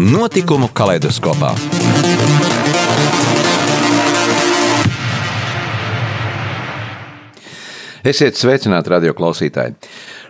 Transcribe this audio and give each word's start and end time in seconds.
Notikumu 0.00 0.70
kaleidoskopā. 0.72 1.50
Esiet 8.08 8.40
sveicināti, 8.40 8.88
radio 8.94 9.12
klausītāji! 9.18 9.76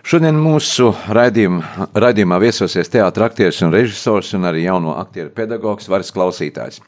Šodien 0.02 0.34
mūsu 0.42 0.91
raidījumā, 1.14 1.87
raidījumā 2.02 2.41
viesosies 2.42 2.91
teātris, 2.91 3.28
aktieris 3.28 3.62
un 3.62 3.70
režisors, 3.77 4.34
un 4.34 4.51
arī 4.51 4.66
jauno 4.66 4.97
aktieru 4.98 5.30
pedagogs, 5.38 5.87
varas 5.92 6.11
klausītājs. 6.19 6.83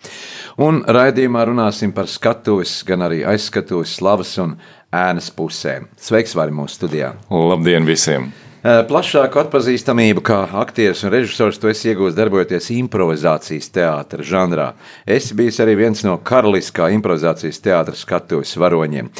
Un 0.58 0.82
raidījumā 0.82 1.46
runāsim 1.52 1.94
par 1.94 2.10
skatuves, 2.10 2.80
gan 2.88 3.06
arī 3.06 3.22
aizskatuves, 3.22 3.94
slavas 4.00 4.34
un 4.42 4.58
ēnas 4.90 5.30
pusēm. 5.38 5.86
Sveiks, 6.02 6.34
Vari, 6.34 6.58
mūsu 6.58 6.82
studijā! 6.82 7.14
Labdien 7.30 7.86
visiem! 7.86 8.32
Plašāku 8.62 9.40
atpazīstamību 9.40 10.22
kā 10.22 10.36
aktieris 10.60 11.00
un 11.02 11.10
režisors 11.10 11.56
tu 11.58 11.66
esi 11.66 11.88
iegūmis 11.90 12.14
darbojoties 12.14 12.68
improvizācijas 12.76 13.66
teātris 13.74 14.28
žanrā. 14.30 14.68
Es 15.02 15.32
biju 15.34 15.56
arī 15.64 15.74
viens 15.80 16.04
no 16.06 16.14
karaliskā 16.22 16.86
improvizācijas 16.94 17.58
teātris 17.58 18.04
skatuves 18.06 18.54
varoņiem. 18.62 19.10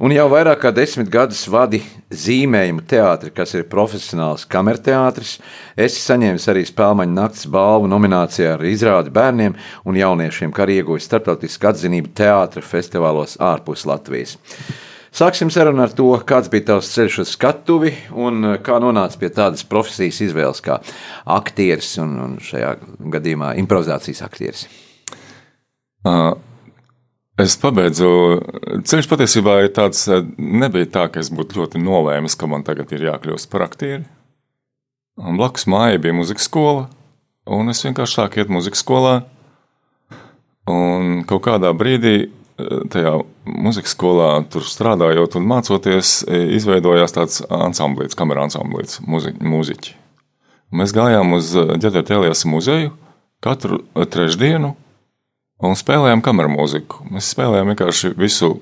Un 0.00 0.16
jau 0.16 0.26
vairāk 0.32 0.62
kā 0.64 0.72
desmit 0.72 1.12
gadus 1.12 1.44
vadi 1.52 1.82
zīmējumu 2.08 2.86
teātri, 2.88 3.34
kas 3.36 3.52
ir 3.52 3.68
profesionāls 3.68 4.48
kamerteātris. 4.48 5.36
Es 5.76 6.00
saņēmu 6.00 6.40
arī 6.48 6.64
spēļu 6.64 7.10
nakts 7.12 7.44
balvu 7.52 7.90
nominācijā 7.92 8.54
ar 8.56 8.64
izrādi 8.64 9.12
bērniem 9.12 9.60
un 9.84 10.00
jauniešiem, 10.00 10.56
kā 10.56 10.64
arī 10.64 10.80
ieguvis 10.80 11.04
starptautisku 11.04 11.68
atzinību 11.68 12.16
teātris 12.16 12.72
festivālos 12.72 13.36
ārpus 13.44 13.84
Latvijas. 13.84 14.38
Sāksim 15.10 15.50
sarunu 15.50 15.82
ar 15.82 15.90
to, 15.94 16.06
kāds 16.26 16.50
bija 16.52 16.68
tavs 16.68 16.92
ceļš 16.94 17.16
uz 17.24 17.32
skatuvi 17.34 17.90
un 18.14 18.52
eh, 18.52 18.58
kā 18.62 18.78
nonāca 18.82 19.18
pie 19.18 19.32
tādas 19.34 19.64
profesijas 19.66 20.20
izvēles 20.28 20.62
kā 20.62 20.78
aktieris 21.38 21.96
un, 22.02 22.14
un 22.24 22.36
šajā 22.44 22.76
gadījumā 23.16 23.56
improvizācijas 23.62 24.22
aktieris. 24.26 24.68
Uh, 26.06 26.38
es 27.42 27.58
pabeidzu. 27.60 28.08
Ceļš 28.86 29.10
patiesībā 29.10 29.58
ir 29.64 29.74
tāds, 29.76 30.06
nebija 30.38 30.88
tā, 30.94 31.08
ka 31.12 31.20
es 31.20 31.32
būtu 31.34 31.58
ļoti 31.58 31.82
nolēmis, 31.82 32.38
ka 32.38 32.48
man 32.48 32.64
tagad 32.64 32.94
ir 32.94 33.10
jākļūst 33.10 33.50
par 33.52 33.66
aktieri. 33.66 34.06
Un 35.20 35.36
blakus 35.36 35.66
mājai 35.68 35.98
bija 36.00 36.16
muzika 36.16 36.40
skola, 36.40 36.86
un 37.50 37.68
es 37.72 37.82
vienkārši 37.84 38.20
sāku 38.22 38.40
iet 38.40 38.52
muzika 38.52 38.78
skolā. 38.78 39.14
Un 40.70 41.24
kaut 41.28 41.42
kādā 41.48 41.74
brīdī 41.74 42.30
tajā 42.92 43.14
muzikas 43.44 43.94
skolā, 43.96 44.30
tur 44.52 44.64
strādājot 44.66 45.38
un 45.40 45.48
mācoties, 45.50 46.20
izveidojās 46.28 47.16
tāds 47.16 47.40
ansamblīts, 47.46 48.18
kamera 48.18 48.44
ansamblīts, 48.46 49.00
muzi, 49.06 49.34
mūziķi. 49.40 49.96
Mēs 50.76 50.94
gājām 50.94 51.34
uz 51.34 51.50
Ģeterta 51.54 52.18
Elijas 52.20 52.44
muzeju 52.46 52.92
katru 53.42 53.80
trešdienu 53.96 54.74
un 55.66 55.76
spēlējām 55.76 56.22
kameru 56.24 56.52
mūziku. 56.52 57.02
Mēs 57.10 57.32
spēlējām 57.34 57.72
vienkārši 57.72 58.12
visu 58.18 58.54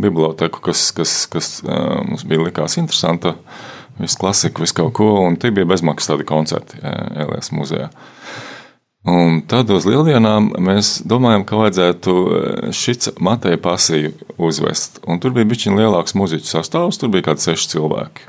biblioteku, 0.00 0.62
kas, 0.64 0.88
kas, 0.96 1.26
kas 1.30 1.50
mums 1.62 2.24
bija 2.28 2.46
likās 2.46 2.78
interesanta, 2.80 3.34
visu 4.00 4.18
klasiku, 4.18 4.64
visu 4.64 4.78
kaut 4.80 4.94
ko, 4.96 5.10
un 5.26 5.36
tie 5.40 5.52
bija 5.54 5.68
bezmaksas 5.68 6.14
tādi 6.14 6.26
koncerti 6.28 6.80
Elijas 6.82 7.52
muzejā. 7.54 7.90
Un 9.02 9.40
tad 9.50 9.70
uz 9.74 9.82
lieldienām 9.82 10.52
mēs 10.62 11.00
domājam, 11.10 11.42
ka 11.46 11.58
vajadzētu 11.58 12.12
eh, 12.14 12.66
šits 12.70 13.16
Mateja 13.18 13.58
pasiju 13.58 14.12
uzvest. 14.38 15.00
Un 15.10 15.18
tur 15.18 15.34
bija 15.34 15.48
bišķiņ 15.50 15.80
lielāks 15.80 16.14
muziķu 16.14 16.46
sastāvs, 16.46 17.00
tur 17.02 17.10
bija 17.10 17.32
kādi 17.32 17.42
seši 17.48 17.72
cilvēki. 17.74 18.28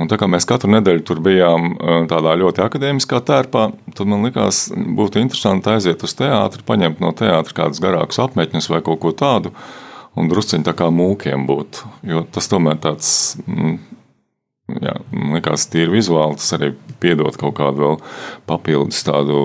Un 0.00 0.10
tā 0.10 0.18
kā 0.18 0.26
mēs 0.30 0.46
katru 0.46 0.70
nedēļu 0.74 1.04
tur 1.06 1.22
bijām 1.22 1.68
eh, 1.70 2.00
tādā 2.10 2.34
ļoti 2.42 2.64
akadēmiskā 2.66 3.22
tērpā, 3.30 3.68
tad 3.94 4.10
man 4.10 4.26
likās, 4.26 4.64
būtu 4.74 5.22
interesanti 5.22 5.76
aiziet 5.76 6.02
uz 6.02 6.16
teātri, 6.18 6.66
paņemt 6.66 6.98
no 7.02 7.14
teātra 7.14 7.62
kādus 7.62 7.82
garākus 7.82 8.18
apmetņus 8.26 8.70
vai 8.74 8.82
kaut 8.82 8.98
ko 9.04 9.14
tādu, 9.14 9.54
un 10.18 10.26
drusciņi 10.30 10.66
tā 10.66 10.74
kā 10.74 10.90
mūkiem 10.90 11.46
būt. 11.46 11.84
Jo 12.10 12.26
tas 12.34 12.50
tomēr 12.50 12.82
tāds 12.82 13.14
mm, 13.46 13.78
jā, 14.82 14.94
liekas, 15.34 15.66
tīri 15.72 15.96
vizuāli 15.96 16.38
tas 16.40 16.54
arī 16.56 16.72
piedod 17.02 17.36
kaut 17.40 17.56
kādu 17.58 17.84
vēl 17.84 18.00
papildus 18.50 19.02
tādu 19.06 19.42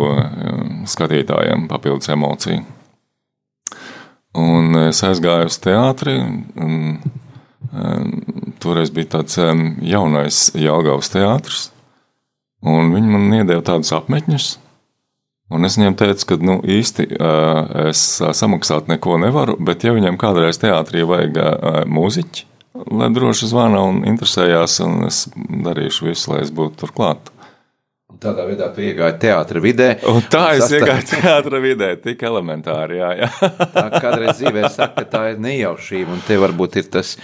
skatītājiem, 0.89 1.67
papildus 1.71 2.11
emociju. 2.13 2.63
Un 4.35 4.81
es 4.85 4.99
aizgāju 5.07 5.47
uz 5.47 5.61
teātri. 5.63 6.17
Un, 6.59 6.97
toreiz 8.61 8.91
bija 8.93 9.17
tāds 9.17 9.39
jaunais 9.85 10.49
Jālgavas 10.57 11.11
teātris, 11.13 11.65
un 12.65 12.93
viņi 12.93 13.11
man 13.11 13.33
iedeva 13.41 13.63
tādus 13.65 13.93
apmetņus. 13.95 14.55
Un 15.53 15.67
es 15.67 15.75
viņiem 15.77 15.95
teicu, 15.99 16.25
ka 16.31 16.37
nu, 16.41 16.57
īsti 16.63 17.05
es 17.85 18.01
samaksāt 18.39 18.89
neko 18.89 19.19
nevaru, 19.21 19.59
bet 19.61 19.85
ja 19.85 19.93
viņiem 19.93 20.17
kādreiz 20.21 20.57
teātrī 20.61 21.03
vajag 21.05 21.37
mūziķi, 21.85 22.47
lai 22.91 23.09
droši 23.13 23.49
zvana 23.51 23.81
un 23.87 24.03
interesējās, 24.07 24.79
un 24.85 25.07
es 25.07 25.25
darīšu 25.35 26.09
visu, 26.09 26.33
lai 26.33 26.41
es 26.43 26.51
būtu 26.55 26.83
turklāt. 26.83 27.31
Tādā 28.21 28.45
veidā 28.47 28.67
tu 28.71 28.83
iegāji 28.85 29.17
teātris 29.25 29.63
vidē. 29.63 29.87
Un 30.07 30.21
tā 30.31 30.43
es 30.55 30.63
sastāv... 30.63 30.77
iegāju 30.79 31.07
teātris 31.09 31.63
vidē, 31.63 31.89
tik 32.01 32.21
elementāri. 32.27 32.99
Jā, 32.99 33.09
jā. 33.19 33.29
tā 33.73 33.85
kādreiz 33.97 34.39
dzīvē 34.39 34.69
saka, 34.71 35.03
ka 35.03 35.05
tā 35.11 35.23
ir 35.33 35.41
nejaušība, 35.43 36.13
un 36.15 36.21
te 36.27 36.37
varbūt 36.39 36.77
ir 36.81 36.87
tas, 36.93 37.15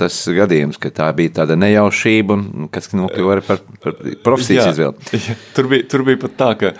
tas 0.00 0.20
gadījums, 0.38 0.78
ka 0.80 0.92
tā 0.94 1.08
bija 1.16 1.34
tāda 1.40 1.58
nejaušība, 1.60 2.38
un 2.38 2.70
kas 2.72 2.88
nokļuva 2.96 3.34
arī 3.36 3.44
par, 3.46 3.60
par 3.84 3.98
profesijas 4.24 4.72
izvēli. 4.72 5.22
Tur, 5.56 5.68
bija, 5.70 5.88
tur 5.92 6.06
bija 6.08 6.22
pat 6.24 6.38
tā, 6.40 6.50
ka 6.60 6.72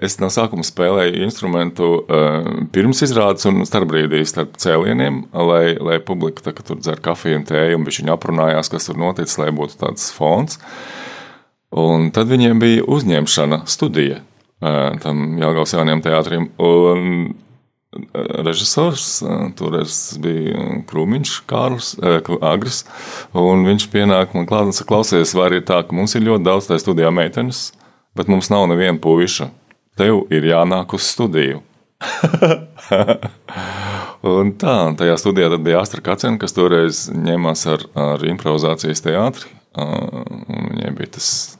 es 0.00 0.16
no 0.22 0.30
sākuma 0.32 0.64
spēlēju 0.66 1.24
instrumentu 1.26 1.90
pirms 2.74 3.04
izrādes 3.06 3.46
un 3.50 3.62
starpbrīdī 3.68 4.22
starp 4.28 4.56
cēlieniem, 4.60 5.26
lai, 5.50 5.76
lai 5.76 6.00
publika 6.04 6.48
tā, 6.48 6.56
tur 6.64 6.80
dzer 6.80 7.02
kafiju 7.04 7.42
un 7.42 7.46
tēju, 7.50 7.78
un 7.78 7.86
viņi 7.90 8.16
aprunājās, 8.16 8.72
kas 8.72 8.88
tur 8.88 9.00
noticis, 9.00 9.38
lai 9.42 9.52
būtu 9.54 9.80
tāds 9.84 10.10
fons. 10.16 10.58
Un 11.70 12.08
tad 12.14 12.32
viņiem 12.32 12.58
bija 12.58 12.88
uzņemšana 12.90 13.62
studija 13.70 14.24
tam 14.60 15.38
Jāgaus 15.40 15.74
jaunajam 15.74 16.02
teātrim. 16.04 16.50
Un 16.60 17.32
režisors, 18.46 19.18
toreiz 19.58 19.94
bija 20.22 20.82
Krūmiņš, 20.86 21.32
Kārlis, 21.50 21.96
Agris, 22.38 22.84
un 23.34 23.64
viņš 23.66 23.88
pienāk 23.90 24.36
man 24.36 24.46
klāt 24.46 24.70
un 24.70 24.76
saka, 24.76 24.92
klausies, 24.92 25.34
vai 25.34 25.48
ir 25.56 25.64
tā, 25.66 25.80
ka 25.82 25.96
mums 25.96 26.14
ir 26.14 26.28
ļoti 26.28 26.46
daudz 26.46 26.70
tajā 26.70 26.84
studijā 26.84 27.10
meitenes, 27.14 27.70
bet 28.14 28.30
mums 28.30 28.52
nav 28.52 28.68
neviena 28.70 29.00
puiša. 29.02 29.50
Tev 29.98 30.22
ir 30.32 30.46
jānāk 30.46 30.94
uz 30.94 31.08
studiju. 31.10 31.64
un 34.30 34.54
tā, 34.60 34.76
tajā 34.96 35.18
studijā 35.20 35.50
bija 35.58 35.82
Astra 35.82 36.04
Kacena, 36.04 36.38
kas 36.40 36.54
toreiz 36.56 37.08
ņēmās 37.10 37.66
ar, 37.74 37.84
ar 37.98 38.24
improvizācijas 38.30 39.02
teātri. 39.04 39.50
Viņai 39.76 40.94
bija 40.96 41.16
tas 41.18 41.59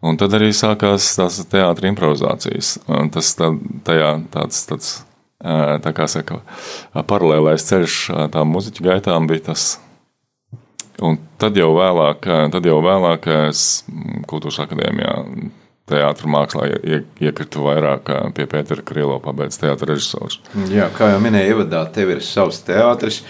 Un 0.00 0.16
tad 0.20 0.32
arī 0.36 0.48
sākās 0.56 1.10
tās 1.18 1.42
teātris 1.52 1.90
improvizācijas. 1.92 2.78
Un 2.88 3.10
tas 3.12 3.34
tā, 3.36 3.50
tajā 3.84 4.14
tāds, 4.32 4.62
tāds 4.70 4.92
tā 5.84 5.92
kā 5.96 6.08
saka, 6.08 6.40
paralēlais 7.08 7.64
ceļš 7.68 8.00
tām 8.32 8.52
muziķu 8.54 8.84
gaitām 8.88 9.28
bija 9.28 9.50
tas. 9.50 9.74
Un 11.00 11.16
tad 11.40 11.56
jau 11.56 11.70
vēlāk, 11.76 12.28
tad 12.52 12.66
jau 12.68 12.80
vēlāk 12.84 13.28
es 13.48 13.84
kultūras 14.28 14.60
akadēmijā 14.66 15.14
teātris 15.90 16.30
mākslā 16.30 16.68
iekritu 17.20 17.64
vairāk 17.64 18.10
pie 18.36 18.46
Pētera 18.50 18.84
Krilo, 18.86 19.16
pabeigts 19.24 19.58
teātris 19.60 19.88
režisors. 19.94 20.38
Jā, 20.70 20.90
kā 20.94 21.14
jau 21.14 21.22
minēju, 21.24 21.56
ievadā 21.56 21.86
tev 21.94 22.12
ir 22.14 22.22
savs 22.24 22.60
teātris. 22.66 23.22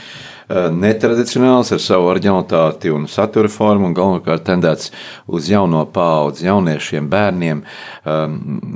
Eh, 0.51 0.67
netradicionāls 0.75 1.69
ar 1.71 1.79
savu 1.79 2.09
originalitāti 2.11 2.91
un 2.91 3.05
satura 3.07 3.47
formu, 3.47 3.87
un 3.87 3.93
galvenokārt 3.95 4.43
tendēts 4.49 4.89
uz 5.31 5.47
jauno 5.47 5.85
paudzi, 5.95 6.49
jauniešiem, 6.49 7.07
bērniem, 7.13 7.61
um, 8.03 8.33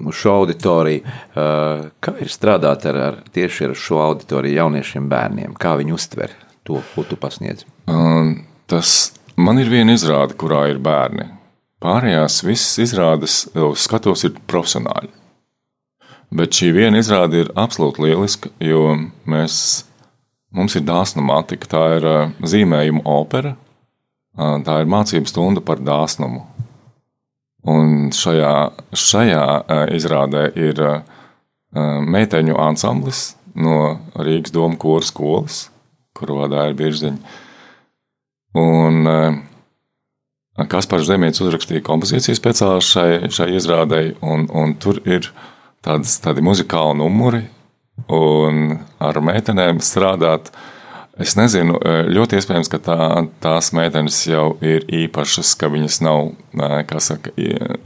uz 0.06 0.20
šo 0.20 0.36
auditoriju. 0.44 1.02
Uh, 1.34 1.88
kā 1.98 2.14
ir 2.22 2.30
strādāt 2.30 2.86
ar, 2.86 2.98
ar 3.08 3.16
tieši 3.34 3.66
ar 3.66 3.74
šo 3.74 3.98
auditoriju, 4.04 4.60
jauniešiem, 4.60 5.08
bērniem? 5.10 5.56
Kā 5.58 5.72
viņi 5.80 5.96
uztver 5.96 6.36
to, 6.62 6.78
ko 6.92 7.02
tu 7.08 7.18
pasniedz? 7.18 7.66
Um, 7.90 8.44
tas 8.70 9.10
man 9.34 9.58
ir 9.58 9.72
viena 9.72 9.96
izrāde, 9.98 10.38
kurā 10.38 10.68
ir 10.70 10.78
bērni. 10.78 11.26
pārējās 11.82 12.38
visas 12.46 12.78
izrādes 12.86 13.48
uz 13.50 13.82
skatuves 13.82 14.22
ir 14.24 14.38
profesionāļi. 14.46 15.10
Bet 16.34 16.54
šī 16.54 16.70
viena 16.74 17.02
izrāde 17.02 17.42
ir 17.42 17.50
absolūti 17.58 18.06
lieliska, 18.06 18.54
jo 18.62 18.94
mēs, 19.26 19.84
mums 20.54 20.76
ir 20.78 20.86
dāsnumātika, 20.86 21.68
tā 21.70 21.84
ir 21.98 22.08
zīmējuma 22.46 23.04
opera, 23.10 23.54
tā 24.34 24.80
ir 24.82 24.90
mācību 24.90 25.30
stunda 25.30 25.62
par 25.64 25.82
dāsnumu. 25.82 26.44
Un 27.70 28.10
šajā, 28.12 28.54
šajā 28.92 29.44
izrādē 29.96 30.50
ir 30.58 30.82
meiteņu 31.74 32.58
ansamblis 32.60 33.30
no 33.54 33.96
Rīgas 34.20 34.52
Doma 34.52 34.76
kora 34.80 35.06
skolas, 35.06 35.64
kuru 36.14 36.42
vadā 36.42 36.68
ir 36.68 36.76
Biržziņa. 36.78 37.40
Un 38.60 39.08
Kaspars 40.70 41.08
Zemīts 41.08 41.42
uzrakstīja 41.42 41.82
kompozīcijas 41.86 42.38
speciāli 42.38 42.84
šai, 42.84 43.08
šai 43.32 43.48
izrādei, 43.58 44.12
un, 44.22 44.46
un 44.54 44.76
tur 44.78 45.00
ir 45.02 45.32
tādas, 45.82 46.20
tādi 46.22 46.44
muzikāli 46.44 47.00
numuri, 47.00 47.42
un 48.10 48.78
ar 49.02 49.20
meitenēm 49.24 49.82
strādāt. 49.84 50.52
Es 51.14 51.36
nezinu, 51.38 51.76
ļoti 52.10 52.40
iespējams, 52.40 52.68
ka 52.72 52.80
tā, 52.82 52.96
tās 53.38 53.68
meitenes 53.76 54.16
jau 54.26 54.56
ir 54.66 54.82
īpašas, 54.90 55.52
ka 55.60 55.68
viņas 55.70 56.00
nav, 56.02 56.32
kā 56.90 56.98
saka, 56.98 57.30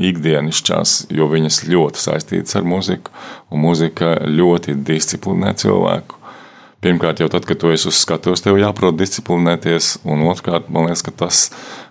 ikdienišķās, 0.00 0.94
jo 1.12 1.28
viņas 1.28 1.60
ļoti 1.68 2.00
saistītas 2.00 2.56
ar 2.56 2.64
muziku, 2.64 3.12
un 3.52 3.60
muzika 3.66 4.14
ļoti 4.24 4.78
disciplinē 4.80 5.52
cilvēku. 5.60 6.16
Pirmkārt, 6.80 7.20
jau 7.20 7.28
tad, 7.28 7.44
kad 7.44 7.58
tu 7.60 7.72
esi 7.74 7.90
uz 7.90 8.00
skatuves, 8.00 8.40
tev 8.40 8.56
jāprot 8.56 8.96
disciplinēties, 8.96 9.98
un 10.08 10.24
otrkārt, 10.30 10.68
man 10.72 10.86
liekas, 10.86 11.04
ka 11.04 11.12
tas 11.26 11.44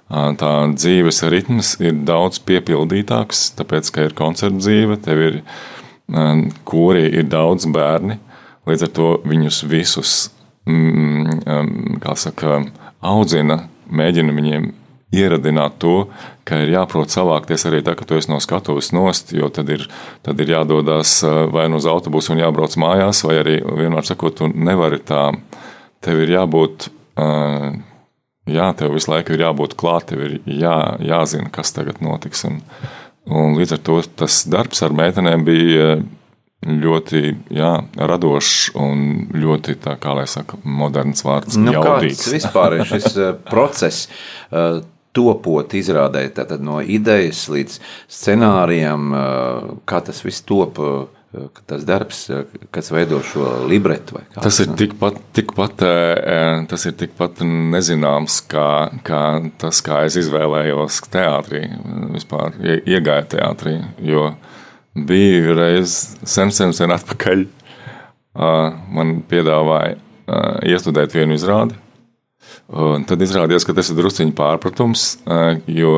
tā 0.08 0.52
dzīves 0.74 1.22
ritms 1.28 1.74
ir 1.84 1.98
daudz 2.08 2.40
piepildītāks, 2.48 3.50
tāpēc, 3.60 3.92
ka 3.92 4.06
ir 4.08 4.16
koncerta 4.18 4.58
dzīve, 4.58 4.98
tev 5.04 5.24
ir 5.26 5.42
kuri 6.68 7.06
ir 7.20 7.28
daudz 7.28 7.68
bērni, 7.72 8.18
līdz 8.68 8.88
ar 8.88 8.92
to 8.96 9.12
viņus 9.28 9.62
visus, 9.68 10.16
mm, 10.68 12.00
kā 12.04 12.16
saka, 12.16 12.62
audzina, 13.02 13.66
mēģina 13.88 14.36
viņiem 14.36 14.70
ieradināt 15.16 15.78
to, 15.80 16.10
ka 16.48 16.60
ir 16.64 16.74
jāprot 16.74 17.12
savākties 17.12 17.64
arī 17.68 17.80
tā, 17.84 17.96
ka 17.96 18.06
tu 18.08 18.18
esi 18.20 18.32
no 18.32 18.40
skatuves 18.44 18.92
nost, 18.96 19.32
jo 19.36 19.48
tad 19.54 19.70
ir, 19.72 19.86
tad 20.24 20.40
ir 20.44 20.52
jādodas 20.52 21.22
vai 21.54 21.68
nu 21.72 21.80
uz 21.80 21.88
autobusu 21.88 22.34
un 22.34 22.44
jābrauc 22.44 22.76
mājās, 22.80 23.24
vai 23.28 23.40
arī 23.42 23.58
vienmēr 23.64 24.08
sakot, 24.08 24.36
tu 24.40 24.52
nevari 24.52 25.00
tā, 25.00 25.30
tev 26.04 26.24
ir 26.24 26.36
jābūt, 26.36 26.90
jā, 28.52 28.68
tev 28.80 28.96
visu 28.96 29.12
laiku 29.14 29.36
ir 29.36 29.46
jābūt 29.48 29.78
klāt, 29.80 30.10
tev 30.12 30.26
ir 30.28 30.38
jā, 30.44 30.78
jāzina, 31.04 31.52
kas 31.56 31.72
tagad 31.76 32.04
notiks. 32.04 32.44
Un, 32.48 32.62
un 33.28 33.58
līdz 33.60 33.78
ar 33.78 33.82
to 33.90 34.02
tas 34.24 34.44
darbs 34.50 34.84
ar 34.86 34.96
meitenēm 34.96 35.46
bija 35.48 35.88
ļoti 36.68 37.22
jā, 37.54 37.72
radošs 37.96 38.74
un 38.82 39.28
ļoti, 39.36 39.78
tā 39.84 39.96
kā 40.02 40.16
lai 40.18 40.26
saka, 40.30 40.58
moderns 40.64 41.24
vārds. 41.26 41.60
Nu, 41.62 41.76
jaudīgs. 41.76 42.24
kāds 42.24 42.34
vispār 42.34 42.80
ir 42.80 42.88
šis 42.90 43.18
process? 43.50 44.08
topot 45.18 45.74
izrādē, 45.74 46.28
no 46.62 46.78
idejas 46.82 47.48
līdz 47.50 47.80
scenārijam, 48.12 49.10
kā 49.90 50.02
tas 50.06 50.22
viss 50.26 50.46
top. 50.46 50.78
Tas 51.68 51.84
darbs, 51.84 52.22
kas 52.72 52.88
veido 52.94 53.20
šo 53.26 53.50
libretu, 53.68 54.22
tas 54.34 54.62
ir 54.64 54.70
tikpat, 54.80 55.18
tikpat, 55.36 55.84
tas 56.72 56.86
ir 56.88 56.96
tikpat 56.98 57.42
nezināms, 57.44 58.40
kā, 58.48 58.68
kā 59.06 59.22
tas, 59.60 59.82
kā 59.84 60.06
es 60.08 60.16
izvēlējos 60.24 61.02
teātrī, 61.14 61.66
vispār 62.16 62.56
iegāju 62.64 63.28
teātrī. 63.36 63.76
Jo 64.08 64.30
bija 64.96 65.58
reiz 65.60 65.98
sen, 66.24 66.54
sen, 66.56 66.72
sen 66.74 66.96
atpakaļ, 66.96 67.44
man 68.96 69.20
piedāvāja 69.28 70.00
iestudēt 70.72 71.14
vienu 71.18 71.36
izrādi 71.36 71.76
Un 72.68 73.06
tad 73.08 73.22
izrādījās, 73.24 73.64
ka 73.64 73.76
tas 73.78 73.90
ir 73.92 73.98
drusciņš 74.02 74.34
pārpratums, 74.36 75.04
jo 75.72 75.94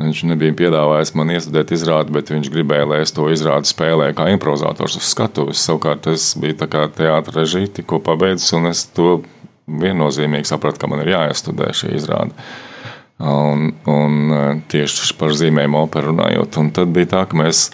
viņš 0.00 0.22
nebija 0.28 0.54
piedāvājis 0.56 1.14
man 1.16 1.32
iestudēt 1.32 1.72
izrādi, 1.76 2.12
bet 2.16 2.30
viņš 2.32 2.50
gribēja, 2.52 2.88
lai 2.90 3.00
es 3.04 3.14
to 3.16 3.28
izrādi 3.32 3.70
spēlēju 3.70 4.16
kā 4.18 4.28
improvizators 4.34 4.98
uz 5.00 5.08
skatuves. 5.08 5.62
Savukārt 5.64 6.08
es 6.12 6.34
biju 6.40 6.58
tā 6.62 6.68
kā 6.72 6.84
teātris 6.92 7.38
režija, 7.38 7.72
tikko 7.78 8.02
pabeidzis, 8.04 8.52
un 8.58 8.70
es 8.72 8.84
to 8.96 9.20
viennozīmīgi 9.66 10.48
sapratu, 10.48 10.82
ka 10.82 10.90
man 10.90 11.02
ir 11.02 11.14
jāiestudē 11.14 11.72
šī 11.74 11.94
izrāde. 11.96 12.36
Un, 13.16 13.70
un 13.88 14.60
tieši 14.68 15.14
par 15.16 15.32
zīmējumu 15.32 15.80
operu 15.86 16.12
runājot. 16.12 16.58
Un 16.60 16.68
tad 16.76 16.92
bija 16.92 17.14
tā, 17.14 17.22
ka 17.30 17.38
mēs 17.40 17.70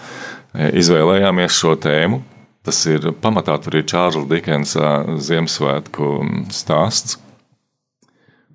izvēlējāmies 0.54 1.58
šo 1.58 1.74
tēmu. 1.82 2.22
Tas 2.62 2.78
ir 2.86 3.08
pamatā 3.18 3.56
ir 3.72 3.82
Čārlis 3.90 4.28
Dikensa 4.30 5.18
Ziemassvētku 5.18 6.12
stāsts 6.54 7.18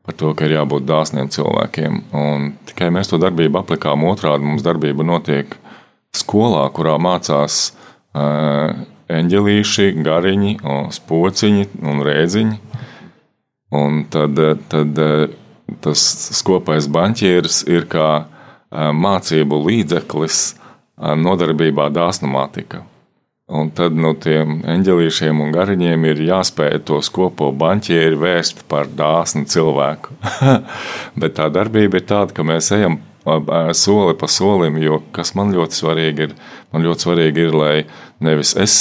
par 0.07 0.15
to, 0.15 0.33
ka 0.33 0.48
ir 0.48 0.56
jābūt 0.56 0.88
dāsniem 0.88 1.30
cilvēkiem. 1.33 2.01
Un 2.15 2.51
tikai 2.69 2.88
mēs 2.95 3.12
to 3.12 3.19
darbību 3.21 3.59
aplikām 3.59 4.07
otrādi. 4.07 4.48
Mums 4.48 4.63
darbība 4.65 5.06
notiek 5.06 5.57
skolā, 6.15 6.63
kurā 6.74 6.95
mācās 7.01 7.59
uh, 8.15 8.71
eņģelīši, 9.12 9.92
gariņi, 10.04 10.54
spociņi 10.95 11.68
un 11.83 12.01
rēdziņi. 12.07 12.57
Un 13.77 14.06
tad, 14.12 14.39
tad 14.71 15.00
tas 15.83 16.04
skopais 16.39 16.88
banķieris 16.92 17.65
ir 17.68 17.88
kā 17.92 18.12
mācību 18.71 19.59
līdzeklis 19.68 20.44
nodarbībā 20.98 21.89
dāsnumātika. 21.94 22.86
Un 23.47 23.69
tad 23.71 23.95
no 23.95 24.09
tiem 24.19 24.57
eņģelīšiem 24.67 25.38
un 25.39 25.53
gariņiem 25.55 26.05
ir 26.09 26.17
jāspēj 26.27 26.81
to 26.89 26.97
skopo 27.05 27.53
banķieri 27.55 28.17
vēst 28.19 28.65
par 28.67 28.89
dāsnu 28.91 29.47
cilvēku. 29.47 30.17
Bet 31.21 31.38
tā 31.38 31.45
darbība 31.55 32.01
ir 32.01 32.03
tāda, 32.09 32.35
ka 32.35 32.44
mēs 32.44 32.73
ejam 32.75 32.97
soli 33.71 34.15
pa 34.19 34.27
solim, 34.27 34.75
jo 34.83 34.99
kas 35.15 35.31
man 35.39 35.53
ļoti 35.55 35.79
svarīgi 35.79 36.27
ir, 36.27 36.33
man 36.75 36.83
ļoti 36.83 37.07
svarīgi 37.07 37.45
ir, 37.47 37.55
lai 37.55 37.73
nevis 38.23 38.51
es 38.59 38.75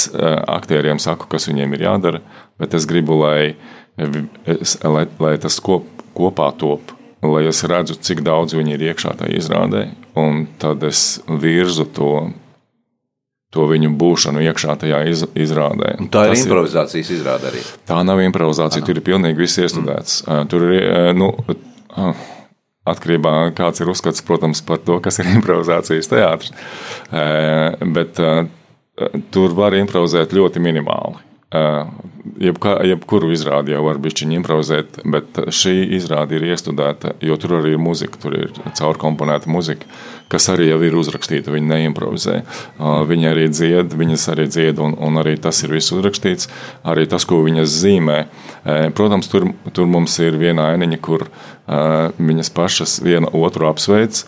aktieriem 0.51 0.99
saku, 0.99 1.29
kas 1.31 1.47
viņiem 1.47 1.75
ir 1.75 1.85
jādara, 1.87 2.21
bet 2.59 2.75
es 2.77 2.87
gribu, 2.89 3.17
lai, 3.21 3.55
lai, 3.97 5.05
lai 5.19 5.33
tas 5.43 5.59
kop, 5.63 5.87
kopā 6.15 6.49
top, 6.59 6.91
lai 7.23 7.45
es 7.47 7.63
redzu, 7.67 7.97
cik 7.99 8.23
daudz 8.25 8.55
viņi 8.55 8.75
ir 8.77 8.85
iekšā 8.91 9.17
tajā 9.19 9.35
izrādē, 9.39 9.83
un 10.15 10.45
tad 10.59 10.83
es 10.87 11.21
virzu 11.27 11.87
to 11.91 12.11
to 13.53 13.67
viņu 13.69 13.93
būšanu 13.99 14.41
iekšā 14.43 14.75
tajā 14.81 15.03
iz, 15.11 15.23
izrādē. 15.37 15.93
Un 16.01 16.09
tā 16.11 16.27
ir 16.27 16.35
Tas 16.35 16.45
improvizācijas 16.45 17.11
ir, 17.11 17.19
izrāde 17.21 17.51
arī. 17.51 17.61
Tā 17.87 17.99
nav 18.07 18.21
improvizācija, 18.25 18.83
Aha. 18.83 18.87
tur 18.89 18.99
ir 18.99 19.05
pilnīgi 19.05 19.39
viss 19.39 19.61
iestudēts. 19.63 20.19
Mm. 20.27 20.49
Tur 20.51 20.65
ir, 20.75 20.89
nu, 21.17 21.31
atkarībā 22.87 23.33
no 23.33 23.45
tā, 23.47 23.55
kāds 23.61 23.83
ir 23.83 23.91
uzskats, 23.93 24.23
protams, 24.27 24.63
par 24.67 24.81
to, 24.83 24.99
kas 25.03 25.21
ir 25.23 25.31
improvizācijas 25.37 26.11
teātris. 26.11 26.53
Bet 27.97 28.19
tur 29.31 29.55
var 29.57 29.77
improvizēt 29.77 30.35
ļoti 30.35 30.63
minimāli. 30.63 31.26
Jebkā, 31.47 32.73
jebkuru 32.83 33.29
izrādi 33.31 33.71
jau 33.71 33.85
var 33.85 34.01
bišķiņi 34.03 34.35
improvizēt, 34.35 34.97
bet 35.07 35.37
šī 35.55 35.77
izrāde 35.95 36.35
ir 36.35 36.43
iestudēta, 36.49 37.13
jo 37.23 37.37
tur 37.39 37.53
arī 37.61 37.77
ir 37.77 37.79
muzika, 37.79 38.19
tur 38.19 38.35
ir 38.35 38.51
caurkomponēta 38.75 39.47
muzika, 39.47 39.87
kas 40.27 40.49
arī 40.51 40.67
jau 40.67 40.81
ir 40.83 40.97
uzrakstīta, 40.99 41.53
viņi 41.55 41.71
neimprovizē. 41.71 42.41
Viņi 43.07 43.29
arī 43.31 43.45
dzied, 43.53 43.95
viņas 43.95 44.27
arī 44.33 44.49
dzied, 44.51 44.81
un, 44.83 44.97
un 44.99 45.21
arī 45.23 45.37
tas 45.39 45.63
ir 45.63 45.71
viss 45.77 45.95
uzrakstīts, 45.95 46.51
arī 46.83 47.07
tas, 47.07 47.23
ko 47.23 47.39
viņas 47.47 47.79
zīmē. 47.79 48.19
Protams, 48.99 49.31
tur, 49.31 49.47
tur 49.71 49.87
mums 49.87 50.19
ir 50.19 50.35
viena 50.41 50.67
ainiņa, 50.73 50.99
kur 50.99 51.29
viņas 52.19 52.51
pašas 52.59 52.99
viena 53.07 53.31
otru 53.31 53.71
apsveic, 53.71 54.25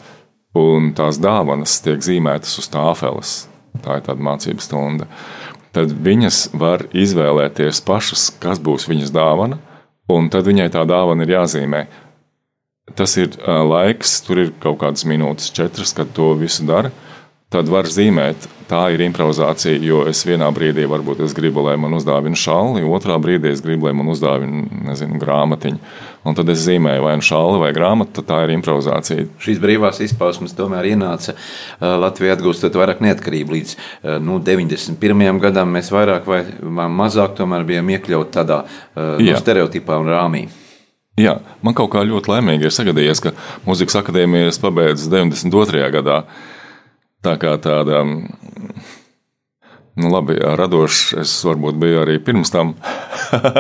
un 0.55 0.93
tās 0.95 1.19
dāvanas 1.19 1.81
tiek 1.83 1.99
zīmētas 1.99 2.61
uz 2.63 2.71
tāfeles. 2.71 3.37
Tā 3.83 3.99
ir 3.99 4.07
tāda 4.07 4.23
mācības 4.23 4.65
stunda 4.65 5.05
tad 5.75 5.93
viņas 5.93 6.49
var 6.57 6.85
izvēlēties 6.95 7.81
pašas, 7.85 8.29
kas 8.41 8.61
būs 8.61 8.87
viņas 8.89 9.13
dāvana, 9.15 9.59
un 10.09 10.29
tad 10.33 10.47
viņai 10.49 10.69
tā 10.73 10.85
dāvana 10.89 11.25
ir 11.25 11.35
jāzīmē. 11.37 11.83
Tas 12.97 13.13
ir 13.21 13.35
laiks, 13.45 14.15
tur 14.25 14.41
ir 14.45 14.55
kaut 14.63 14.79
kādas 14.81 15.05
minūtes, 15.05 15.51
četras, 15.53 15.93
kad 15.93 16.09
to 16.15 16.31
visu 16.39 16.65
dara 16.65 16.89
tad 17.49 17.69
var 17.71 17.87
zīmēt, 17.89 18.45
tā 18.69 18.83
ir 18.93 19.01
improvizācija. 19.07 19.79
Jo 19.81 20.03
es 20.09 20.21
vienā 20.27 20.49
brīdī 20.53 20.85
varbūt 20.89 21.23
es 21.25 21.33
gribu, 21.37 21.63
lai 21.65 21.75
man 21.81 21.95
uzdāvina 21.97 22.37
šāli, 22.37 22.83
otrā 22.85 23.17
brīdī 23.21 23.53
es 23.55 23.63
gribu, 23.65 23.87
lai 23.87 23.95
man 23.97 24.11
uzdāvina 24.13 24.67
nezinu, 24.91 25.17
grāmatiņu. 25.21 25.81
Un 26.29 26.35
tad 26.37 26.51
es 26.51 26.61
zīmēju 26.65 27.05
vai 27.05 27.15
nu 27.17 27.25
šāli 27.25 27.61
vai 27.63 27.71
grāmatu, 27.73 28.21
tā 28.27 28.43
ir 28.45 28.53
improvizācija. 28.53 29.25
Šīs 29.41 29.61
brīvās 29.63 30.01
izpausmes 30.05 30.53
tomēr 30.57 30.91
ienāca 30.91 31.33
Latvijā 31.79 32.35
atgūstot 32.37 32.77
vairāk 32.77 33.01
neatkarību. 33.05 33.55
Līdz 33.57 33.75
nu, 34.21 34.37
91. 34.45 35.41
gadam 35.41 35.73
mēs 35.73 35.89
vairāk 35.95 36.29
vai 36.29 36.43
mazāk 37.01 37.39
bijām 37.39 37.93
iekļauti 37.95 38.35
tādā 38.35 38.63
nu, 38.95 39.37
stereotipā 39.39 39.97
un 40.03 40.11
rāmī. 40.13 40.45
Jā, 41.19 41.33
man 41.65 41.75
kaut 41.75 41.89
kā 41.91 42.05
ļoti 42.07 42.31
laimīgi 42.31 42.67
ir 42.67 42.71
sagadījies, 42.71 43.19
ka 43.23 43.33
Mūzikas 43.65 43.97
akadēmijas 43.99 44.61
pabeigts 44.61 45.09
92. 45.11 45.89
gadā. 45.97 46.21
Tā 47.25 47.33
kā 47.35 47.57
tāda, 47.59 47.99
nu 49.99 50.11
labi, 50.13 50.37
radošs 50.39 51.01
es 51.19 51.33
varbūt 51.43 51.79
biju 51.81 51.99
arī 52.05 52.15
pirms 52.23 52.53
tam, 52.53 52.71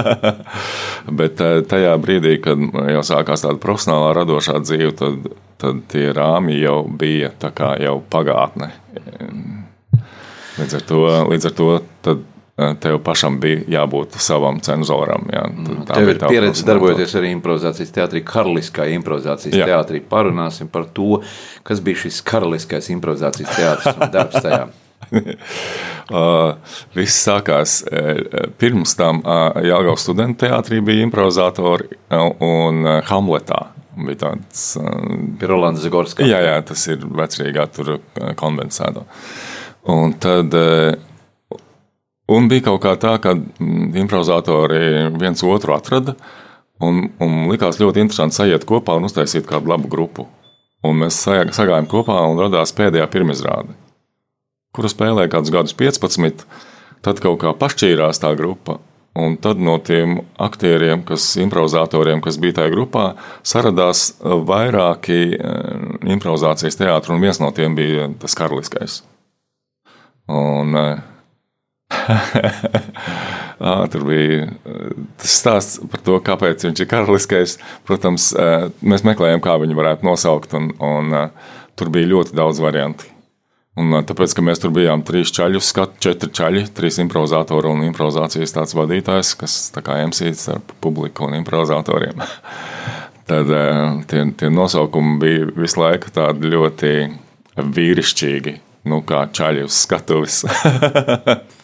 bet 1.19 1.43
eh, 1.43 1.59
tajā 1.67 1.97
brīdī, 1.99 2.37
kad 2.43 2.63
jau 2.93 3.03
sākās 3.03 3.43
tāda 3.43 3.59
profesionālā 3.59 4.13
radošā 4.21 4.61
dzīve, 4.63 4.93
tad, 5.01 5.27
tad 5.59 5.83
tie 5.91 6.07
rāmji 6.15 6.61
jau 6.63 6.79
bija 6.87 7.33
tā 7.41 7.51
kā 7.55 7.73
jau 7.83 7.97
pagātne. 8.15 8.71
Līdz 10.59 10.79
ar 10.79 10.87
to, 10.87 11.03
līdz 11.33 11.51
ar 11.51 11.57
to 11.59 11.71
tad 12.07 12.23
tev 12.81 12.99
pašam 13.03 13.39
bija 13.39 13.61
jābūt 13.79 14.17
savam 14.21 14.59
cenzoram. 14.63 15.27
Jā. 15.33 15.45
Mm. 15.47 15.85
Tev 15.89 16.11
ir 16.13 16.19
pieredze 16.23 16.65
darbojoties 16.67 17.15
arī 17.19 17.31
improvizācijas 17.35 17.93
teātrī, 17.95 18.23
karaliskā 18.27 18.89
improvizācijas 18.97 19.55
jā. 19.61 19.69
teātrī. 19.69 20.01
Parunāsim 20.09 20.69
par 20.71 20.89
to, 20.95 21.21
kas 21.67 21.81
bija 21.85 22.05
šis 22.05 22.21
karaliskais 22.27 22.91
improvizācijas 22.95 23.55
teātris 23.55 23.95
un 23.95 24.13
darbs 24.13 24.45
tajā. 24.45 24.69
uh, 25.09 26.53
viss 26.97 27.23
sākās 27.25 27.79
pirms 28.59 28.95
tam 28.99 29.23
uh, 29.23 29.59
Jāgaunas 29.63 30.03
studentu 30.05 30.45
teātrī 30.45 30.81
bija 30.85 31.07
improvizatori 31.07 31.99
un 32.11 32.83
uh, 32.85 32.99
Hamletā. 33.09 33.69
Bija 33.99 34.21
tāds 34.29 34.63
Rolands 35.43 35.81
Zagorskis. 35.83 36.27
Jā, 36.29 36.39
jā, 36.45 36.59
tas 36.63 36.85
ir 36.87 37.01
vecrīgā 37.03 37.65
tur 37.75 37.97
konvencēta. 38.39 39.03
Un 39.91 40.13
tad 40.23 40.55
Un 42.29 42.49
bija 42.49 42.67
kaut 42.67 42.83
kā 42.83 42.93
tā, 43.01 43.15
ka 43.21 43.33
mm, 43.33 43.93
improvizatori 44.03 45.09
viens 45.17 45.41
otru 45.45 45.73
atrada. 45.73 46.13
Un, 46.85 47.09
un 47.19 47.49
likās 47.51 47.79
ļoti 47.81 48.05
interesanti 48.05 48.37
sajiet 48.37 48.63
kopā 48.67 48.95
un 48.95 49.07
uztaisīt 49.09 49.47
kādu 49.49 49.71
labu 49.73 49.89
grupu. 49.91 50.27
Un 50.85 51.01
mēs 51.01 51.17
sagājām 51.27 51.89
kopā 51.91 52.21
un 52.29 52.39
radās 52.39 52.71
pēdējā 52.77 53.09
pirmizrāde, 53.11 53.73
kuru 54.75 54.91
spēlēja 54.91 55.33
kādus 55.33 55.51
gadus 55.51 55.75
15. 55.75 56.45
Tad 57.03 57.19
kaut 57.23 57.41
kā 57.41 57.51
pašķīrās 57.57 58.21
tā 58.23 58.31
grupa. 58.39 58.77
Un 59.19 59.35
tad 59.41 59.59
no 59.59 59.73
tiem 59.83 60.19
aktieriem, 60.39 61.01
kas 61.03 61.33
improvizatoriem, 61.41 62.21
kas 62.23 62.37
bija 62.39 62.59
tajā 62.61 62.71
grupā, 62.71 63.05
saradās 63.43 64.13
vairāki 64.21 65.19
eh, 65.33 65.79
improvizācijas 66.13 66.77
teātri, 66.79 67.15
un 67.15 67.23
viens 67.25 67.41
no 67.41 67.49
tiem 67.55 67.75
bija 67.75 68.05
tas 68.21 68.37
karaliskais. 68.37 69.01
Un, 70.29 70.77
uh, 71.89 73.85
Tur 73.91 74.03
bija 74.07 74.47
tas 75.19 75.35
stāsts 75.41 75.79
par 75.91 76.03
to, 76.05 76.17
kāpēc 76.23 76.63
viņš 76.67 76.83
ir 76.83 76.89
karaliskais. 76.89 77.57
Protams, 77.87 78.31
mēs 78.81 79.05
meklējām, 79.07 79.41
kā 79.43 79.57
viņu 79.59 79.75
varētu 79.79 80.07
nosaukt, 80.07 80.55
un, 80.55 80.71
un 80.79 81.15
tur 81.79 81.91
bija 81.93 82.11
ļoti 82.13 82.37
daudz 82.39 82.61
variantu. 82.63 83.09
Un, 83.79 83.93
tāpēc, 84.03 84.33
ka 84.35 84.43
mēs 84.43 84.59
tur 84.59 84.73
bijām 84.75 85.03
trīs 85.07 85.31
čaļu 85.35 85.61
skati, 85.63 86.01
četri 86.03 86.31
čaļi, 86.35 86.63
trīs 86.75 86.97
improvizatori 86.99 87.69
un 87.69 87.85
improvizācijas 87.85 88.55
tāds 88.55 88.75
vadītājs, 88.75 89.35
kas 89.39 89.59
tā 89.75 89.83
kā 89.85 90.01
emsīts 90.03 90.49
ar 90.51 90.63
publiku 90.83 91.27
un 91.29 91.37
improvizatoriem. 91.37 92.19
Tad 93.29 93.51
tie, 94.09 94.23
tie 94.39 94.49
nosaukumi 94.51 95.19
bija 95.21 95.51
visu 95.53 95.83
laiku 95.83 96.11
tādi 96.15 96.49
ļoti 96.49 96.91
vīrišķīgi, 97.77 98.55
nu 98.89 99.03
kā 99.07 99.27
uz 99.63 99.79
skatuves. 99.85 100.41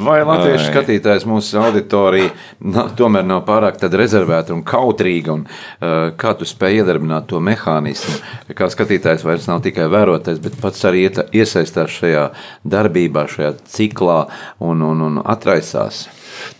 Vai 0.00 0.20
latviešu 0.22 0.62
Ai. 0.62 0.70
skatītājs 0.70 1.24
mūsu 1.26 1.58
auditorija 1.58 2.30
na, 2.62 2.84
tomēr 2.96 3.24
nav 3.26 3.42
pārāk 3.48 3.80
rezervēta 3.82 4.54
un 4.54 4.62
kautrīga? 4.66 5.34
Un, 5.34 5.42
uh, 5.46 6.12
kā 6.20 6.36
tu 6.38 6.46
spēj 6.46 6.80
iedarbināt 6.80 7.26
to 7.32 7.40
mehānismu? 7.42 8.14
Kā 8.56 8.70
skatītājs 8.70 9.26
vairs 9.26 9.48
nav 9.50 9.64
tikai 9.66 9.88
vērotais, 9.90 10.38
bet 10.42 10.58
pats 10.62 10.86
arī 10.86 11.08
iesaistās 11.10 11.98
šajā 11.98 12.28
darbībā, 12.62 13.26
šajā 13.30 13.54
ciklā 13.74 14.20
un, 14.62 14.86
un, 14.86 15.06
un 15.08 15.22
atraisās. 15.24 16.06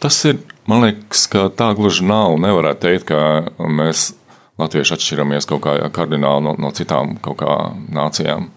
Tas 0.02 0.18
ir, 0.26 0.40
man 0.68 0.88
liekas, 0.88 1.28
ka 1.30 1.46
tā 1.54 1.70
gluži 1.78 2.04
nav. 2.10 2.34
Nevarētu 2.42 2.88
teikt, 2.88 3.10
ka 3.12 3.68
mēs 3.70 4.10
latvieši 4.60 4.96
atšķiramies 4.98 5.48
kaut 5.48 5.62
kā 5.64 5.78
kardināli 5.94 6.50
no, 6.50 6.56
no 6.58 6.74
citām 6.76 7.20
nācijām. 7.22 8.50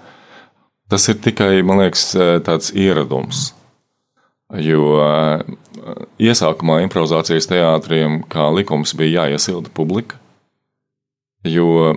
Tas 0.92 1.06
ir 1.10 1.22
tikai, 1.24 1.62
man 1.66 1.86
liekas, 1.86 2.12
tāds 2.46 2.74
ieradums. 2.76 3.52
Jo 4.64 4.88
eh, 5.02 5.54
iesākumā 6.30 6.82
improvizācijas 6.84 7.48
teātriem 7.50 8.22
kā 8.30 8.50
likums 8.54 8.94
bija 8.98 9.24
jāiesilda 9.24 9.72
publika, 9.74 10.20
jo 11.48 11.96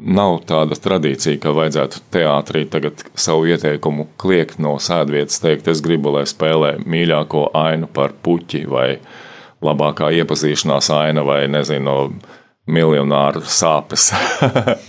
nav 0.00 0.38
tāda 0.48 0.78
tradīcija, 0.80 1.38
ka 1.42 1.52
vajadzētu 1.56 2.02
teātrī 2.14 2.64
tagad 2.72 3.02
savu 3.18 3.50
ieteikumu 3.50 4.08
kliegt 4.20 4.60
no 4.62 4.76
sēdvietas, 4.80 5.42
teikt, 5.42 5.68
es 5.68 5.82
gribu, 5.84 6.14
lai 6.14 6.24
spēlē 6.28 6.78
mīļāko 6.86 7.50
ainu 7.58 7.90
par 7.92 8.14
puķi 8.24 8.64
vai 8.70 8.88
labākā 9.60 10.08
iepazīšanās 10.22 10.88
aina 10.96 11.24
vai 11.26 11.42
nezinu, 11.52 11.84
no 11.84 12.38
miljonāru 12.72 13.42
sāpes. 13.46 14.10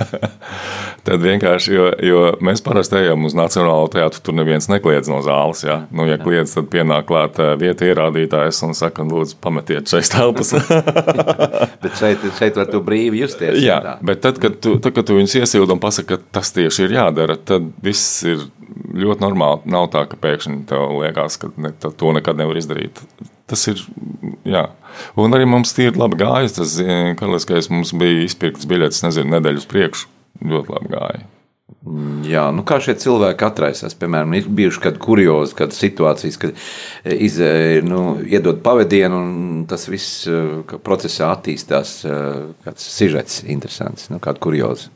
Tad 1.05 1.23
vienkārši, 1.23 1.71
jo, 1.73 1.85
jo 2.05 2.19
mēs 2.45 2.61
parasti 2.61 2.99
ejam 2.99 3.25
uz 3.25 3.33
Nacionālo 3.33 3.87
teātru, 3.89 4.21
tur 4.21 4.35
neviens 4.37 4.67
nekliedz 4.69 5.09
no 5.09 5.23
zāles. 5.25 5.63
Ja, 5.65 5.79
nu, 5.89 6.05
ja 6.05 6.19
kliedz, 6.21 6.53
tad 6.53 6.67
pienāk 6.69 7.07
klāt 7.09 7.39
eh, 7.41 7.55
vieta 7.57 7.87
ierādītājs 7.89 8.61
un 8.67 8.75
saka, 8.77 9.05
lūdzu, 9.09 9.39
pametiet 9.41 9.89
šeit 9.89 10.11
telpas. 10.13 10.53
bet 11.83 11.97
šeit, 11.97 12.27
šeit 12.37 12.61
var 12.61 12.69
tu 12.69 12.83
brīvi 12.85 13.23
justies. 13.23 13.57
Jā, 13.65 13.79
tā. 13.81 13.95
bet 14.05 14.21
tad, 14.21 14.37
kad 14.43 14.61
tu, 14.61 14.75
tad, 14.77 14.93
kad 14.97 15.09
tu 15.09 15.17
viņus 15.17 15.39
iesildi 15.41 15.73
un 15.73 15.81
pasaki, 15.81 16.13
ka 16.13 16.37
tas 16.39 16.53
tieši 16.53 16.85
ir 16.85 16.97
jādara, 16.99 17.39
tad 17.49 17.71
viss 17.81 18.21
ir 18.27 18.45
ļoti 18.93 19.25
normāli. 19.25 19.73
Nav 19.73 19.89
tā, 19.93 20.05
ka 20.09 20.21
pēkšņi 20.21 20.65
tev 20.69 20.99
liekas, 21.01 21.41
ka 21.41 21.49
ne, 21.57 21.73
to 21.81 22.13
nekad 22.13 22.37
nevar 22.37 22.61
izdarīt. 22.61 23.01
Tas 23.49 23.65
ir, 23.71 23.81
jā. 24.47 24.67
Un 25.19 25.35
arī 25.35 25.47
mums 25.49 25.73
tīri 25.75 25.99
labi 25.99 26.19
gājas. 26.21 26.57
Tas 26.59 26.77
karaliskais 27.19 27.71
mums 27.73 27.93
bija 27.97 28.25
izpirkts 28.27 28.69
biļetes, 28.69 29.03
nezinu, 29.07 29.35
nedēļu 29.37 29.63
uz 29.63 29.69
priekšu. 29.71 30.09
Ļoti 30.41 30.75
labi 30.75 30.91
gāja. 30.95 31.27
Jā, 32.27 32.43
nu 32.53 32.61
kā 32.67 32.77
šie 32.83 32.93
cilvēki 33.01 33.45
atraisās? 33.47 33.95
Piemēram, 33.97 34.35
ir 34.37 34.47
bijuši 34.53 34.81
kādi 34.83 34.99
kuriozi, 35.01 35.55
kādas 35.57 35.79
situācijas, 35.81 36.37
kad 36.41 36.59
iz, 37.09 37.39
nu, 37.87 38.01
iedod 38.27 38.59
pavadienu, 38.61 39.17
un 39.17 39.63
tas 39.69 39.87
viss 39.89 40.27
procesā 40.85 41.31
attīstās. 41.33 42.01
Kāds 42.65 42.89
sižets 42.93 43.41
interesants, 43.49 44.11
nu, 44.13 44.19
kāda 44.21 44.43
kurioza. 44.43 44.91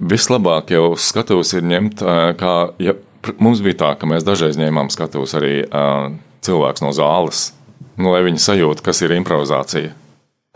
Vislabāk 0.00 0.72
jau 0.72 0.86
skatos 0.96 1.52
ir 1.58 1.66
ņemt, 1.68 2.06
kā 2.40 2.54
ja 2.80 2.96
mums 3.42 3.62
bija 3.64 3.80
tā, 3.82 3.92
ka 4.00 4.08
mēs 4.08 4.26
dažreiz 4.26 4.58
ņēmām 4.60 4.90
skatos 4.94 5.34
arī 5.38 5.60
uh, 5.66 6.10
cilvēks 6.46 6.84
no 6.84 6.92
zāles, 6.96 7.50
nu, 7.96 8.10
lai 8.12 8.24
viņi 8.26 8.42
sajūta, 8.42 8.84
kas 8.86 9.02
ir 9.04 9.16
improvizācija. 9.16 9.94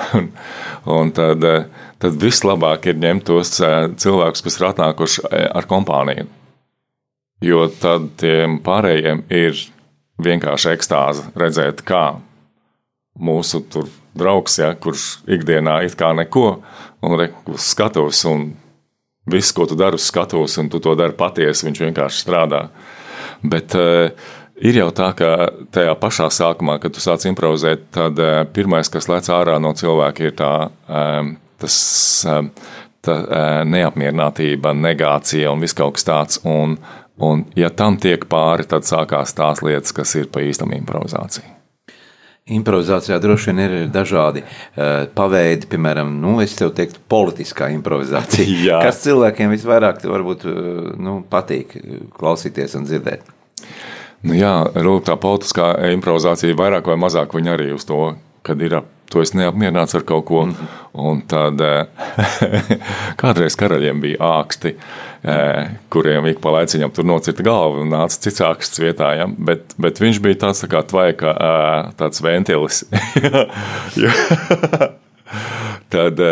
un 0.96 1.10
tad, 1.12 1.44
tad 2.00 2.20
vislabāk 2.22 2.88
ir 2.88 3.00
ņemt 3.00 3.26
tos 3.28 3.52
cilvēkus, 3.60 4.44
kas 4.46 4.56
ir 4.56 4.68
atnākuši 4.70 5.26
ar 5.28 5.68
kompāniju. 5.68 6.28
Jo 7.44 7.66
tad 7.80 8.10
tiem 8.20 8.58
pārējiem 8.64 9.24
ir 9.32 9.60
vienkārši 10.20 10.74
ekstāze 10.74 11.30
redzēt, 11.40 11.80
kā 11.88 12.18
mūsu 13.20 13.62
draugs, 14.16 14.58
ja, 14.60 14.74
kurš 14.76 15.22
ikdienā 15.30 15.80
it 15.86 15.96
kā 16.00 16.12
neko, 16.16 16.60
un 17.00 17.24
skatos 17.60 18.24
un 18.28 18.50
viss, 19.26 19.52
ko 19.52 19.66
tu 19.66 19.76
dari 19.78 19.98
uz 19.98 20.06
skatuves, 20.08 20.56
un 20.58 20.70
tu 20.72 20.80
to 20.80 20.94
dari 20.98 21.16
patiesi, 21.16 21.66
viņš 21.68 21.82
vienkārši 21.84 22.22
strādā. 22.24 22.62
Bet 23.42 23.74
uh, 23.78 24.08
ir 24.60 24.80
jau 24.80 24.88
tā, 24.96 25.10
ka 25.16 25.50
tajā 25.74 25.94
pašā 26.00 26.30
sākumā, 26.32 26.78
kad 26.80 26.94
tu 26.94 27.02
sāc 27.04 27.26
improvizēt, 27.28 27.90
tad 27.94 28.20
uh, 28.20 28.42
pirmais, 28.54 28.90
kas 28.92 29.08
lec 29.10 29.28
ārā 29.32 29.58
no 29.62 29.74
cilvēka, 29.76 30.26
ir 30.26 30.36
tā, 30.40 30.54
um, 30.88 31.34
tas, 31.60 31.76
um, 32.28 32.50
tā 33.04 33.20
uh, 33.20 33.46
neapmierinātība, 33.68 34.74
negācija 34.76 35.52
un 35.52 35.64
viss 35.64 35.76
kaut 35.76 35.98
kas 35.98 36.08
tāds. 36.08 36.42
Un, 36.48 36.78
un, 37.20 37.46
ja 37.58 37.72
tam 37.72 38.00
tiek 38.00 38.28
pāri, 38.30 38.68
tad 38.68 38.88
sākās 38.88 39.36
tās 39.36 39.64
lietas, 39.64 39.96
kas 39.96 40.16
ir 40.20 40.32
pa 40.32 40.44
īstam 40.44 40.72
improvizācija. 40.76 41.59
Improvizācijā 42.50 43.18
droši 43.22 43.50
vien 43.50 43.62
ir 43.64 43.74
dažādi 43.94 44.42
uh, 44.42 45.06
paveidi, 45.14 45.68
piemēram, 45.70 46.12
nu, 46.22 46.36
es 46.44 46.56
tev 46.58 46.72
teiktu, 46.76 47.02
politiskā 47.10 47.70
improvizācija. 47.76 48.46
Jā. 48.68 48.80
Kas 48.88 49.02
cilvēkiem 49.04 49.54
visvairāk 49.54 50.02
varbūt, 50.06 50.46
uh, 50.50 50.88
nu, 51.00 51.20
patīk 51.30 51.76
klausīties 52.16 52.78
un 52.78 52.88
dzirdēt? 52.88 53.36
Nu, 54.20 54.34
jā, 54.36 54.52
tā 55.06 55.14
politiskā 55.16 55.72
improvizācija 55.94 56.56
vairāk 56.58 56.90
vai 56.90 56.98
mazāk 57.00 57.32
viņa 57.32 57.54
arī 57.56 57.70
uz 57.72 57.86
to, 57.88 58.02
kad 58.44 58.60
ir 58.60 58.82
tu 59.10 59.22
esi 59.22 59.38
neapmierināts 59.40 59.96
ar 59.98 60.04
kaut 60.08 60.26
ko. 60.28 60.44
Mm. 60.48 60.70
Un 61.00 61.20
tad 61.30 61.60
kādreiz 63.20 63.56
karaļiem 63.58 64.00
bija 64.02 64.30
āksti, 64.40 64.72
kuriem 65.92 66.26
ik 66.32 66.40
pa 66.42 66.54
laiciņam 66.56 66.90
tur 66.96 67.06
nocirta 67.06 67.44
galva 67.46 67.84
un 67.84 67.92
nāca 67.94 68.18
cits 68.26 68.42
āksts 68.44 68.82
vietā. 68.82 69.12
Ja? 69.20 69.28
Bet, 69.30 69.76
bet 69.80 70.00
viņš 70.02 70.22
bija 70.24 70.40
tāds 70.46 70.64
tā 70.64 70.70
kā 70.72 70.82
tvaika, 70.86 71.34
tāds 72.00 72.24
ventilis. 72.24 72.82
tad, 75.94 76.24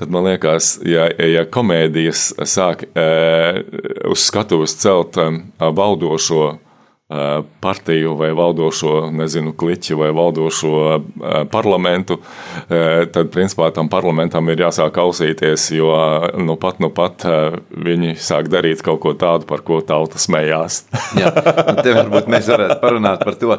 tad 0.00 0.16
man 0.16 0.30
liekas, 0.30 0.72
ja, 0.88 1.10
ja 1.12 1.44
komēdijas 1.44 2.30
sāk 2.48 2.88
uz 4.08 4.26
skatuves 4.30 4.78
celt 4.80 5.20
valdošo 5.60 6.54
partiju 7.60 8.14
vai 8.14 8.30
valdošo, 8.36 9.10
nezinu, 9.10 9.50
kliķi 9.58 9.96
vai 9.98 10.10
valdošo 10.14 10.74
parlamentu, 11.50 12.20
tad 12.68 13.32
principā 13.34 13.70
tam 13.74 13.88
parlamentam 13.90 14.46
ir 14.52 14.62
jāsāk 14.62 14.92
klausīties, 14.94 15.64
jo 15.74 15.90
nu 16.38 16.54
pat, 16.60 16.78
nu 16.82 16.92
pat 16.94 17.26
viņi 17.70 18.14
sāk 18.14 18.50
darīt 18.52 18.84
kaut 18.86 19.00
ko 19.02 19.14
tādu, 19.18 19.48
par 19.50 19.64
ko 19.66 19.80
tauta 19.86 20.22
smējās. 20.22 20.84
Jā, 21.20 21.32
nu 21.34 21.82
te 21.82 21.96
varbūt 21.96 22.30
mēs 22.30 22.50
varētu 22.52 22.78
parunāt 22.84 23.26
par 23.26 23.38
to, 23.42 23.58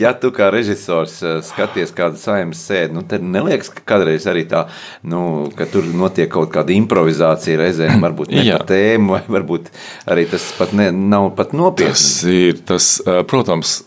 ja 0.00 0.12
tu 0.18 0.32
kā 0.34 0.50
režisors 0.50 1.20
skaties 1.46 1.94
kādu 1.94 2.18
saimnes 2.18 2.64
sēdi, 2.66 2.96
nu 2.98 3.06
tad 3.06 3.22
neliekas, 3.22 3.70
ka 3.76 3.86
kādreiz 3.94 4.26
arī 4.30 4.42
tā, 4.50 4.64
nu, 5.06 5.52
ka 5.54 5.68
tur 5.70 5.86
notiek 5.86 6.30
kaut 6.32 6.50
kāda 6.56 6.74
improvizācija 6.74 7.62
reizēm, 7.62 8.02
varbūt 8.02 8.34
ne 8.34 8.48
par 8.50 8.66
tēmu, 8.74 9.14
vai 9.14 9.22
varbūt 9.38 9.70
arī 10.10 10.26
tas 10.34 10.50
pat 10.58 10.74
ne, 10.74 10.90
nav 10.90 11.30
pat 11.38 11.54
nopietni 11.54 12.39
ir 12.40 12.64
tas, 12.66 12.96
protams, 13.30 13.80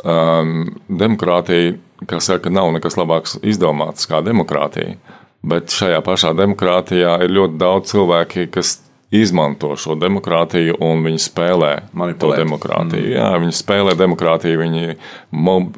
demokrātija, 1.04 1.76
kā 2.10 2.20
saka, 2.24 2.52
nav 2.54 2.72
nekas 2.76 2.98
labāks 3.00 3.38
izdomāts 3.42 4.10
kā 4.10 4.22
demokrātija. 4.26 4.98
Bet 5.44 5.74
šajā 5.76 6.00
pašā 6.06 6.32
demokrātijā 6.40 7.18
ir 7.26 7.34
ļoti 7.36 7.60
daudz 7.60 7.92
cilvēki, 7.92 8.48
kas 8.54 8.78
izmanto 9.14 9.76
šo 9.78 9.96
demokrātiju 10.00 10.80
un 10.82 11.04
viņi 11.06 11.22
spēlē 11.22 11.72
Manipulēt. 11.94 12.20
to 12.20 12.42
demokrātiju. 12.42 13.04
Mm. 13.04 13.14
Jā, 13.14 13.30
viņi 13.44 13.58
spēlē 13.60 13.96
demokrātiju, 14.00 14.62
viņi 14.64 14.96
mob, 15.32 15.78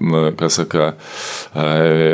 saka, 0.55 0.93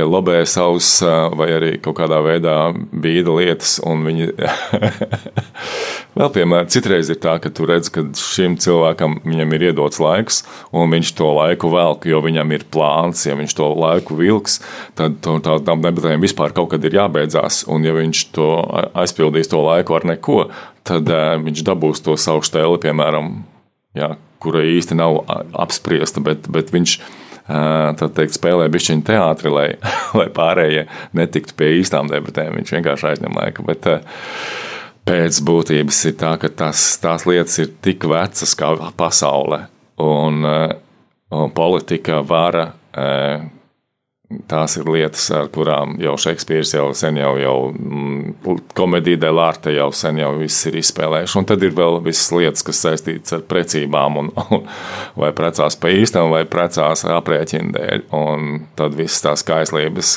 lobē 0.08 0.42
savus 0.50 0.90
vai 1.38 1.52
arī 1.58 1.72
kaut 1.84 2.00
kādā 2.02 2.22
veidā 2.26 2.58
bīda 2.74 3.38
lietas. 3.38 3.78
Viņi 3.82 4.32
Vēl 6.12 6.28
piemēram, 6.36 6.68
citreiz 6.68 7.08
ir 7.08 7.22
tā, 7.24 7.38
ka 7.40 7.48
tu 7.56 7.64
redz, 7.70 7.88
ka 7.94 8.04
šim 8.20 8.58
cilvēkam 8.60 9.22
ir 9.24 9.64
iedots 9.70 10.02
laiks, 10.04 10.42
un 10.76 10.92
viņš 10.92 11.14
to 11.16 11.30
laiku 11.38 11.72
velk, 11.72 12.08
jo 12.10 12.20
viņam 12.26 12.52
ir 12.52 12.66
plāns. 12.74 13.24
Ja 13.30 13.38
viņš 13.40 13.56
to 13.56 13.70
laiku 13.80 14.18
vilks, 14.20 14.60
tad 15.00 15.22
to, 15.24 15.38
tā, 15.44 15.56
tam 15.64 15.84
debatēm 15.86 16.24
vispār 16.24 16.52
kaut 16.58 16.74
kad 16.74 16.84
ir 16.84 16.98
jābeidzās. 17.00 17.64
Un, 17.72 17.88
ja 17.88 17.96
viņš 17.96 18.26
to 18.36 18.50
aizpildīs 18.92 19.52
to 19.52 19.64
laiku 19.64 19.96
ar 19.96 20.10
neko, 20.12 20.42
tad 20.88 21.10
uh, 21.12 21.36
viņš 21.42 21.64
dabūs 21.68 22.04
to 22.06 22.18
savu 22.20 22.44
stēli, 22.46 22.80
piemēram, 22.84 23.34
jā, 23.98 24.14
kura 24.42 24.64
īsti 24.66 24.98
nav 24.98 25.22
apspriesta, 25.62 26.24
bet, 26.26 26.50
bet 26.52 26.74
viņš 26.74 26.98
teikt, 28.16 28.36
spēlē 28.38 28.68
bišķiņu 28.72 29.06
teātri, 29.06 29.52
lai, 29.54 29.68
lai 30.20 30.28
pārējie 30.34 30.86
netiktu 31.18 31.58
pie 31.58 31.74
īstām 31.82 32.10
debatēm. 32.12 32.58
Viņš 32.60 32.76
vienkārši 32.78 33.10
aizņem 33.12 33.38
laiku. 33.38 33.66
Bet, 33.68 33.88
pēc 35.08 35.42
būtības 35.46 36.04
ir 36.10 36.18
tā, 36.22 36.36
ka 36.42 36.52
tas, 36.64 36.84
tās 37.02 37.26
lietas 37.30 37.58
ir 37.64 37.72
tik 37.84 38.06
vecas 38.10 38.54
kā 38.58 38.72
pasaule, 38.98 39.66
un, 40.02 40.46
un 40.46 41.56
politika, 41.58 42.22
vara 42.26 42.70
tās 44.52 44.78
ir 44.80 44.88
lietas, 44.90 45.26
ar 45.36 45.50
kurām 45.54 45.98
jau 46.02 46.14
Šekspīrs 46.20 46.74
jau 46.76 46.88
sen 46.98 47.18
jau, 47.20 47.34
jau 47.42 47.56
mm, 47.72 48.62
komēdija 48.78 49.20
delārte 49.26 49.74
jau 49.76 49.90
sen 49.96 50.20
jau 50.22 50.32
viss 50.40 50.68
ir 50.70 50.78
izspēlējuši. 50.82 51.38
Un 51.42 51.48
tad 51.50 51.66
ir 51.66 51.76
vēl 51.78 52.00
visas 52.06 52.32
lietas, 52.36 52.66
kas 52.68 52.82
saistītas 52.86 53.36
ar 53.38 53.44
precībām, 53.50 54.20
un, 54.22 54.32
un 54.56 54.66
vai 55.20 55.32
precās 55.36 55.78
pa 55.80 55.92
īstam, 55.94 56.32
vai 56.34 56.44
precās 56.50 57.06
aprēķina 57.08 57.76
dēļ. 57.78 58.06
Un 58.18 58.64
tad 58.80 58.96
viss 58.98 59.24
tās 59.24 59.46
kaislības, 59.48 60.14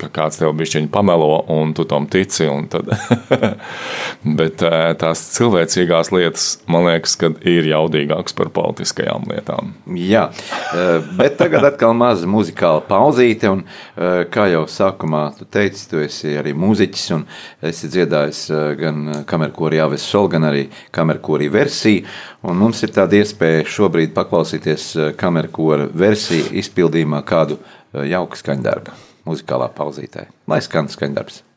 ka 0.00 0.10
kāds 0.14 0.40
tev 0.40 0.54
bišķiņi 0.58 0.90
pamelo, 0.92 1.42
un 1.52 1.74
tu 1.76 1.86
tam 1.88 2.08
tici. 2.10 2.48
Tad, 2.70 2.90
bet 4.40 4.62
tās 5.00 5.24
cilvēcīgās 5.36 6.12
lietas, 6.14 6.48
man 6.70 6.88
liekas, 6.88 7.16
ir 7.46 7.68
jaudīgākas 7.70 8.36
par 8.36 8.52
politiskajām 8.54 9.28
lietām. 9.30 9.74
Jā, 9.98 10.28
bet 11.18 11.38
tagad 11.40 11.66
atkal 11.72 11.94
maza 11.96 12.28
muzikāla 12.30 12.82
pauzīte 12.88 13.49
un 13.52 13.64
eh, 13.64 14.22
kā 14.32 14.46
jau 14.52 14.62
sākumā 14.70 15.22
tu 15.38 15.46
teici, 15.50 15.86
tu 15.90 16.00
esi 16.02 16.36
arī 16.38 16.54
mūziķis 16.56 17.04
un 17.16 17.26
esi 17.70 17.90
dziedājis 17.92 18.42
eh, 18.50 18.62
gan 18.80 19.24
kamerkori 19.30 19.80
Jāves 19.80 20.06
Sol, 20.06 20.30
gan 20.32 20.48
arī 20.50 20.66
kamerkori 20.94 21.50
versiju, 21.52 22.06
un 22.46 22.58
mums 22.62 22.82
ir 22.86 22.94
tāda 22.96 23.20
iespēja 23.20 23.68
šobrīd 23.68 24.14
paklausīties 24.16 24.88
eh, 24.96 25.12
kamerkora 25.20 25.90
versiju 25.92 26.50
izpildījumā 26.62 27.22
kādu 27.28 27.60
jauku 27.90 28.38
skaņdarbu 28.38 28.98
muzikālā 29.28 29.70
pauzītē. 29.76 30.28
Lai 30.48 30.62
skan 30.64 30.88
skaņdarbs! 30.90 31.49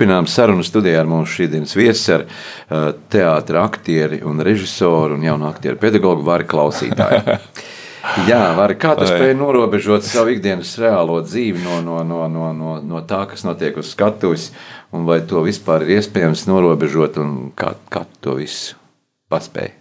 Turpinām 0.00 0.24
sarunu 0.32 0.62
studijā 0.64 1.02
ar 1.02 1.08
mūsu 1.10 1.34
šīsdienas 1.34 1.74
viesi, 1.76 2.06
ar 2.14 2.22
uh, 2.24 2.86
teātra 3.12 3.60
aktieri 3.68 4.22
un 4.24 4.38
režisoru 4.40 5.18
un 5.18 5.26
jaunu 5.26 5.44
aktieru 5.44 5.76
pedagogu 5.76 6.24
Vāri 6.24 6.46
Klausītāju. 6.48 7.34
Jā, 8.30 8.38
var, 8.56 8.72
kā 8.80 8.94
tu 8.96 9.04
spēj 9.04 9.34
norobežot 9.36 10.06
savu 10.08 10.32
ikdienas 10.32 10.70
reālo 10.80 11.18
dzīvi 11.20 11.60
no, 11.60 11.82
no, 11.84 11.98
no, 12.00 12.22
no, 12.32 12.46
no, 12.56 12.78
no 12.80 13.02
tā, 13.04 13.18
kas 13.28 13.44
notiek 13.44 13.76
uz 13.76 13.90
skatuves, 13.92 14.46
un 14.96 15.04
vai 15.04 15.18
to 15.28 15.42
vispār 15.44 15.84
ir 15.84 15.98
iespējams 15.98 16.46
norobežot, 16.48 17.18
un 17.20 17.34
kā, 17.52 17.74
kā 17.92 18.06
to 18.24 18.38
visu 18.38 18.78
paspēji? 19.28 19.74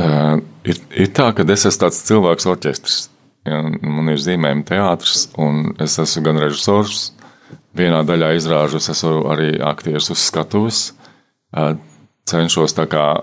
Uh, 0.00 0.40
ir, 0.64 0.80
ir 0.96 1.12
tā, 1.12 1.28
ka 1.36 1.44
es 1.44 1.66
esmu 1.68 1.82
tāds 1.84 2.00
cilvēks 2.08 2.48
orķestris. 2.54 2.96
Ja, 3.44 3.60
man 3.68 4.08
ir 4.14 4.24
zīmējuma 4.24 4.64
teātris, 4.72 5.26
un 5.36 5.74
es 5.84 5.98
esmu 6.00 6.24
gan 6.30 6.40
režisors, 6.40 7.10
vienā 7.76 8.02
daļā 8.06 8.34
izrāžu, 8.38 8.78
es 8.80 8.90
esmu 8.92 9.24
arī 9.32 9.54
aktieris 9.62 10.10
uz 10.14 10.22
skatuves. 10.22 10.84
Cenšos 12.24 12.74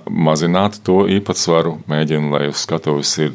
mazināt 0.10 0.78
to 0.86 1.08
īpatsvaru, 1.10 1.80
mēģinu, 1.90 2.30
lai 2.36 2.48
uz 2.52 2.62
skatuves 2.62 3.16
ir 3.24 3.34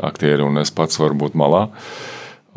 aktieri 0.00 0.42
un 0.46 0.58
es 0.62 0.70
pats 0.72 0.98
varu 0.98 1.18
būt 1.26 1.36
malā. 1.36 1.68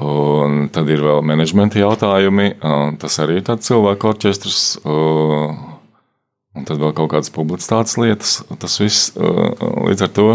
Un 0.03 0.69
tad 0.73 0.89
ir 0.89 1.03
vēl 1.03 1.21
menedžmenta 1.21 1.77
jautājumi. 1.81 2.55
Tas 2.99 3.19
arī 3.21 3.37
ir 3.37 3.45
tāds 3.45 3.67
cilvēku 3.67 4.09
orķestris. 4.09 4.79
Un 6.53 6.65
tad 6.65 6.79
vēl 6.79 6.95
kaut 6.95 7.11
kādas 7.11 7.33
publicitātes 7.33 7.99
lietas. 7.99 8.39
Tas 8.61 8.79
viss 8.81 9.13
līdz 9.17 10.07
ar 10.07 10.11
to 10.15 10.29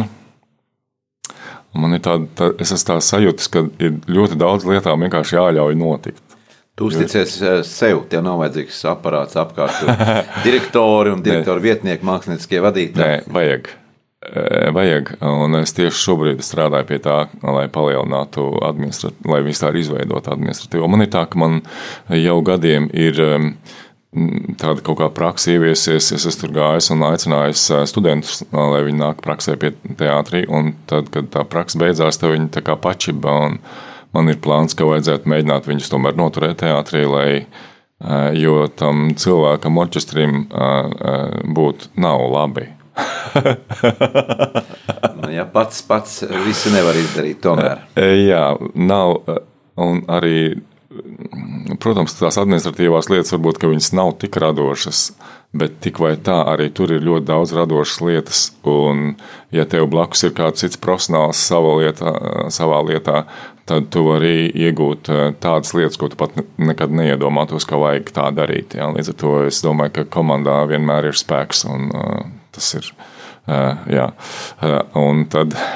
Man 1.77 1.95
ir 1.95 2.03
tāda, 2.03 2.27
tā, 2.35 2.49
es 2.63 2.73
esmu 2.73 2.89
tā 2.89 2.97
sajūta, 3.05 3.49
ka 3.53 3.63
ir 3.83 3.99
ļoti 4.09 4.39
daudz 4.41 4.65
lietām 4.69 5.05
vienkārši 5.05 5.37
jāļauj 5.37 5.77
notikt. 5.79 6.28
Tu 6.79 6.87
uzticies 6.87 7.41
eh, 7.43 7.59
sev, 7.67 8.05
tev 8.11 8.23
nav 8.23 8.39
vajadzīgs 8.45 8.79
aparāts 8.93 9.39
apkārt. 9.41 9.83
Direktori 10.47 11.11
un 11.11 11.25
direktoru 11.27 11.65
vietnieki, 11.65 12.07
mākslinieckie 12.07 12.63
vadītāji. 12.63 13.03
Nē, 13.03 13.35
vajag. 13.35 13.73
Eh, 14.29 14.69
vajag, 14.75 15.11
un 15.27 15.59
es 15.59 15.75
tieši 15.75 15.99
šobrīd 16.05 16.45
strādāju 16.47 16.87
pie 16.87 17.01
tā, 17.03 17.19
lai 17.43 17.67
palielinātu 17.75 18.47
lai 18.63 19.43
vispār 19.47 19.81
izveidotu 19.81 20.31
administratīvo. 20.35 20.87
Man 20.91 21.03
ir 21.03 21.11
tā, 21.11 21.25
ka 21.27 21.43
man 21.43 21.61
jau 22.15 22.39
gadiem 22.47 22.87
ir 22.95 23.19
tāda 24.59 24.83
kaut 24.87 25.01
kā 25.03 25.11
praksa 25.15 25.57
ieviesies. 25.57 26.13
Es 26.15 26.27
esmu 26.31 26.45
tur 26.45 26.57
gājis 26.61 26.93
un 26.95 27.03
aicinājis 27.11 27.67
studentus, 27.91 28.45
lai 28.55 28.85
viņi 28.87 29.03
nāk 29.03 29.23
praksē 29.27 29.59
pie 29.61 29.75
teātrī. 29.99 30.47
Un 30.47 30.77
tad, 30.91 31.11
kad 31.15 31.31
tā 31.35 31.43
praksa 31.47 31.83
beidzās, 31.83 32.23
tad 32.23 32.37
viņi 32.37 32.53
tā 32.55 32.63
kā 32.67 32.79
pačiba. 32.79 33.39
Man 34.19 34.33
ir 34.33 34.41
plāns, 34.43 34.75
ka 34.75 34.89
vajadzētu 34.89 35.31
mēģināt 35.31 35.69
viņus 35.71 35.93
tomēr 35.93 36.17
noturēt 36.19 36.59
teātrī, 36.65 37.05
lai, 37.07 37.29
jo 38.35 38.65
tam 38.75 39.13
cilvēkam, 39.15 39.79
orķestrim 39.79 40.41
būtu 41.55 41.93
nav 42.03 42.25
labi. 42.35 42.67
nu, 45.21 45.29
ja 45.31 45.47
pats, 45.47 45.85
pats 45.87 46.25
visu 46.49 46.75
nevar 46.75 46.99
izdarīt, 46.99 47.39
tomēr. 47.47 47.85
Jā, 48.27 48.49
nav. 48.75 49.21
Un 49.79 50.03
arī 50.11 50.59
Protams, 51.79 52.15
tās 52.17 52.39
administratīvās 52.41 53.11
lietas 53.13 53.35
varbūt 53.35 53.67
viņas 53.69 53.91
nav 53.93 54.15
tik 54.23 54.39
radošas, 54.41 55.03
bet 55.53 55.77
tik 55.85 56.01
vai 56.01 56.15
tā 56.17 56.39
arī 56.49 56.71
tur 56.73 56.95
ir 56.95 57.05
ļoti 57.05 57.29
daudz 57.29 57.53
radošas 57.57 58.01
lietas. 58.07 58.41
Un, 58.65 59.19
ja 59.55 59.67
tev 59.69 59.91
blakus 59.93 60.25
ir 60.25 60.33
kāds 60.39 60.65
cits 60.65 60.81
profesionāls 60.81 61.43
savā 61.51 61.77
lietā, 61.83 62.15
savā 62.55 62.81
lietā 62.89 63.27
tad 63.69 63.91
tu 63.93 64.05
vari 64.07 64.49
iegūt 64.49 65.11
eh, 65.13 65.25
tādas 65.43 65.75
lietas, 65.77 65.99
ko 66.01 66.09
tu 66.11 66.19
pat 66.21 66.35
nekad 66.61 66.93
neiedomātos, 66.95 67.67
ka 67.69 67.81
vajag 67.81 68.13
tā 68.17 68.29
darīt. 68.37 68.79
Ja? 68.79 68.89
Līdz 68.95 69.13
ar 69.13 69.19
to 69.21 69.35
es 69.49 69.61
domāju, 69.65 69.99
ka 69.99 70.07
komandā 70.19 70.61
vienmēr 70.71 71.11
ir 71.11 71.19
spēks 71.19 71.65
un 71.69 71.91
uh, 71.93 72.23
tas 72.55 72.73
ir. 72.79 72.91
Uh, 73.49 73.85
jā, 73.93 74.11
uh, 74.65 74.81
un 75.05 75.27
tad. 75.33 75.57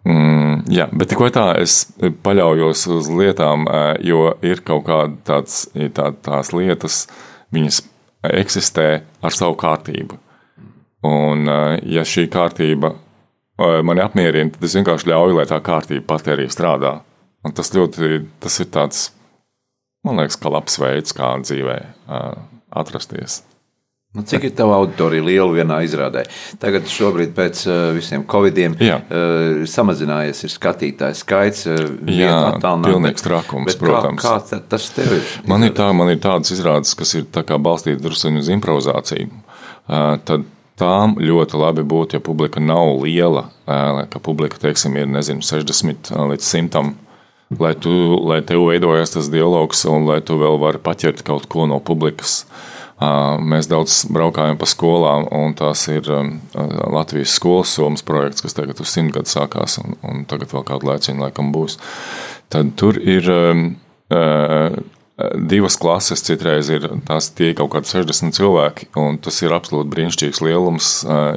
Mm, 0.00 0.62
jā, 0.72 0.86
bet 0.96 1.10
tikko 1.12 1.26
tā 1.30 1.42
es 1.60 1.74
paļaujos 2.24 2.86
uz 2.96 3.10
lietām, 3.12 3.66
jo 4.02 4.30
ir 4.42 4.62
kaut 4.66 4.86
kādas 4.88 5.58
tā, 5.94 6.06
tās 6.24 6.50
lietas, 6.56 7.02
viņas 7.52 7.82
eksistē 8.40 8.86
ar 9.20 9.36
savu 9.36 9.58
kārtību. 9.60 10.16
Un, 11.06 11.44
ja 11.84 12.02
šī 12.08 12.26
kārtība 12.32 12.94
mani 13.86 14.04
apmierina, 14.04 14.52
tad 14.54 14.66
es 14.66 14.76
vienkārši 14.78 15.10
ļauju, 15.12 15.36
lai 15.38 15.46
tā 15.50 15.60
kārtība 15.64 16.06
pati 16.14 16.34
arī 16.34 16.48
strādā. 16.52 16.98
Un 17.46 17.54
tas 17.56 17.72
ļoti, 17.72 18.24
tas 18.40 18.58
ir 18.60 18.68
tāds, 18.72 19.06
man 20.04 20.20
liekas, 20.20 20.36
ka 20.40 20.52
labs 20.52 20.76
veids, 20.80 21.14
kā 21.16 21.32
dzīvē 21.44 21.78
atrasties. 22.76 23.42
Nu, 24.10 24.24
cik 24.26 24.48
ir 24.48 24.54
tava 24.58 24.74
auditorija 24.80 25.22
liela 25.22 25.52
vienā 25.54 25.76
izrādē? 25.86 26.24
Tagad, 26.58 26.88
šobrīd, 26.90 27.30
pēc 27.36 27.60
visiem 27.94 28.24
covidiem, 28.26 28.74
Jā. 28.82 28.96
samazinājies 29.70 30.42
ir 30.48 30.50
skatītāju 30.50 31.18
skaits. 31.20 31.68
Jā, 32.10 32.40
pilnīgs 32.58 33.22
trakums, 33.22 33.78
protams. 33.78 34.24
Kā, 34.24 34.40
kā 34.42 34.58
tas 34.72 34.88
tev 34.96 35.14
ir? 35.20 35.28
Man 35.46 35.62
ir, 35.68 35.76
tā, 35.78 35.86
man 35.94 36.10
ir 36.10 36.18
tādas 36.24 36.50
izrādes, 36.56 36.96
kas 36.98 37.14
ir 37.20 37.28
balstītas 37.30 38.02
druskuļi 38.02 38.42
uz 38.42 38.50
improvizāciju. 38.56 39.30
Tad 40.26 40.50
tām 40.80 41.14
ļoti 41.20 41.60
labi 41.60 41.84
būtu, 41.86 42.16
ja 42.16 42.24
publika 42.24 42.62
nav 42.64 42.96
liela, 43.04 43.50
ka 43.66 44.22
publika, 44.22 44.58
teiksim, 44.62 44.96
ir, 44.96 45.06
nezinu, 45.12 45.44
60 45.44 46.12
līdz 46.32 46.50
100 46.50 46.84
lai, 47.58 47.74
tu, 47.74 47.90
lai 48.26 48.40
tev 48.46 48.66
veidojas 48.68 49.14
tas 49.14 49.30
dialogs 49.30 49.84
un 49.90 50.06
lai 50.08 50.20
tu 50.22 50.38
vēl 50.40 50.60
vari 50.62 50.82
paķert 50.82 51.24
kaut 51.26 51.48
ko 51.50 51.66
no 51.70 51.80
publikas. 51.82 52.44
Mēs 53.00 53.70
daudz 53.70 54.02
braukājam 54.12 54.58
pa 54.60 54.68
skolām, 54.68 55.24
un 55.32 55.54
tās 55.56 55.86
ir 55.88 56.04
Latvijas 56.92 57.32
skolas 57.38 57.72
somas 57.72 58.04
projekts, 58.04 58.44
kas 58.44 58.56
tagad 58.58 58.82
uz 58.84 58.92
simt 58.92 59.14
gadu 59.16 59.30
sākās, 59.30 59.78
un, 59.80 59.96
un 60.04 60.26
tagad 60.28 60.52
vēl 60.52 60.66
kādu 60.68 60.90
laiciņu 60.90 61.24
laikam 61.24 61.48
būs. 61.54 61.78
Tad 62.52 62.74
tur 62.76 63.00
ir 63.00 63.24
divas 65.50 65.76
klases, 65.80 66.22
citreiz 66.26 66.70
ir 66.72 66.86
tās 67.08 67.30
tie 67.36 67.52
kaut 67.58 67.72
kādi 67.74 67.90
60 67.90 68.36
cilvēki, 68.36 68.90
un 69.00 69.18
tas 69.22 69.40
ir 69.44 69.54
absolūti 69.56 69.92
brīnišķīgs 69.94 70.42
lielums 70.46 70.92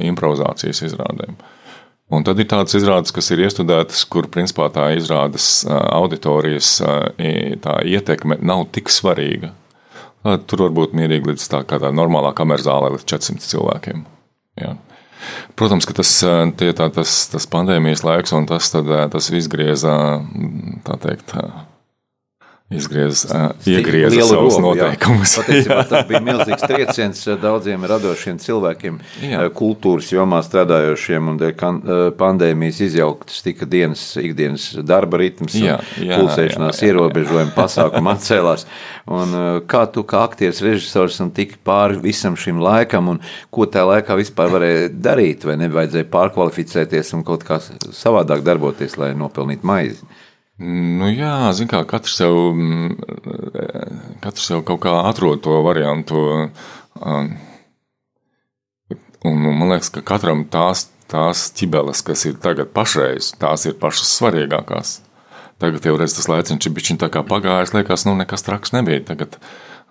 improvizācijas 0.05 0.83
izrādēm. 0.89 1.35
Un 2.13 2.25
tad 2.27 2.37
ir 2.37 2.49
tādas 2.51 2.75
izrādes, 2.77 3.13
kas 3.15 3.31
ir 3.33 3.41
iestudētas, 3.45 4.03
kur 4.11 4.27
principā 4.29 4.67
tā 4.73 4.91
izrādes 4.97 5.63
auditorijas 5.69 6.75
tā 7.63 7.75
ietekme 7.89 8.37
nav 8.43 8.67
tik 8.75 8.91
svarīga. 8.93 9.53
Tur 10.23 10.67
var 10.67 10.75
būt 10.77 10.93
mierīgi 10.95 11.33
līdz 11.33 11.47
tā 11.51 11.63
kā 11.67 11.79
tā 11.81 11.89
normālā 11.95 12.31
kamerā 12.37 12.63
zālē, 12.63 12.93
līdz 12.93 13.07
400 13.09 13.49
cilvēkiem. 13.49 14.03
Jā. 14.61 14.75
Protams, 15.59 15.87
ka 15.87 15.95
tas, 15.97 16.11
tie, 16.59 16.69
tā, 16.75 16.89
tas, 16.93 17.15
tas 17.31 17.47
pandēmijas 17.49 18.03
laiks 18.05 18.35
un 18.35 18.47
tas, 18.47 18.69
tad, 18.71 18.89
tas 19.11 19.29
izgrieza, 19.33 19.95
tā 20.85 20.97
teikt, 21.03 21.33
izgriez, 22.77 23.23
iegrieza 23.69 24.25
savus 24.27 24.57
robu, 24.57 24.69
noteikumus. 24.69 25.35
Jā. 25.37 25.43
Patiesībā 25.43 25.79
tas 25.89 26.07
bija 26.09 26.21
milzīgs 26.23 26.65
trieciens 26.67 27.23
daudziem 27.41 27.85
radošiem 27.89 28.39
cilvēkiem, 28.41 28.99
jā. 29.29 29.43
kultūras 29.57 30.09
jomā 30.13 30.41
strādājošiem, 30.45 31.31
un 31.33 31.39
dēļ 31.41 32.13
pandēmijas 32.19 32.81
izjauktas 32.87 33.43
tika 33.45 33.67
dienas, 33.69 34.05
ikdienas 34.19 34.69
darba 34.87 35.21
ritms, 35.21 35.55
jā, 35.57 35.79
jā, 36.01 36.19
pulsēšanās 36.19 36.81
jā, 36.81 36.89
jā, 36.89 36.93
ierobežojumi, 36.93 37.53
pasākumi 37.55 38.13
atcēlās. 38.13 38.67
Un 39.13 39.37
kā 39.69 39.83
tu 39.91 40.05
kā 40.07 40.23
aktieris, 40.27 40.61
režisors 40.63 41.19
un 41.23 41.31
tiki 41.35 41.59
pāri 41.65 41.99
visam 42.03 42.37
šim 42.39 42.61
laikam, 42.63 43.11
un 43.13 43.21
ko 43.53 43.67
tajā 43.67 43.87
laikā 43.89 44.17
vispār 44.19 44.51
varēja 44.53 44.91
darīt, 44.93 45.47
vai 45.47 45.57
nevajadzēja 45.61 46.09
pārkvalificēties 46.13 47.13
un 47.17 47.25
kaut 47.27 47.43
kā 47.47 47.59
savādāk 47.63 48.45
darboties, 48.45 48.97
lai 49.01 49.13
nopelnītu 49.17 49.67
maizi? 49.67 50.13
Nu, 50.61 51.07
jā, 51.09 51.49
zin 51.57 51.67
kā, 51.69 51.79
katrs 51.89 52.19
jau, 52.21 52.51
mm, 52.53 52.97
katrs 54.21 54.51
jau 54.51 54.59
kaut 54.65 54.83
kā 54.85 54.93
atrod 55.09 55.41
to 55.41 55.55
variantu. 55.65 56.51
Um, 57.01 57.31
un 59.25 59.39
man 59.41 59.71
liekas, 59.71 59.89
ka 59.95 60.03
katram 60.05 60.45
tās, 60.53 60.85
tās 61.09 61.47
ķibeles, 61.57 62.03
kas 62.05 62.27
ir 62.29 62.37
tagad 62.43 62.69
pašreiz, 62.75 63.31
tās 63.41 63.65
ir 63.65 63.79
pašas 63.81 64.13
svarīgākās. 64.19 64.99
Tagad 65.63 65.85
jau 65.87 65.95
redz, 65.97 66.17
tas 66.17 66.29
laiciņš 66.29 66.67
ir 66.67 66.75
bijis 66.75 66.99
tā 67.01 67.09
kā 67.09 67.23
pagājis, 67.25 67.73
liekas, 67.73 68.05
nu 68.05 68.13
nekas 68.19 68.45
traks 68.45 68.75
nebija. 68.75 69.01
Tagad 69.09 69.39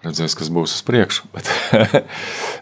redzēs, 0.06 0.36
kas 0.38 0.50
būs 0.52 0.76
uz 0.76 0.84
priekšu. 0.86 1.26
Bet, 1.34 1.50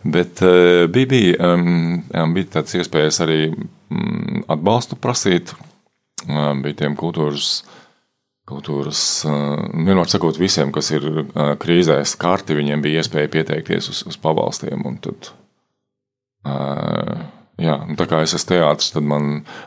bet 0.05 0.41
uh, 0.45 0.87
bija, 0.93 1.09
bija, 1.11 1.53
um, 1.53 2.33
bija 2.33 2.55
tāds 2.57 2.79
iespējas 2.79 3.21
arī 3.25 3.41
um, 3.51 4.41
atbalstu 4.49 4.97
prasīt. 4.97 5.53
Um, 6.29 6.63
bija 6.65 6.85
tiem 6.85 6.97
kultūras 7.01 7.61
kultūras, 8.51 9.03
vienmēr 9.27 10.11
sakot, 10.11 10.39
visiem, 10.41 10.73
kas 10.75 10.91
ir 10.97 11.07
krīzēs, 11.63 12.17
kārti, 12.21 12.59
viņiem 12.59 12.83
bija 12.85 13.05
iespēja 13.05 13.31
pieteikties 13.33 13.93
uz, 13.93 14.05
uz 14.11 14.19
pabalstiem. 14.21 14.85
Tad, 15.05 15.33
Jā, 17.61 17.75
tā 17.99 18.07
kā 18.09 18.23
es 18.25 18.33
esmu 18.33 18.55
teātris, 18.55 18.89
tad 18.95 19.05
man 19.05 19.27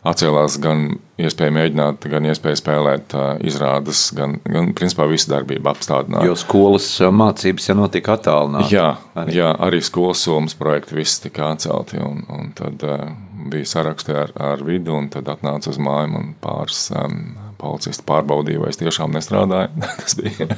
atcēlās 0.10 0.56
gan 0.62 0.96
iespēja 1.22 1.54
mēģināt, 1.54 2.08
gan 2.10 2.26
iespēja 2.26 2.58
spēlēt 2.58 3.14
izrādes, 3.46 4.08
gan, 4.18 4.40
gan 4.50 4.72
principā 4.78 5.06
visu 5.12 5.30
darbību 5.30 5.70
apstādināt. 5.70 6.26
Jo 6.26 6.34
skolas 6.40 6.88
mācības 7.14 7.70
jau 7.70 7.78
notika 7.78 8.16
attālināti. 8.18 8.74
Jā, 8.80 8.88
arī. 9.14 9.38
jā, 9.38 9.52
arī 9.68 9.84
skolas 9.86 10.26
somas 10.26 10.58
projekti 10.58 10.98
viss 10.98 11.22
tika 11.22 11.52
atcelti, 11.54 12.02
un, 12.02 12.26
un 12.34 12.50
tad 12.58 12.82
bija 13.54 13.70
saraksti 13.76 14.18
ar, 14.24 14.34
ar 14.42 14.66
vidu, 14.66 14.98
un 14.98 15.12
tad 15.14 15.30
atnāca 15.30 15.70
uz 15.70 15.78
māju 15.78 16.18
un 16.18 16.34
pāris 16.42 16.88
um, 16.98 17.28
policisti 17.64 18.06
pārbaudīja, 18.10 18.62
vai 18.64 18.74
es 18.74 18.82
tiešām 18.82 19.16
nestrādāju. 19.16 19.72
Tas 20.02 20.18
bija. 20.20 20.50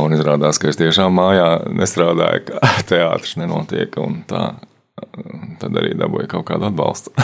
un 0.00 0.16
izrādās, 0.16 0.60
ka 0.60 0.72
es 0.72 0.80
tiešām 0.80 1.14
mājā 1.20 1.50
nestrādāju, 1.76 2.48
ka 2.48 2.74
teātris 2.90 3.36
nenotiek, 3.40 4.00
tā 4.30 4.48
tad 5.60 5.76
arī 5.76 5.92
dabūja 5.98 6.28
kaut 6.30 6.46
kādu 6.48 6.68
atbalstu. 6.70 7.12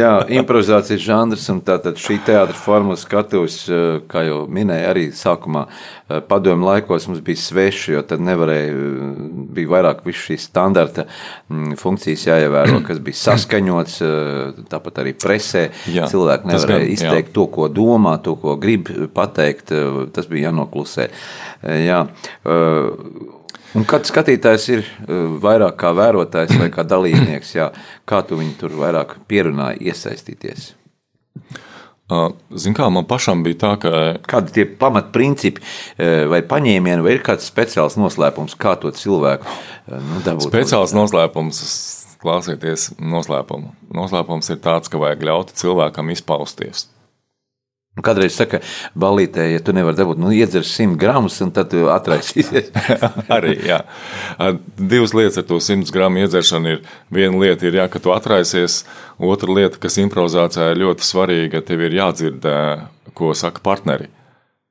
Jā, 0.00 0.12
improvizācijas 0.34 1.00
žanrs 1.04 1.44
un 1.52 1.60
tātad 1.64 1.98
šī 2.00 2.18
teātris 2.26 2.58
forma 2.60 2.96
skatuves, 2.98 3.62
eh, 3.70 4.00
kā 4.10 4.24
jau 4.26 4.42
minēja, 4.50 4.90
arī 4.90 5.04
sākumā 5.14 5.62
eh, 5.70 6.18
padomu 6.26 6.66
laikos 6.68 7.06
mums 7.08 7.22
bija 7.24 7.40
sveši, 7.40 7.94
jo 7.94 8.02
tad 8.10 8.24
nevarēja, 8.26 8.74
eh, 8.74 9.24
bija 9.56 9.72
vairāk 9.76 10.02
visu 10.06 10.26
šīs 10.30 10.48
standarta 10.50 11.06
mm, 11.06 11.78
funkcijas 11.80 12.26
jāievēro, 12.28 12.82
kas 12.86 13.00
bija 13.04 13.20
saskaņots, 13.22 13.98
tāpat 14.70 15.02
arī 15.04 15.14
presē. 15.16 15.68
Jā, 15.90 16.10
Cilvēki 16.10 16.50
nevarēja 16.50 16.84
gan, 16.84 16.94
izteikt 16.98 17.30
jā. 17.30 17.36
to, 17.38 17.48
ko 17.54 17.70
domā, 17.72 18.18
to, 18.24 18.36
ko 18.42 18.58
grib 18.60 18.90
pateikt, 19.14 19.72
tas 20.14 20.30
bija 20.30 20.50
jānoklusē. 20.50 21.10
Jā. 21.86 22.04
Un 23.78 23.86
kad 23.86 24.08
skatītājs 24.08 24.66
ir 24.72 24.82
e, 24.82 25.20
vairāk 25.42 25.76
kā 25.78 25.92
vērotājs 25.94 26.56
vai 26.58 26.70
kā 26.74 26.82
dalībnieks, 26.86 27.54
jā, 27.54 27.70
kā 28.08 28.22
tu 28.26 28.40
viņu 28.40 28.56
tur 28.58 28.74
vairāk 28.80 29.18
pierunāji 29.30 29.90
iesaistīties? 29.92 30.72
Ziniet, 32.10 32.74
kā 32.74 32.88
man 32.90 33.06
pašam 33.06 33.44
bija 33.46 33.58
tā, 33.60 33.72
ka. 33.78 33.90
Kādi 34.30 34.54
tie 34.56 34.64
pamatprincipi 34.80 35.62
e, 35.62 36.08
vai 36.30 36.40
paņēmieni, 36.42 37.04
vai 37.06 37.14
ir 37.16 37.24
kāds 37.26 37.46
speciāls 37.46 37.94
noslēpums, 38.00 38.56
kā 38.58 38.74
to 38.82 38.90
cilvēku 38.94 39.46
e, 39.46 40.00
nu, 40.00 40.22
dabūt? 40.26 40.48
Speciāls 40.50 40.94
noslēpums, 40.96 41.60
klausieties, 42.22 42.90
noslēpumu. 42.98 43.70
Noslēpums 43.94 44.50
ir 44.50 44.58
tāds, 44.64 44.90
ka 44.90 44.98
vajag 45.02 45.22
ļaut 45.30 45.54
cilvēkam 45.62 46.10
izpausties. 46.16 46.88
Kādreiz 48.04 48.36
saka, 48.38 48.60
balītē, 48.98 49.46
ja 49.52 49.62
tu 49.64 49.74
nevari 49.76 49.98
dabūt, 49.98 50.20
nu, 50.22 50.32
iedzers 50.34 50.72
100 50.76 50.98
gramus, 51.00 51.40
un 51.44 51.52
tad 51.56 51.74
atraisīsies. 51.74 52.70
Arī, 53.36 53.56
jā. 53.68 53.82
Divas 54.76 55.14
lietas 55.16 55.42
ar 55.42 55.48
to 55.50 55.60
100 55.62 55.94
gramu 55.94 56.24
iedzeršanu 56.24 56.74
ir. 56.76 56.80
Viena 57.14 57.42
lieta 57.42 57.68
ir, 57.68 57.80
jā, 57.82 57.88
ka 57.92 58.02
tu 58.02 58.14
atraisies, 58.14 58.82
otra 59.18 59.52
lieta, 59.60 59.80
kas 59.82 60.00
improvizācijā 60.02 60.72
ir 60.72 60.82
ļoti 60.84 61.06
svarīga, 61.06 61.64
tev 61.66 61.84
ir 61.86 62.00
jādzird, 62.00 62.48
ko 63.16 63.34
saka 63.36 63.62
partneri. 63.64 64.10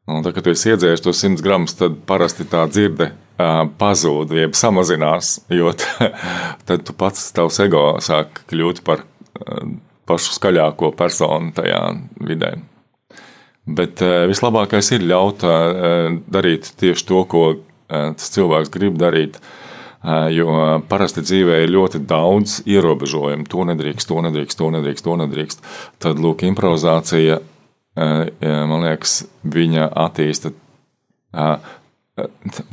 Un 0.10 0.24
tad, 0.26 0.34
kad 0.34 0.48
tu 0.48 0.54
iedzēries 0.54 1.04
to 1.06 1.13
100 1.13 1.44
gramus, 1.46 1.76
tad 1.78 2.00
parasti 2.10 2.48
tā 2.50 2.63
dzirde 2.72 3.12
pazūd, 3.80 4.34
jeb 4.36 4.56
samazinās, 4.58 5.38
jo 5.54 5.72
tad 6.68 6.84
tu 6.88 6.96
pats, 6.98 7.30
tavs 7.36 7.60
ego 7.63 7.84
sāk 8.04 8.42
kļūt 8.50 8.82
par 8.88 9.06
pašu 10.10 10.36
skaļāko 10.36 10.92
personu 10.98 11.54
tajā 11.56 11.84
vidē. 12.26 12.56
Bet 13.69 14.01
eh, 14.01 14.25
vislabākais 14.29 14.93
ir 14.95 15.05
ļaut 15.05 15.43
eh, 15.45 16.19
darīt 16.32 16.71
tieši 16.79 17.05
to, 17.10 17.23
ko 17.29 17.43
eh, 17.53 18.12
tas 18.17 18.32
cilvēks 18.36 18.71
grib 18.73 18.99
darīt. 19.01 19.41
Jo 20.32 20.77
parasti 20.88 21.19
dzīvē 21.19 21.58
ir 21.60 21.73
ļoti 21.73 21.99
daudz 22.08 22.62
ierobežojumu. 22.71 23.43
To 23.51 23.65
nedrīkst, 23.67 24.08
to 24.08 24.21
nedrīkst, 24.23 24.55
to 24.62 24.69
nedrīkst, 24.71 25.03
to 25.03 25.15
nedrīkst. 25.19 25.65
Tad, 25.99 26.21
lūk, 26.23 26.45
improvizācija, 26.47 27.41
man 27.99 28.86
liekas, 28.86 29.17
viņa 29.43 29.89
attīsta 30.05 30.53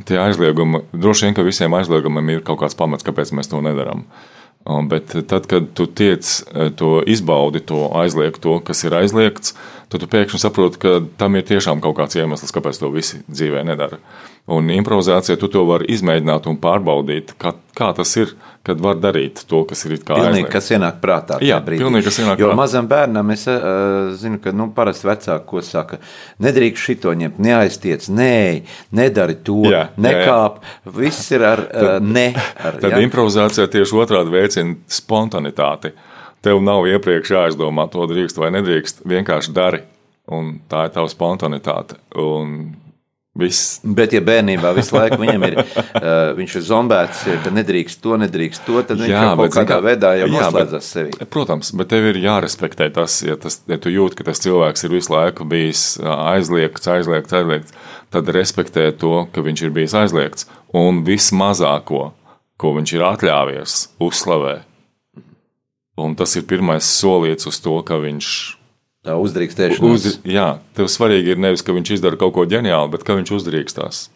tie 0.07 0.21
aizliegumi. 0.23 0.85
Droši 0.95 1.27
vien, 1.27 1.35
ka 1.35 1.43
visiem 1.43 1.75
aizliegumiem 1.75 2.31
ir 2.37 2.47
kaut 2.47 2.61
kāds 2.63 2.79
pamats, 2.79 3.03
kāpēc 3.03 3.35
mēs 3.35 3.51
to 3.51 3.59
nedarām. 3.59 4.05
Bet 4.91 5.13
tad, 5.31 5.45
kad 5.47 5.69
tu 5.77 5.85
tiec 5.87 6.27
to 6.75 6.97
izbaudi, 7.07 7.61
to 7.63 7.85
aizliegt, 8.01 8.41
to, 8.43 8.57
kas 8.67 8.83
ir 8.83 8.97
aizliegts, 8.97 9.53
tad 9.87 10.03
tu 10.03 10.09
pēkšņi 10.11 10.41
saproti, 10.43 10.81
ka 10.81 10.97
tam 11.19 11.37
ir 11.39 11.45
tiešām 11.47 11.79
kaut 11.83 11.95
kāds 11.99 12.19
iemesls, 12.19 12.51
kāpēc 12.55 12.81
to 12.81 12.91
visi 12.91 13.21
dzīvē 13.29 13.63
nedara. 13.67 14.01
Un 14.47 14.69
improvizācijā 14.71 15.35
tu 15.41 15.49
to 15.51 15.65
vari 15.67 15.89
izmēģināt 15.91 16.45
un 16.47 16.55
pārbaudīt, 16.63 17.33
kā, 17.35 17.51
kā 17.75 17.89
tas 17.97 18.13
ir, 18.15 18.29
kad 18.63 18.79
var 18.79 18.95
darīt 19.03 19.41
to, 19.49 19.65
kas 19.67 19.81
ir 19.83 19.97
kā 19.97 20.15
pilnīgi, 20.15 20.45
aizliegt. 20.45 20.53
kas 20.53 20.69
ienāk 20.71 21.01
prātā. 21.03 21.39
Jā, 21.43 21.57
pilnīgi, 21.67 22.05
kas 22.05 22.19
ienāk 22.23 22.39
jo 22.39 22.47
prātā. 22.47 22.59
mazam 22.61 22.87
bērnam 22.87 23.33
es 23.35 23.43
uh, 23.51 24.13
zinu, 24.15 24.39
ka 24.43 24.53
nu, 24.55 24.69
parasti 24.77 25.09
vecāki, 25.09 25.43
ko 25.51 25.65
saka, 25.67 25.99
nedrīkst 26.47 26.87
šito 26.89 27.11
ņemt, 27.19 27.43
neaiztiec, 27.43 28.07
nē, 28.07 28.39
nedari 28.95 29.35
to, 29.43 29.57
jā, 29.67 29.83
nekāp, 29.99 30.63
jā, 30.63 30.79
jā. 30.79 30.95
viss 31.01 31.35
ir 31.35 31.47
ar 31.51 31.65
uh, 31.67 31.91
ne. 31.99 32.29
Ar, 32.55 32.79
tad 32.79 32.95
jā. 32.95 33.03
improvizācijā 33.03 33.67
tieši 33.75 33.99
otrādi 33.99 34.31
veicina 34.31 34.79
spontanitāti. 34.87 35.91
Tev 36.47 36.63
nav 36.63 36.87
iepriekš 36.87 37.35
jāizdomā, 37.35 37.89
to 37.91 38.07
drīkst 38.07 38.39
vai 38.39 38.55
nedrīkst, 38.55 39.03
vienkārši 39.11 39.59
dari. 39.59 39.83
Un 40.31 40.57
tā 40.71 40.87
ir 40.87 40.95
tava 40.95 41.11
spontanitāte. 41.11 41.99
Un 42.19 42.59
Viss. 43.37 43.77
Bet, 43.85 44.15
ja 44.15 44.21
bērnībā 44.25 44.71
visu 44.73 44.95
laiku 44.95 45.19
viņam 45.21 45.43
ir, 45.45 45.57
uh, 45.61 46.31
viņš 46.37 46.55
ir 46.57 46.63
zombēts, 46.65 47.23
ka 47.43 47.51
nedrīkst 47.53 48.01
to, 48.01 48.15
nedrīkst 48.23 48.63
to, 48.65 48.79
tad 48.87 48.97
viņš 48.97 49.11
jā, 49.11 49.23
jau 49.27 49.35
kaut 49.37 49.53
kādā 49.53 49.67
kā, 49.69 49.77
veidā 49.85 50.13
jau 50.17 50.29
noslēdzas 50.33 50.89
sevi. 50.95 51.27
Protams, 51.33 51.69
bet 51.77 51.91
tev 51.93 52.09
ir 52.09 52.17
jārespektē 52.23 52.89
tas, 52.95 53.19
ja, 53.27 53.37
tas, 53.41 53.59
ja 53.69 53.77
tu 53.81 53.93
jūti, 53.93 54.17
ka 54.17 54.25
tas 54.31 54.41
cilvēks 54.41 54.87
ir 54.87 54.95
visu 54.95 55.13
laiku 55.13 55.45
bijis 55.49 55.85
aizliegts, 56.01 56.89
aizliegts, 56.95 57.37
aizliegts, 57.37 57.77
tad 58.13 58.33
respektē 58.33 58.89
to, 58.97 59.27
ka 59.33 59.45
viņš 59.45 59.67
ir 59.67 59.75
bijis 59.75 59.97
aizliegts. 60.01 60.49
Un 60.77 61.03
vismazāko, 61.07 62.11
ko 62.57 62.73
viņš 62.79 62.97
ir 62.97 63.05
atļāvies, 63.05 63.79
uzslavē. 64.01 64.61
Un 65.97 66.17
tas 66.17 66.33
ir 66.37 66.45
pirmais 66.49 66.85
solīts 66.85 67.49
uz 67.49 67.61
to, 67.61 67.77
ka 67.85 68.01
viņš 68.01 68.56
Tā 69.07 69.15
uzdrīkstēšana. 69.23 69.93
Uz, 69.95 70.19
jā, 70.27 70.47
tev 70.75 70.89
svarīgi 70.91 71.31
ir 71.31 71.39
nevis, 71.39 71.63
ka 71.63 71.75
viņš 71.75 71.95
izdara 71.95 72.19
kaut 72.19 72.35
ko 72.35 72.43
ģeniālu, 72.49 72.91
bet 72.91 73.07
ka 73.07 73.15
viņš 73.15 73.33
uzdrīkstās. 73.39 74.07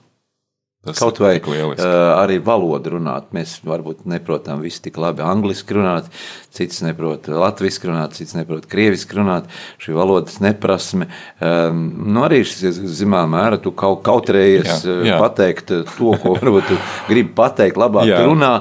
Tas 0.82 0.98
Kaut 0.98 1.20
vai 1.22 1.36
uh, 1.38 1.76
arī 2.18 2.40
valodu 2.42 2.96
runāt. 2.96 3.28
Mēs 3.38 3.60
varbūt 3.62 4.00
neprotam 4.10 4.64
visi 4.66 4.80
tik 4.82 4.96
labi 4.98 5.22
angliski 5.22 5.76
runāt, 5.78 6.08
cits 6.50 6.80
neprot 6.82 7.28
latviešu 7.30 7.92
runāt, 7.92 8.16
cits 8.18 8.34
neprot 8.34 8.66
krieviski 8.66 9.20
runāt. 9.20 9.46
Šī 9.78 9.94
valodas 9.94 10.40
neprasme. 10.42 11.06
Um, 11.38 11.84
nu 12.16 12.24
arī, 12.26 12.40
zināmā 12.50 13.28
mērā, 13.30 13.60
tu 13.62 13.76
kaut 13.78 14.02
kautrējies 14.08 14.88
jā, 14.88 14.96
jā. 15.06 15.20
pateikt 15.22 15.70
to, 15.70 16.16
ko 16.24 16.34
varbūt 16.40 16.72
gribi 17.12 17.30
pateikt, 17.38 17.78
labāk 17.78 18.10
jā. 18.10 18.24
runā 18.26 18.52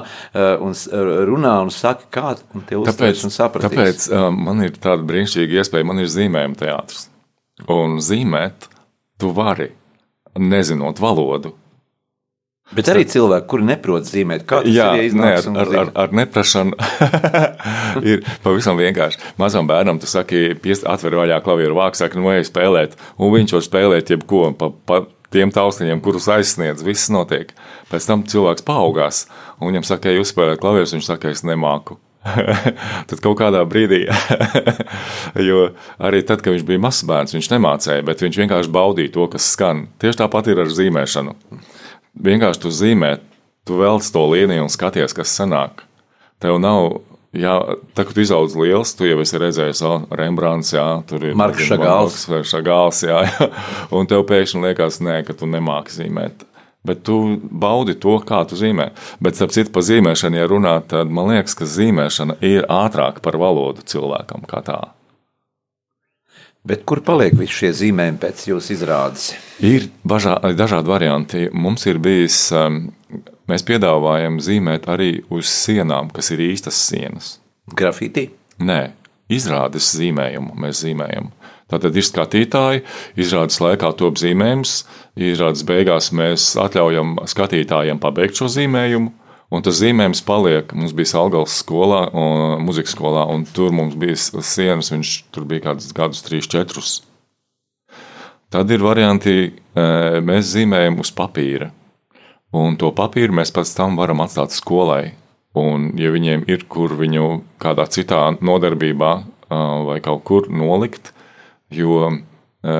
un 0.61 0.77
runā 1.31 1.55
un 1.65 1.73
saka, 1.73 2.05
kā 2.13 2.35
un 2.53 2.67
te 2.69 2.77
uztvērs 2.77 3.25
un 3.25 3.33
sapratīs. 3.33 3.73
Tāpēc 3.73 4.05
uh, 4.13 4.27
man 4.29 4.61
ir 4.67 4.77
tāda 4.77 5.01
brīnišķīga 5.09 5.57
iespēja, 5.63 5.89
man 5.89 6.05
ir 6.05 6.13
zīmējuma 6.13 6.61
teātris. 6.61 7.07
Un 7.65 7.97
zīmēt 7.97 8.69
tu 9.17 9.33
vari, 9.33 9.71
nezinot 10.37 11.01
valodu 11.01 11.55
Bet 12.71 12.87
arī 12.87 13.03
cilvēki, 13.09 13.47
kuri 13.51 13.65
neprot 13.67 14.05
zīmēt, 14.07 14.45
kā 14.47 14.61
tas 14.63 14.71
Jā, 14.71 14.91
ir 15.03 15.15
ne, 15.17 15.31
ar, 15.35 15.47
ar, 15.59 15.71
ar, 15.81 15.89
ar 16.05 16.13
neprašanu, 16.15 16.77
ir 18.13 18.21
pavisam 18.45 18.79
vienkārši. 18.79 19.19
Mazam 19.41 19.67
bērnam 19.67 19.99
tu 19.99 20.07
saki, 20.07 20.53
atver 20.87 21.17
vaļā 21.19 21.41
klavieru 21.43 21.75
vāku, 21.81 21.99
saka, 21.99 22.19
nu 22.19 22.31
ej 22.31 22.45
spēlēt, 22.47 22.95
un 23.19 23.33
viņš 23.35 23.55
var 23.57 23.65
spēlēt 23.65 24.13
jebko 24.15 24.45
pa, 24.59 24.69
pa 24.87 25.01
tiem 25.35 25.51
taustiņiem, 25.51 25.99
kurus 26.03 26.29
aizsniedz, 26.31 26.85
viss 26.87 27.11
notiek. 27.11 27.51
Pēc 27.91 28.07
tam 28.07 28.23
cilvēks 28.31 28.63
paaugās, 28.67 29.25
un 29.59 29.73
viņam 29.73 29.89
saka, 29.91 30.13
ej 30.13 30.23
uzspēlēt 30.23 30.63
klavierus, 30.63 30.95
viņš 30.95 31.11
saka, 31.11 31.35
es 31.35 31.43
nemāku. 31.47 31.99
tad 33.09 33.17
kaut 33.17 33.39
kādā 33.39 33.65
brīdī, 33.65 34.03
jo 35.49 35.71
arī 35.97 36.21
tad, 36.21 36.43
kad 36.45 36.53
viņš 36.53 36.65
bija 36.67 36.83
mazs 36.83 37.03
bērns, 37.09 37.33
viņš 37.33 37.51
nemācīja, 37.55 38.05
bet 38.07 38.21
viņš 38.21 38.41
vienkārši 38.43 38.73
baudīja 38.79 39.15
to, 39.17 39.27
kas 39.33 39.51
skan. 39.57 39.87
Tieši 39.99 40.21
tāpat 40.21 40.51
ir 40.53 40.61
ar 40.61 40.69
zīmēšanu 40.69 41.35
vienkārši 42.17 42.63
tu 42.63 42.73
zīmē, 42.73 43.15
tu 43.67 43.79
velc 43.79 44.05
to 44.13 44.25
līniju 44.33 44.67
un 44.67 44.73
skaties, 44.73 45.15
kas 45.15 45.33
sanāk. 45.37 45.85
Tev 46.41 46.57
nav, 46.61 47.01
jā, 47.37 47.55
tā 47.95 48.05
kā 48.05 48.15
tu 48.15 48.23
izaudz 48.23 48.55
liels, 48.57 48.93
tu 48.97 49.07
jau 49.07 49.19
esi 49.23 49.41
redzējis, 49.41 49.83
oh, 49.87 50.05
Rembrandts, 50.17 50.73
jā, 50.75 50.85
tur 51.09 51.27
ir 51.29 51.35
Marks 51.37 51.67
Šagāls. 51.69 52.23
Šagāls, 52.49 53.03
jā, 53.07 53.23
jā, 53.27 53.49
un 53.97 54.09
tev 54.09 54.25
pēkšņi 54.29 54.63
liekas, 54.67 55.01
nē, 55.05 55.21
ka 55.27 55.37
tu 55.37 55.49
nemāki 55.49 55.93
zīmēt. 55.99 56.47
Bet 56.87 57.03
tu 57.05 57.15
baudi 57.37 57.93
to, 58.01 58.15
kā 58.25 58.39
tu 58.49 58.57
zīmē. 58.57 58.87
Bet, 59.21 59.37
starp 59.37 59.53
citu, 59.53 59.69
par 59.75 59.85
zīmēšanu, 59.85 60.39
ja 60.39 60.47
runā, 60.49 60.79
tad 60.89 61.11
man 61.13 61.29
liekas, 61.29 61.53
ka 61.59 61.67
zīmēšana 61.69 62.39
ir 62.41 62.65
ātrāka 62.73 63.21
par 63.21 63.37
valodu 63.37 63.85
cilvēkam 63.85 64.47
kā 64.49 64.63
tādu. 64.65 64.89
Bet 66.67 66.83
kur 66.85 66.99
paliek 67.01 67.33
visi 67.33 67.55
šie 67.57 67.71
zīmējumi 67.73 68.19
pēc 68.21 68.43
jūsu 68.51 68.75
izrādes? 68.75 69.31
Ir 69.65 69.87
bažā, 70.05 70.35
dažādi 70.53 70.91
varianti. 70.91 71.47
Mums 71.57 71.87
ir 71.89 71.97
bijis, 72.01 72.37
um, 72.53 72.83
mēs 73.49 73.65
piedāvājam 73.65 74.37
zīmēt 74.45 74.85
arī 74.93 75.15
uz 75.33 75.49
sienām, 75.49 76.11
kas 76.13 76.29
ir 76.35 76.43
īstas 76.45 76.77
sienas. 76.85 77.39
Grafitī? 77.73 78.27
Nē, 78.61 78.91
izrādes 79.33 79.89
zīmējumu 79.97 80.53
mēs 80.61 80.83
zīmējam. 80.85 81.31
Tātad 81.71 81.95
ir 81.97 82.05
skatītāji, 82.05 82.83
izrādes 83.23 83.57
laikā 83.63 83.93
top 83.97 84.19
zīmējums, 84.21 84.81
izrādes 85.17 85.63
beigās 85.65 86.11
mēs 86.13 86.51
atļaujam 86.59 87.15
skatītājiem 87.31 88.01
pabeigt 88.03 88.37
šo 88.37 88.51
zīmējumu, 88.51 89.13
Un 89.51 89.63
tas 89.65 89.81
zīmējums 89.81 90.23
paliek. 90.23 90.71
Mums 90.77 90.93
bija 90.95 91.11
Salgals 91.11 91.57
skolā, 91.59 92.05
un, 92.15 92.61
muzikas 92.63 92.95
skolā, 92.95 93.25
un 93.33 93.43
tur 93.43 93.73
mums 93.75 93.97
bija 93.99 94.15
sienas, 94.15 94.93
viņš 94.93 95.15
tur 95.35 95.47
bija 95.49 95.67
kādus 95.69 95.91
gadus, 95.95 96.23
trīs, 96.23 96.47
četrus. 96.51 97.01
Tad 98.51 98.71
ir 98.71 98.83
varianti, 98.83 99.35
e, 99.51 99.83
mēs 100.23 100.53
zīmējam 100.53 100.99
uz 101.03 101.11
papīra, 101.15 101.69
un 102.55 102.75
to 102.79 102.89
papīru 102.95 103.35
mēs 103.39 103.51
pēc 103.55 103.75
tam 103.75 103.99
varam 103.99 104.23
atstāt 104.23 104.55
skolai. 104.55 105.13
Un, 105.55 105.89
ja 105.99 106.11
viņiem 106.11 106.45
ir 106.47 106.63
kur 106.71 106.95
viņu 106.95 107.41
kādā 107.59 107.83
citā 107.91 108.29
nodarbībā 108.39 109.11
vai 109.87 109.97
kaut 110.03 110.21
kur 110.23 110.47
nolikt, 110.47 111.11
jo 111.75 112.05
e, 112.07 112.75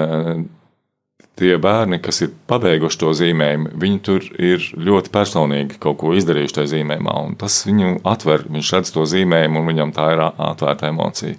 tie 1.41 1.55
bērni, 1.61 1.99
kas 2.03 2.21
ir 2.25 2.31
pabeiguši 2.49 3.01
to 3.01 3.11
zīmējumu, 3.17 3.73
viņi 3.81 3.99
tur 4.05 4.29
ir 4.37 4.69
ļoti 4.77 5.11
personīgi 5.13 5.81
kaut 5.81 5.99
ko 6.01 6.13
izdarījuši 6.17 6.57
tajā 6.59 6.71
zīmējumā. 6.75 7.17
Tas 7.41 7.61
viņu 7.67 7.97
atver, 8.07 8.45
viņš 8.51 8.71
redz 8.77 8.93
to 8.95 9.05
zīmējumu, 9.09 9.61
un 9.61 9.71
viņam 9.73 9.93
tā 9.97 10.07
ir 10.15 10.23
atvērta 10.29 10.91
emocija. 10.91 11.37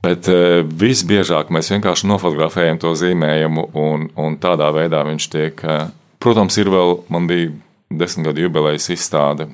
Bet 0.00 0.28
e, 0.32 0.62
visbiežāk 0.64 1.50
mēs 1.52 1.68
vienkārši 1.74 2.08
nofotografējam 2.08 2.78
to 2.80 2.94
zīmējumu, 2.96 3.66
un, 3.76 4.06
un 4.16 4.38
tādā 4.40 4.70
veidā 4.72 5.02
viņš 5.04 5.26
tiek. 5.32 5.60
E, 5.60 5.80
protams, 6.22 6.56
ir 6.60 6.70
vēl, 6.72 7.02
man 7.12 7.28
bija 7.28 7.50
desmit 7.90 8.30
gadu 8.30 8.46
jubilejas 8.46 8.88
izstāde. 8.94 9.50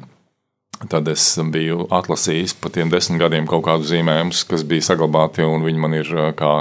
Tad 0.92 1.08
es 1.08 1.24
biju 1.50 1.88
atlasījis 1.90 2.54
pa 2.60 2.70
tiem 2.70 2.92
desmit 2.92 3.22
gadiem 3.24 3.48
kaut 3.50 3.64
kādus 3.66 3.90
zīmējumus, 3.90 4.44
kas 4.46 4.62
bija 4.68 4.84
saglabāti, 4.92 5.42
un 5.42 5.66
viņi 5.66 5.82
man 5.82 5.98
ir 5.98 6.14
e, 6.14 6.28
kā 6.38 6.54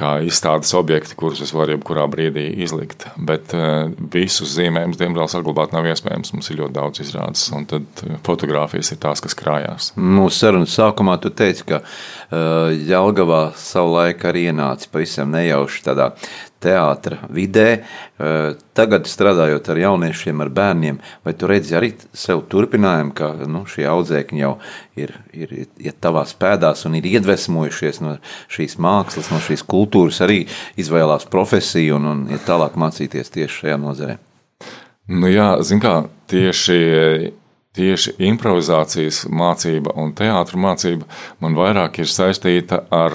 kā 0.00 0.14
izstādes 0.24 0.72
objekti, 0.78 1.16
kurus 1.18 1.42
es 1.44 1.52
varu 1.54 1.76
jebkurā 1.76 2.06
brīdī 2.10 2.46
izlikt. 2.64 3.06
Bet 3.16 3.54
uh, 3.56 3.90
visus 4.12 4.54
zīmējumus, 4.56 4.98
diemžēl, 5.00 5.30
saglabāt 5.32 5.74
nav 5.76 5.88
iespējams. 5.90 6.32
Mums 6.34 6.50
ir 6.50 6.60
ļoti 6.62 6.76
daudz 6.76 7.04
izrādes, 7.04 7.46
un 7.56 7.66
tad 7.70 8.04
eh, 8.06 8.16
fotografijas 8.26 8.92
ir 8.94 9.00
tās, 9.02 9.22
kas 9.24 9.36
krājās. 9.38 9.90
Mūsu 10.00 10.44
sarunas 10.44 10.76
sākumā 10.76 11.18
tu 11.22 11.32
teici, 11.34 11.66
ka 11.68 11.82
uh, 11.82 12.70
Jelgavā 12.72 13.50
savulaik 13.60 14.24
arī 14.30 14.48
ienāca 14.50 14.90
pavisam 14.92 15.32
nejauši 15.34 15.84
tādā 15.90 16.10
teātra 16.62 17.24
vidē. 17.32 17.82
Tagad 18.76 19.08
strādājot 19.10 19.70
ar 19.72 19.80
jauniešiem, 19.80 20.42
ar 20.44 20.52
bērniem, 20.54 21.00
vai 21.26 21.34
tu 21.36 21.48
redzi 21.50 21.76
arī 21.78 21.92
sev 22.16 22.44
turpinājumu, 22.52 23.14
ka 23.16 23.32
nu, 23.48 23.64
šie 23.70 23.86
audzēkņi 23.90 24.42
jau 24.42 24.52
ir, 25.00 25.14
ir 25.32 25.54
iet 25.60 26.00
tavās 26.04 26.34
pēdās 26.38 26.86
un 26.88 26.98
ir 27.00 27.08
iedvesmojušies 27.10 28.02
no 28.04 28.16
šīs 28.52 28.78
mākslas, 28.82 29.32
no 29.32 29.40
šīs 29.44 29.64
kultūras, 29.68 30.22
arī 30.26 30.44
izvēlās 30.80 31.28
profesiju 31.32 31.98
un, 32.00 32.10
un 32.12 32.24
iet 32.34 32.46
tālāk 32.48 32.78
mācīties 32.80 33.32
tieši 33.36 33.64
šajā 33.64 33.80
nozarē? 33.80 34.18
Nu 35.10 35.30
jā, 35.32 35.52
zin 35.66 35.82
kā, 35.82 36.04
tieši 36.30 36.80
tieši 37.76 38.16
improvizācijas 38.26 39.24
mācība 39.30 39.94
un 40.02 40.10
teātris 40.18 40.58
mācība 40.58 41.06
man 41.42 41.54
vairāk 41.54 42.02
ir 42.02 42.10
saistīta 42.10 42.82
ar 42.90 43.14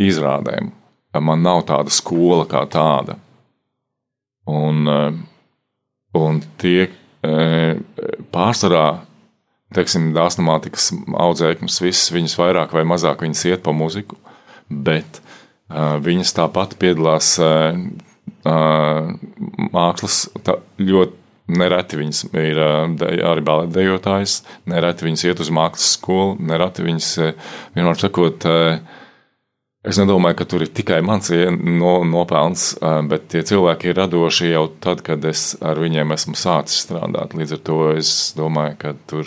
izrādēm 0.00 0.72
man 1.20 1.42
nav 1.44 1.64
tāda 1.68 1.92
skola 1.92 2.46
kā 2.48 2.64
tāda. 2.70 3.18
Un, 4.48 4.88
eh, 4.88 5.12
un 6.18 6.42
tie 6.58 6.88
eh, 7.22 7.76
pārsvarā, 8.34 8.86
teiksim, 9.76 10.10
dāsnamātikas 10.16 10.90
audzēkņus, 11.14 11.80
visas 11.84 12.12
viņas 12.12 12.38
vairāk 12.40 12.74
vai 12.76 12.84
mazāk 12.88 13.22
viņas 13.22 13.44
iet 13.52 13.62
pa 13.62 13.72
muziku, 13.76 14.16
bet 14.68 15.20
eh, 15.20 15.98
viņas 16.02 16.34
tāpat 16.38 16.78
piedalās 16.80 17.36
mākslas 18.42 20.24
tā, 20.42 20.56
ļoti 20.78 21.20
Nereti 21.52 21.98
viņas 21.98 22.20
ir 22.38 22.58
arī 22.62 23.42
balētdejotājs, 23.44 24.36
nereti 24.70 25.04
viņas 25.04 25.24
iet 25.26 25.40
uz 25.42 25.50
mākslas 25.52 25.96
skolu, 25.98 26.36
nereti 26.38 26.84
viņas, 26.86 27.08
vienmēr 27.74 27.98
sakot, 27.98 28.46
Es 29.82 29.98
nedomāju, 29.98 30.36
ka 30.38 30.46
tur 30.46 30.62
ir 30.62 30.70
tikai 30.70 31.00
mans 31.02 31.32
no, 31.58 31.96
nopelns, 32.06 32.68
bet 33.10 33.24
tie 33.32 33.40
cilvēki 33.46 33.90
ir 33.90 33.96
radoši 33.98 34.52
jau 34.52 34.68
tad, 34.82 35.02
kad 35.02 35.24
es 35.26 35.56
ar 35.58 35.80
viņiem 35.82 36.14
esmu 36.14 36.38
sācis 36.38 36.84
strādāt. 36.84 37.34
Līdz 37.34 37.56
ar 37.56 37.62
to 37.66 37.78
es 37.96 38.12
domāju, 38.38 38.76
ka 38.78 38.94
tur 39.10 39.26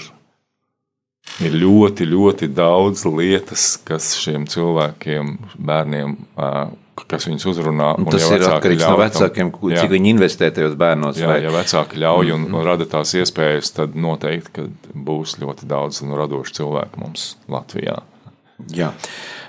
ir 1.43 1.59
ļoti, 1.59 2.07
ļoti 2.07 2.49
daudz 2.55 3.03
lietas, 3.09 3.67
kas 3.83 4.13
šiem 4.21 4.47
cilvēkiem, 4.47 5.35
bērniem, 5.59 6.15
kas 7.03 7.27
viņus 7.27 7.49
uzrunā. 7.51 7.91
Un 7.99 8.07
tas 8.15 8.23
ja 8.23 8.39
ir 8.39 8.47
atkarīgs 8.47 8.87
no 8.87 8.95
vecākiem, 9.03 9.51
tam, 9.59 9.75
cik 9.75 9.91
viņi 9.91 10.13
investē 10.15 10.53
tajos 10.55 10.79
bērnos. 10.79 11.19
Jā, 11.19 11.33
vai? 11.33 11.39
ja 11.43 11.51
vecāki 11.51 11.99
ļauj 11.99 12.35
un, 12.37 12.49
un 12.55 12.67
rada 12.71 12.87
tās 12.95 13.11
iespējas, 13.19 13.75
tad 13.75 13.99
noteikti 13.99 14.69
būs 14.95 15.35
ļoti 15.43 15.67
daudz 15.67 15.99
radošu 16.15 16.61
cilvēku 16.61 17.03
mums 17.03 17.33
Latvijā. 17.51 17.99
Jā. 18.75 18.93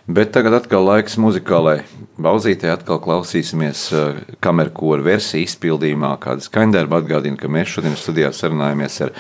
Bet 0.07 0.31
tagad 0.35 0.55
atkal 0.55 0.85
laiks 0.87 1.17
muzikālai 1.19 1.81
pauzītē. 2.23 2.71
Atkal 2.75 3.01
klausīsimies 3.03 3.83
eh, 3.95 4.19
kamerkoru 4.43 5.03
versiju 5.07 5.47
izpildījumā, 5.47 6.13
kāda 6.23 6.45
skaņdarba 6.47 7.01
atgādina, 7.03 7.39
ka 7.41 7.51
mēs 7.51 7.73
šodien 7.75 7.97
studijā 7.99 8.31
sarunājamies 8.35 9.01
ar 9.07 9.15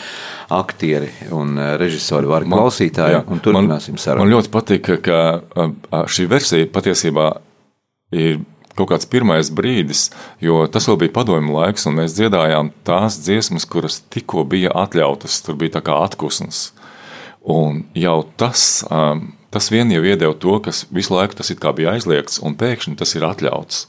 aktieri 0.54 1.10
un 1.34 1.56
eh, 1.58 1.72
režisoru 1.82 2.30
Vārku 2.30 2.54
klausītāju 2.54 3.24
un 3.26 3.42
turpināsim 3.42 3.98
sarunu. 3.98 4.26
Man 4.26 4.36
ļoti 4.36 4.52
patīk, 4.54 4.92
ka 5.06 6.04
šī 6.10 6.28
versija 6.30 6.70
patiesībā 6.70 7.32
ir 8.14 8.44
kaut 8.76 8.92
kāds 8.92 9.08
pirmais 9.10 9.50
brīdis, 9.56 10.10
jo 10.42 10.60
tas 10.70 10.86
vēl 10.88 11.00
bija 11.04 11.14
padomju 11.16 11.54
laiks, 11.56 11.86
un 11.88 11.96
mēs 11.98 12.14
dziedājām 12.18 12.70
tās 12.86 13.18
dziesmas, 13.24 13.66
kuras 13.68 14.02
tikko 14.12 14.44
bija 14.48 14.74
atļautas. 14.84 15.40
Tur 15.46 15.58
bija 15.58 15.78
tā 15.78 15.82
kā 15.86 15.96
atkusnes. 16.04 16.68
Un 17.46 17.84
jau 17.94 18.20
tas 18.38 18.84
um, 18.90 19.28
tas 19.54 19.68
vien 19.72 19.90
jau 19.92 20.02
iedeva 20.04 20.34
to, 20.34 20.56
kas 20.64 20.84
visu 20.94 21.14
laiku 21.14 21.38
tas 21.38 21.52
bija 21.76 21.94
aizliegts, 21.96 22.40
un 22.42 22.56
pēkšņi 22.58 22.96
tas 22.98 23.14
ir 23.18 23.26
atļauts. 23.28 23.86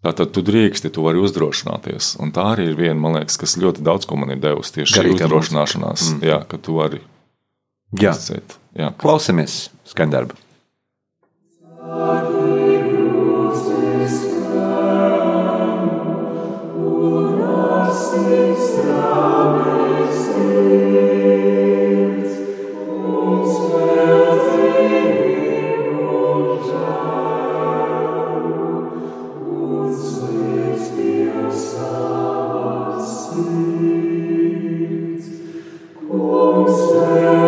Tātad 0.00 0.30
tu 0.32 0.40
drīksti, 0.40 0.88
tu 0.96 1.04
vari 1.04 1.20
uzdrošināties. 1.20 2.14
Un 2.24 2.32
tā 2.32 2.46
arī 2.54 2.70
ir 2.70 2.78
viena, 2.78 2.96
man 2.96 3.18
liekas, 3.18 3.36
kas 3.40 3.58
ļoti 3.60 3.84
daudz 3.84 4.08
ko 4.08 4.16
man 4.16 4.32
ir 4.32 4.40
devusi 4.40 4.78
tieši 4.78 4.96
šī 4.96 5.12
uzdrošināšanās, 5.18 6.06
mm. 6.14 6.22
jā, 6.30 6.38
ka 6.48 6.56
tu 6.56 6.78
vari 6.78 7.02
jā. 8.00 8.14
izcēt. 8.14 8.56
Jā. 8.80 8.94
Klausamies 9.02 9.66
skaņdarbu. 9.92 10.40
Oh, 36.22 37.39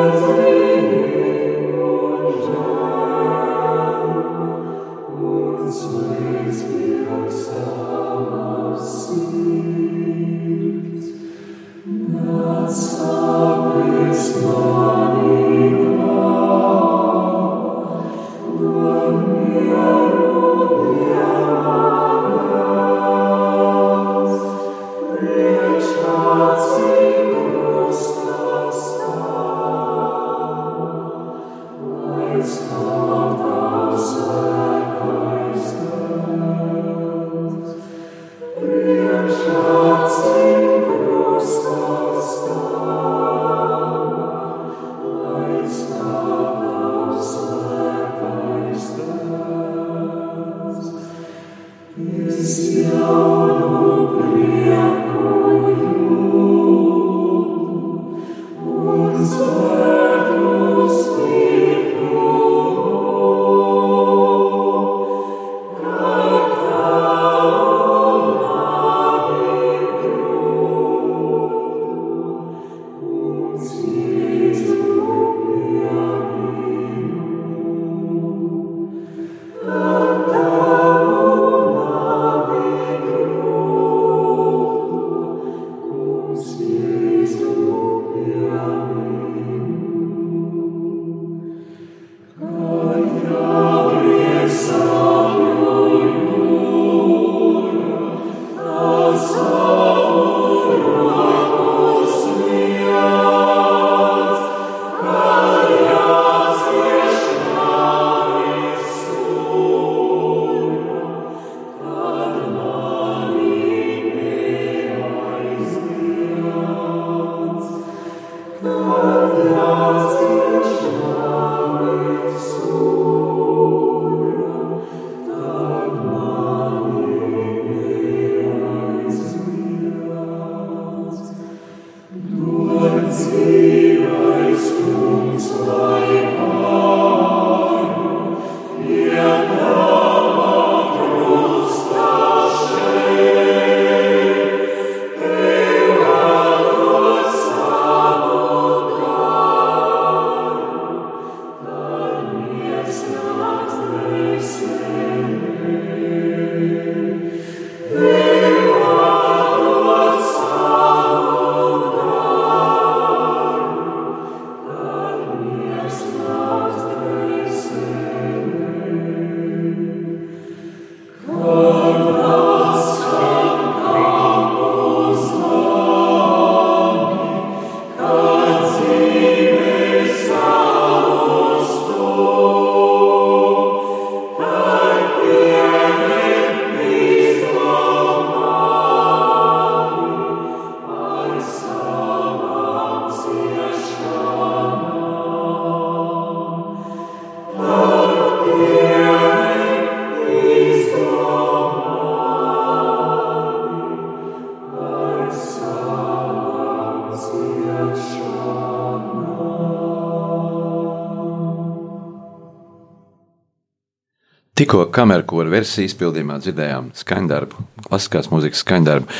Tikko 214.63 214.85
kamerkora 214.95 215.51
versija 215.51 215.89
izpildījumā 215.89 216.37
dzirdējām 216.39 216.93
skaņdarbu, 216.95 217.65
klasiskās 217.83 218.29
mūzikas 218.31 218.61
skaņdarbu, 218.63 219.17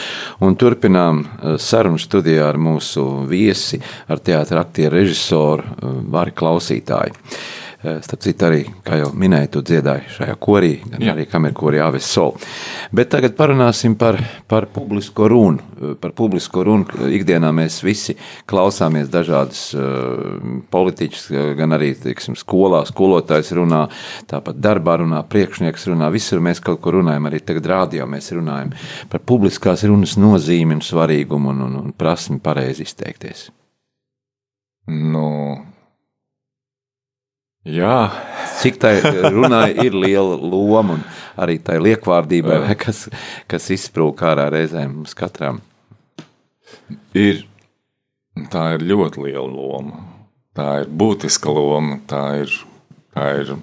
un 0.47 0.55
turpinām 0.55 1.25
eh, 1.25 1.57
sarunu 1.59 1.99
studijā 1.99 2.45
ar 2.47 2.61
mūsu 2.63 3.03
viesi, 3.27 3.81
ar 4.07 4.23
teātra 4.23 4.63
aktieru 4.63 5.01
režisoru 5.01 5.67
eh, 5.67 5.97
Vāri 6.15 6.37
Klausītāju. 6.39 7.19
Eh, 7.83 7.97
starp 7.99 8.21
citu, 8.23 8.47
arī, 8.47 8.61
kā 8.87 8.95
jau 9.01 9.09
minēju, 9.19 9.49
tu 9.57 9.61
dziedāji 9.67 10.13
šajā 10.15 10.35
korī, 10.39 10.77
gan 10.87 11.03
Jā. 11.03 11.17
arī 11.17 11.25
kamerkorī 11.27 11.81
Aves 11.83 12.07
Sol. 12.07 12.37
Bet 12.95 13.09
tagad 13.11 13.35
parunāsim 13.35 13.97
par, 13.99 14.21
par 14.47 14.69
publisko 14.71 15.27
runu. 15.27 15.59
Eh, 15.81 15.97
par 15.99 16.15
publisko 16.15 16.63
runu 16.69 17.09
ikdienā 17.11 17.51
mēs 17.51 17.81
visi 17.83 18.15
klausāmies 18.47 19.11
dažādas 19.11 19.65
uh, 19.75 20.63
politiķus, 20.71 21.25
gan 21.59 21.75
arī, 21.75 21.91
teiksim, 21.99 22.37
skolā 22.39 22.85
skolotājs 22.87 23.51
runā, 23.59 23.83
tāpat 24.31 24.63
darbā 24.63 25.01
runā, 25.03 25.25
priekšnieks 25.27 25.89
runā, 25.91 26.13
visur 26.15 26.39
mēs 26.45 26.63
kaut 26.63 26.79
ko 26.85 26.95
runājam, 27.01 27.27
arī 27.27 27.43
tagad 27.43 27.67
rādio 27.73 28.07
mēs 28.07 28.31
runājam 28.37 28.71
par 29.11 29.27
publiskās 29.27 29.83
runas 29.91 30.15
nozīmi 30.23 30.79
un 30.79 30.87
svarīgumu 30.87 31.51
un, 31.51 31.67
un, 31.67 31.77
un 31.83 31.99
prasmi 31.99 32.39
pareizi 32.43 32.87
izteikties. 32.87 33.49
Nu, 34.87 35.27
Jā. 37.63 38.11
Cik 38.59 38.79
tai 38.83 38.97
runai 39.31 39.71
ir 39.85 39.95
liela 39.95 40.35
loma 40.35 40.97
un 40.99 41.05
arī 41.39 41.61
tai 41.63 41.79
liekvārdībai, 41.83 42.59
vai, 42.65 42.75
kas, 42.79 43.07
kas 43.51 43.71
izsprūk 43.75 44.25
ārā 44.27 44.49
reizēm 44.51 44.97
mums 44.97 45.15
katram? 45.19 45.61
Ir, 47.15 47.45
tā 48.51 48.73
ir 48.77 48.87
ļoti 48.91 49.29
liela 49.29 49.47
loma. 49.47 50.03
Tā 50.57 50.83
ir 50.83 50.91
būtiska 50.91 51.55
loma. 51.55 52.01
Tā 52.11 52.25
ir, 52.43 52.57
tā 53.15 53.29
ir 53.41 53.55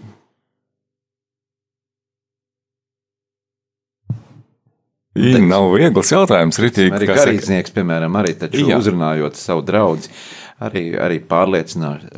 Jā, 5.20 5.40
nav 5.44 5.74
viegls 5.74 6.12
jautājums. 6.14 6.60
Ritīgi, 6.62 6.94
arī 6.96 7.08
garīdznieks, 7.10 7.74
piemēram, 7.76 8.14
arī 8.22 8.36
uzrunājot 8.78 9.40
savu 9.40 9.66
draugu, 9.68 10.08
arī, 10.64 10.84
arī 11.00 11.20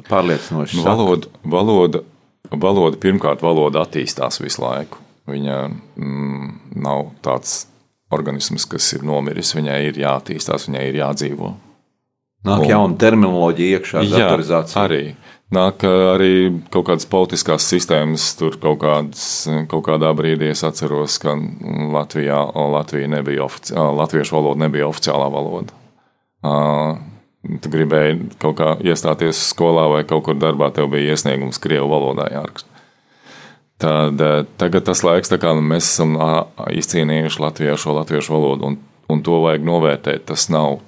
pārliecinoši. 0.10 0.80
Nu, 0.80 0.86
valoda, 0.86 1.32
valoda, 1.44 2.04
valoda, 2.52 3.00
pirmkārt, 3.02 3.44
valoda 3.46 3.86
attīstās 3.86 4.42
visu 4.44 4.64
laiku. 4.64 5.02
Viņa 5.32 5.58
mm, 5.70 6.48
nav 6.82 7.12
tāds 7.26 7.66
organisms, 8.12 8.66
kas 8.70 8.90
ir 8.98 9.06
nomiris. 9.08 9.54
Viņai 9.56 9.82
ir 9.90 10.00
jāattīstās, 10.02 10.68
viņai 10.70 10.88
ir 10.90 11.04
jādzīvo. 11.04 11.52
Nāk 12.48 12.64
Un, 12.66 12.72
jauna 12.72 12.98
terminoloģija 12.98 13.78
iekšā, 13.78 14.02
datorizācija. 14.10 14.88
Arī. 14.88 15.04
Nāk 15.52 15.84
arī 15.86 16.34
kaut 16.72 16.88
kādas 16.88 17.06
politiskās 17.12 17.66
sistēmas, 17.68 18.30
tur 18.40 18.56
kaut, 18.58 18.80
kādas, 18.82 19.24
kaut 19.70 19.84
kādā 19.90 20.14
brīdī 20.16 20.48
es 20.54 20.64
atceros, 20.64 21.18
ka 21.22 21.36
Latvijā 21.92 22.40
Latvija 22.72 23.12
nebija 23.12 23.44
ofici, 23.46 23.76
latviešu 23.76 24.38
valoda 24.38 24.64
nebija 24.64 24.88
oficiālā 24.88 25.28
valoda 25.34 25.76
tu 27.42 27.72
gribēji 27.74 28.20
kaut 28.42 28.58
kā 28.60 28.74
iestāties 28.86 29.40
skolā 29.52 29.88
vai 29.92 30.04
kaut 30.08 30.26
kur 30.28 30.38
darbā, 30.38 30.72
tev 30.74 30.92
bija 30.94 31.16
iesniegums 31.16 31.62
Krievu 31.62 31.90
valodā 31.92 32.30
jāraksta. 32.34 32.70
Tad 33.82 34.22
eh, 34.22 34.44
tagad 34.62 34.86
tas 34.86 35.02
laiks, 35.06 35.34
kā 35.42 35.56
mēs 35.58 35.90
esam 35.90 36.14
izcīnījuši 36.70 37.42
Latvijā 37.42 37.78
šo 37.82 37.98
latviešu 37.98 38.36
valodu, 38.36 38.70
un, 38.70 38.78
un 39.10 39.24
to 39.26 39.40
vajag 39.42 39.66
novērtēt. 39.66 40.28
Tas 40.30 40.48
nav 40.54 40.80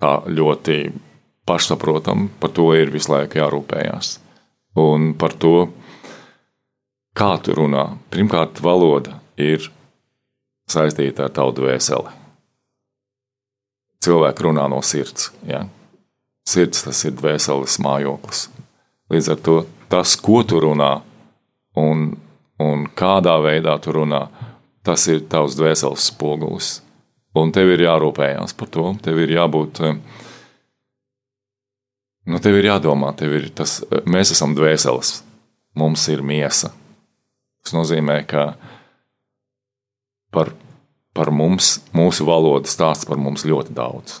tā 0.00 0.14
ļoti 0.24 0.78
pašsaprotami, 1.48 2.30
par 2.40 2.54
to 2.56 2.70
ir 2.78 2.92
visu 2.94 3.12
laiku 3.12 3.42
jārūpējās. 3.42 4.14
Un 4.80 5.12
par 5.20 5.34
to, 5.36 5.68
kā 7.16 7.34
tu 7.44 7.56
runā. 7.58 7.90
Pirmkārt, 8.12 8.62
valoda 8.64 9.18
ir 9.36 9.66
saistīta 10.70 11.26
ar 11.26 11.34
tautu 11.36 11.66
vēseli. 11.66 12.16
Cilvēki 14.00 14.46
runā 14.46 14.64
no 14.72 14.80
sirds. 14.86 15.28
Ja? 15.44 15.66
Sirds 16.50 16.82
tas 16.82 17.04
ir 17.06 17.14
dvēseles 17.14 17.76
mājoklis. 17.84 18.48
Līdz 19.10 19.28
ar 19.34 19.40
to 19.46 19.56
tas, 19.90 20.16
ko 20.18 20.40
tu 20.46 20.58
runā 20.62 20.92
un, 21.78 22.08
un 22.62 22.86
kādā 22.96 23.36
veidā 23.42 23.76
tu 23.82 23.94
runā, 23.94 24.24
tas 24.86 25.06
ir 25.12 25.26
tavs 25.30 25.58
dvēseles 25.58 26.08
spogulis. 26.10 26.78
Un 27.38 27.52
tev 27.54 27.70
ir 27.74 27.84
jārūpējās 27.84 28.56
par 28.58 28.70
to. 28.74 28.88
Tev 29.04 29.20
ir 29.22 29.36
jābūt, 29.36 29.82
nu, 32.26 32.40
tev 32.42 32.58
ir 32.58 32.70
jādomā, 32.72 33.12
tev 33.18 33.36
ir 33.38 33.50
tas, 33.54 33.78
mēs 34.10 34.34
esam 34.34 34.56
dvēseles, 34.58 35.20
mums 35.78 36.08
ir 36.10 36.24
miesa. 36.26 36.72
Tas 37.62 37.76
nozīmē, 37.76 38.18
ka 38.26 38.48
par, 40.34 40.50
par 41.14 41.30
mums, 41.30 41.76
mūsu 41.94 42.26
valoda 42.26 42.70
stāsta 42.70 43.06
par 43.10 43.20
mums 43.22 43.46
ļoti 43.46 43.76
daudz. 43.76 44.18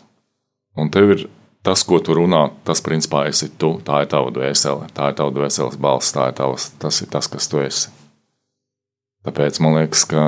Un 0.78 0.92
tev 0.94 1.16
ir 1.16 1.26
tas, 1.66 1.84
ko 1.86 2.00
tu 2.04 2.16
runā, 2.16 2.46
tas 2.64 2.82
principā 2.84 3.26
esi 3.30 3.50
tu. 3.60 3.76
Tā 3.84 4.04
ir 4.04 4.10
tava 4.12 4.32
dvēsele, 4.34 4.90
tā 4.96 5.10
ir 5.10 5.16
tava 5.20 5.34
dvēseles 5.36 5.78
balss, 5.80 6.14
tā 6.16 6.30
ir 6.30 6.36
tavs, 6.40 6.70
tas 6.80 7.00
ir 7.04 7.10
tas, 7.12 7.28
kas 7.30 7.48
tu 7.50 7.62
esi. 7.62 7.90
Tāpēc 9.20 9.58
man 9.60 9.76
liekas, 9.76 10.06
ka 10.08 10.20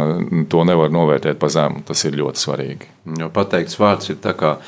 to 0.52 0.64
nevar 0.68 0.92
novērtēt 0.92 1.38
pa 1.40 1.48
zemu. 1.52 1.80
Tas 1.88 2.02
ir 2.04 2.18
ļoti 2.18 2.42
svarīgi. 2.42 2.90
Jo 3.22 3.30
pateikts 3.32 3.78
vārds 3.80 4.12
ir 4.12 4.18
tā 4.20 4.34
kā 4.36 4.58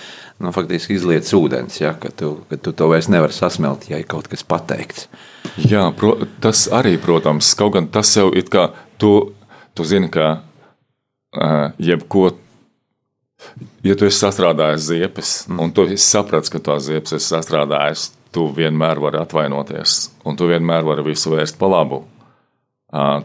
nu, 0.40 0.52
faktiski 0.54 0.96
izlietas 0.96 1.34
ūdens, 1.36 1.76
ja, 1.82 1.92
ka, 2.00 2.08
tu, 2.08 2.38
ka 2.48 2.56
tu 2.56 2.72
to 2.72 2.88
vairs 2.88 3.10
nevari 3.12 3.36
sasmelt, 3.36 3.84
ja 3.90 4.00
ir 4.00 4.08
kaut 4.08 4.30
kas 4.32 4.46
pateikts. 4.48 5.10
Jā, 5.60 5.84
pro, 5.96 6.16
tas 6.42 6.64
arī, 6.72 6.96
protams, 7.02 7.52
kaut 7.58 7.76
gan 7.76 7.90
tas 7.92 8.10
jau 8.16 8.30
ir 8.32 8.48
kā 8.50 8.70
tu, 8.98 9.12
tu 9.76 9.86
zini, 9.86 10.08
ka 10.08 10.38
jebko 11.82 12.30
Ja 13.84 13.96
tu 13.98 14.08
esi 14.08 14.18
sastrādājis 14.22 14.88
ziepes, 14.88 15.32
un 15.60 15.72
tu 15.74 15.86
saprati, 16.00 16.52
ka 16.54 16.62
tās 16.70 16.88
ziepes 16.88 17.16
esi 17.18 17.30
sastrādājis, 17.34 18.08
tu 18.34 18.48
vienmēr 18.54 18.98
vari 19.02 19.20
atvainoties, 19.20 19.98
un 20.26 20.38
tu 20.38 20.48
vienmēr 20.50 20.86
vari 20.86 21.04
visu 21.06 21.34
vērst 21.34 21.58
pa 21.60 21.70
labu. 21.70 22.02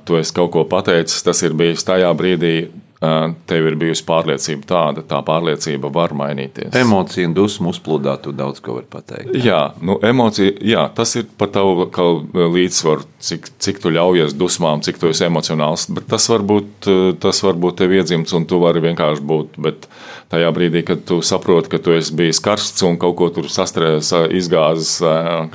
Tu 0.05 0.17
esi 0.17 0.33
kaut 0.33 0.51
ko 0.53 0.65
pateicis, 0.69 1.23
tas 1.25 1.41
ir 1.45 1.55
bijis 1.57 1.85
tajā 1.85 2.09
brīdī, 2.17 2.53
tev 2.99 3.67
ir 3.69 3.77
bijusi 3.79 4.03
pārliecība 4.03 4.67
tāda, 4.67 5.03
tā 5.07 5.21
pārliecība 5.23 5.87
var 5.95 6.11
mainīties. 6.19 6.73
Emocija 6.75 7.29
un 7.29 7.35
dusmu 7.37 7.71
uzplūdā, 7.71 8.17
tu 8.19 8.33
daudz 8.35 8.59
ko 8.63 8.75
vari 8.75 8.89
pateikt. 8.91 9.37
Jā, 9.39 9.61
nu, 9.79 9.95
emocija, 10.03 10.51
jā, 10.67 10.83
tas 10.95 11.15
ir 11.15 11.29
par 11.39 11.47
tavu 11.55 11.87
līdzsvaru, 12.35 13.07
cik, 13.23 13.47
cik 13.63 13.79
tu 13.79 13.93
ļaujies 13.95 14.35
dusmām, 14.35 14.83
cik 14.83 14.99
tu 14.99 15.13
esi 15.13 15.23
emocionāls. 15.29 15.85
Bet 15.95 16.09
tas 16.11 16.27
var 16.31 16.43
būt, 16.49 16.89
tas 17.23 17.39
var 17.45 17.55
būt 17.63 17.79
tev 17.79 17.95
iedzimts, 17.95 18.35
un 18.35 18.47
tu 18.49 18.59
vari 18.59 18.83
vienkārši 18.83 19.23
būt. 19.31 19.55
Bet 19.63 19.87
tajā 20.33 20.49
brīdī, 20.55 20.83
kad 20.89 21.05
tu 21.07 21.21
saproti, 21.23 21.71
ka 21.71 21.79
tu 21.83 21.95
esi 21.95 22.17
bijis 22.19 22.43
karsts 22.43 22.83
un 22.83 22.99
kaut 22.99 23.15
ko 23.21 23.29
tur 23.37 23.47
sastrēdzis, 23.47 24.27
izgāzis 24.41 24.97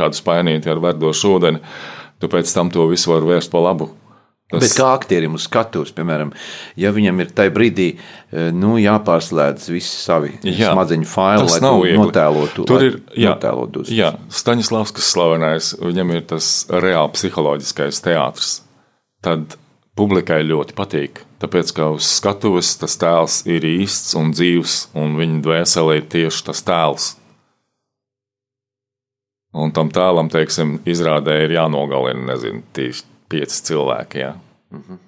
kādu 0.01 0.17
spainīti 0.17 0.73
ar 0.73 0.81
verdošu 0.81 1.37
ūdeni, 1.37 1.61
tu 2.25 2.33
pēc 2.33 2.57
tam 2.57 2.73
to 2.73 2.89
visu 2.89 3.13
vari 3.13 3.35
vērst 3.35 3.53
pa 3.53 3.61
labu. 3.69 3.91
Tas... 4.55 4.67
Bet 4.67 4.77
kā 4.79 4.91
aktierim 4.97 5.39
uz 5.39 5.49
skatuves, 5.49 5.93
piemēram, 5.97 6.33
ja 6.81 6.93
viņam 6.95 7.25
ir 7.25 7.33
tajā 7.37 7.55
brīdī 7.55 7.89
e, 7.95 8.47
nu, 8.57 8.75
jāpārslēdz 8.83 9.67
visi 9.73 9.97
savi 9.99 10.35
jā, 10.43 10.73
smadzeņu 10.75 11.11
faili, 11.11 11.49
lai 11.51 11.61
nav 11.65 11.83
notēlotu, 12.03 12.69
tur 12.69 12.87
ir 12.87 13.01
notēlot 13.15 13.83
jā, 13.93 14.15
Staņislavs, 14.35 14.95
kas 14.95 15.11
slavenais, 15.15 15.75
viņam 15.83 16.15
ir 16.15 16.25
tas 16.35 16.55
reāli 16.71 17.15
psiholoģiskais 17.17 18.03
teātris. 18.05 18.57
Tad 19.25 19.57
publikai 19.97 20.43
ļoti 20.45 20.75
patīk, 20.77 21.21
tāpēc, 21.43 21.75
ka 21.77 21.91
uz 21.97 22.09
skatuves 22.19 22.75
tas 22.81 22.97
tēls 23.01 23.43
ir 23.51 23.67
īsts 23.69 24.17
un 24.19 24.33
dzīvs, 24.35 24.79
un 24.99 25.19
viņa 25.21 25.43
dvēselē 25.45 26.01
ir 26.01 26.09
tieši 26.13 26.49
tas 26.51 26.65
tēls. 26.67 27.13
Un 29.55 29.71
tam 29.71 29.91
tēlam, 29.95 30.27
teiksim, 30.33 30.81
izrādē 30.91 31.45
ir 31.45 31.55
jānogalina, 31.55 32.33
nezinu, 32.33 32.65
tieši 32.75 33.05
pieci 33.31 33.61
cilvēki. 33.69 34.19
Ja? 34.19 34.33
-hmm. 34.83 34.99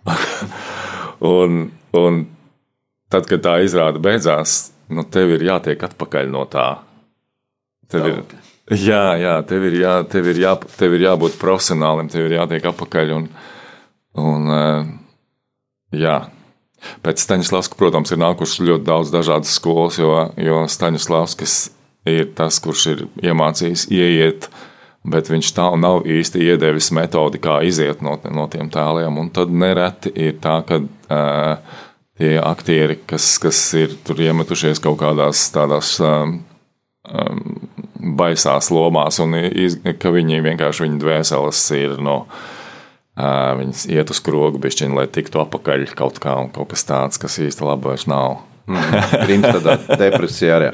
un, 1.36 1.70
un 1.92 2.26
tad, 3.12 3.26
kad 3.30 3.42
tā 3.44 3.54
izrāde 3.64 4.02
beidzās, 4.02 4.72
nu, 4.88 5.04
tev 5.04 5.36
ir 5.36 5.46
jātiek 5.46 5.82
atpakaļ 5.88 6.30
no 6.32 6.44
tā. 6.50 6.68
Tev 7.90 8.06
ir, 8.10 8.22
jā, 8.74 9.04
jā, 9.22 9.34
tev 9.46 9.66
ir, 9.68 9.78
jā, 9.82 9.96
tev 10.10 10.30
ir, 10.32 10.40
jā, 10.42 10.54
tev 10.78 10.96
ir 10.96 11.06
jābūt 11.06 11.38
profesionālim, 11.38 12.08
tev 12.10 12.26
ir 12.26 12.38
jātiek 12.40 12.64
atpakaļ. 12.72 13.12
Un, 13.16 13.28
un, 14.18 14.48
eh, 14.56 14.88
jā. 16.06 16.18
Pēc 17.02 17.22
Staņdārzs, 17.22 17.72
protams, 17.78 18.12
ir 18.12 18.18
nākušas 18.20 18.62
ļoti 18.62 18.84
daudz 18.86 19.10
dažādas 19.10 19.54
skolas, 19.54 19.98
jo, 19.98 20.30
jo 20.36 20.66
Staņdārzs 20.70 21.70
ir 22.06 22.32
tas, 22.38 22.58
kurš 22.62 22.86
ir 22.92 23.06
iemācījis 23.22 23.88
ieiet 23.90 24.46
uh, 24.46 24.75
bet 25.06 25.30
viņš 25.30 25.52
tā 25.56 25.68
nav 25.78 26.06
īsti 26.08 26.42
iedevis 26.50 26.90
metodi, 26.96 27.40
kā 27.42 27.60
iziet 27.66 28.02
no, 28.04 28.16
no 28.34 28.46
tiem 28.52 28.70
tēliem. 28.72 29.18
Un 29.22 29.30
tad 29.34 29.52
nereti 29.54 30.12
ir 30.14 30.36
tā, 30.42 30.58
ka 30.66 30.80
uh, 30.82 31.78
tie 32.18 32.36
aktieri, 32.42 32.98
kas, 33.06 33.36
kas 33.42 33.60
ir 33.78 33.96
tur 34.06 34.20
iemetušies 34.24 34.82
kaut 34.84 34.98
kādās 35.02 35.46
tādās 35.54 35.96
um, 36.02 36.40
baisās 38.16 38.70
lomās, 38.74 39.20
un 39.22 39.36
iz, 39.36 39.78
ka 40.00 40.12
viņi 40.14 40.42
vienkārši 40.44 40.86
viņu 40.86 41.00
dvēseles 41.02 41.64
ir 41.78 41.98
no. 42.02 42.24
Viņas 43.16 43.86
iet 43.88 44.10
uz 44.12 44.18
skrogu, 44.20 44.60
bišķiņ, 44.60 44.92
lai 44.92 45.06
tiktu 45.08 45.40
apakaļ 45.40 45.86
kaut, 45.96 46.18
kā, 46.20 46.34
kaut 46.52 46.68
kas 46.74 46.84
tāds, 46.84 47.20
kas 47.22 47.38
īsti 47.40 47.64
labi 47.64 47.88
vairs 47.88 48.04
nav. 48.10 48.42
Grims 48.66 49.46
tādā 49.46 49.76
depresijā 50.00 50.56
arī. 50.58 50.70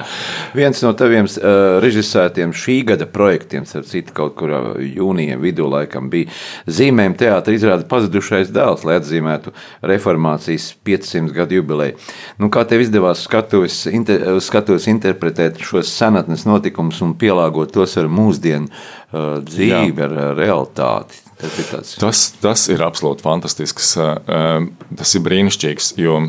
Viens 0.56 0.80
no 0.84 0.92
taviem 0.96 1.26
uh, 1.28 1.78
režisētiem 1.84 2.54
šī 2.56 2.78
gada 2.88 3.04
projektiem, 3.10 3.66
ar 3.68 3.84
citu 3.88 4.14
kaut 4.16 4.36
kur 4.38 4.54
jūnijā 4.80 5.36
vidū 5.40 5.68
laikam 5.68 6.08
bija 6.12 6.30
zīmējuma 6.72 7.18
teātra 7.20 7.56
izrāda 7.56 7.84
pazudušais 7.90 8.52
dēls, 8.54 8.86
lai 8.88 8.96
atzīmētu 9.00 9.52
reformācijas 9.92 10.70
500 10.86 11.36
gadu 11.36 11.60
jubileju. 11.60 11.98
Nu, 12.40 12.48
kā 12.52 12.64
tev 12.68 12.84
izdevās 12.86 13.26
skatuves, 13.26 13.82
inter, 13.92 14.24
skatuves 14.44 14.88
interpretēt 14.92 15.60
šos 15.60 15.92
senatnes 15.92 16.46
notikumus 16.48 17.02
un 17.04 17.12
pielāgot 17.20 17.74
tos 17.76 17.98
ar 18.00 18.08
mūsdienu 18.08 18.70
uh, 18.70 19.36
dzīvi, 19.44 19.92
Jā. 20.00 20.08
ar 20.08 20.16
realitāti? 20.38 21.20
Tas, 21.42 21.96
tas, 21.98 22.20
tas 22.38 22.68
ir 22.70 22.84
absolūti 22.86 23.24
fantastisks. 23.24 23.96
Uh, 23.98 24.68
tas 24.96 25.12
ir 25.18 25.24
brīnišķīgs, 25.26 25.96
jo 25.98 26.20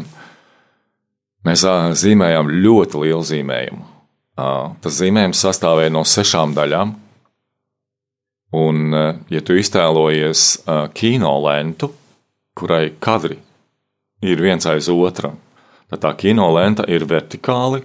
Mēs 1.43 1.63
zīmējām 1.99 2.51
ļoti 2.63 3.01
lielu 3.03 3.23
zīmējumu. 3.27 3.87
Tas 4.83 4.99
zīmējums 4.99 5.41
sastāvēja 5.43 5.91
no 5.93 6.03
sešām 6.07 6.55
daļām. 6.55 6.93
Un, 8.53 8.95
ja 9.33 9.41
tu 9.41 9.57
iztēlojies 9.57 10.63
kino 10.95 11.33
lentu, 11.43 11.89
kurai 12.55 12.93
kadri 13.01 13.39
ir 14.23 14.41
viens 14.41 14.65
aiz 14.69 14.87
otra, 14.93 15.33
tad 15.91 16.03
tā 16.05 16.13
kino 16.17 16.47
lenta 16.55 16.85
ir 16.87 17.03
vertikāli, 17.09 17.81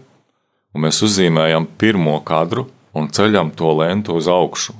un 0.76 0.84
mēs 0.84 1.00
uzzīmējam 1.02 1.66
pirmo 1.80 2.18
kadru 2.28 2.68
un 2.94 3.09
ceļam 3.11 3.50
to 3.56 3.72
lentu 3.80 4.14
uz 4.20 4.28
augšu. 4.30 4.76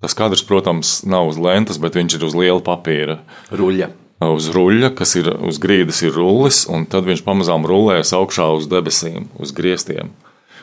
Tas 0.00 0.16
kadrs, 0.16 0.42
protams, 0.48 1.00
nav 1.04 1.28
uz 1.28 1.40
lentas, 1.40 1.80
bet 1.80 1.96
viņš 1.96 2.16
ir 2.16 2.28
uz 2.28 2.36
liela 2.36 2.60
papīra. 2.64 3.18
Ruļļa 3.52 3.90
uz 4.28 4.50
ruļļa, 4.52 4.92
kas 4.96 5.14
ir 5.16 5.30
uz 5.48 5.60
grīdas, 5.62 6.02
ir 6.04 6.12
rullis, 6.16 6.66
un 6.68 6.84
tad 6.90 7.08
viņš 7.08 7.22
pamazām 7.24 7.64
rullējas 7.68 8.12
augšā 8.16 8.50
uz 8.58 8.68
debesīm, 8.68 9.30
uz 9.40 9.54
griestiem. 9.56 10.12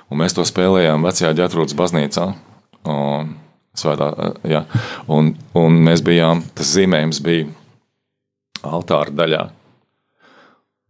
Un 0.07 0.21
mēs 0.21 0.37
to 0.37 0.45
spēlējām 0.47 1.03
vecajā 1.03 1.33
ģetrūdas 1.35 1.75
baznīcā. 1.77 2.27
Un, 2.87 3.33
svētā, 3.77 4.11
jā, 4.47 4.63
un, 5.11 5.33
un 5.57 5.81
mēs 5.87 6.03
bijām, 6.05 6.45
tas 6.55 6.69
zīmējums 6.77 7.19
bija 7.25 7.49
altāra 8.67 9.13
daļā. 9.13 9.43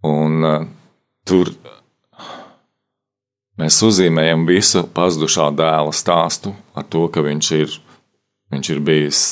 Un 0.08 0.46
uh, 0.46 0.68
tur 1.28 1.50
mēs 3.58 3.80
uzzīmējam 3.84 4.46
visu 4.48 4.84
pazudušā 4.94 5.50
dēla 5.58 5.96
stāstu 5.96 6.54
ar 6.78 6.86
to, 6.86 7.08
ka 7.10 7.24
viņš 7.26 7.52
ir, 7.58 7.74
viņš 8.54 8.72
ir 8.76 8.84
bijis 8.86 9.24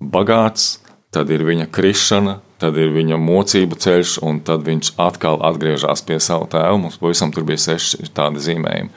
bagāts, 0.00 0.78
tad 1.14 1.30
ir 1.30 1.44
viņa 1.46 1.68
krišana, 1.70 2.38
tad 2.58 2.78
ir 2.80 2.90
viņa 2.94 3.18
mocību 3.22 3.78
ceļš, 3.78 4.18
un 4.26 4.40
tad 4.46 4.64
viņš 4.66 4.94
atkal 5.00 5.38
atgriežas 5.46 6.02
pie 6.06 6.18
sava 6.22 6.48
tēva. 6.50 6.74
Mums 6.80 6.98
pavisam 6.98 7.32
tur 7.34 7.46
bija 7.46 7.62
seši 7.68 8.10
tādi 8.14 8.42
zīmējumi. 8.42 8.90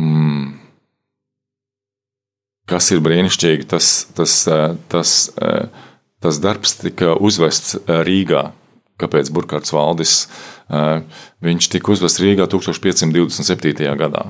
Mm. 0.00 0.50
Kas 2.70 2.92
ir 2.94 3.00
brīnišķīgi, 3.02 3.66
tas, 3.70 3.88
tas, 4.14 4.34
eh, 4.46 4.76
tas, 4.92 5.14
eh, 5.42 5.66
tas 6.22 6.38
darbs 6.38 6.76
tika 6.78 7.16
uzvests 7.18 7.74
eh, 7.80 8.02
Rīgā. 8.06 8.50
Kāpēc 9.00 9.30
Burkhards 9.32 9.72
Valdis? 9.72 10.26
Viņš 11.40 11.68
tika 11.72 11.88
uzvests 11.94 12.20
Rīgā 12.20 12.44
1527. 12.52 13.94
gadā. 13.96 14.26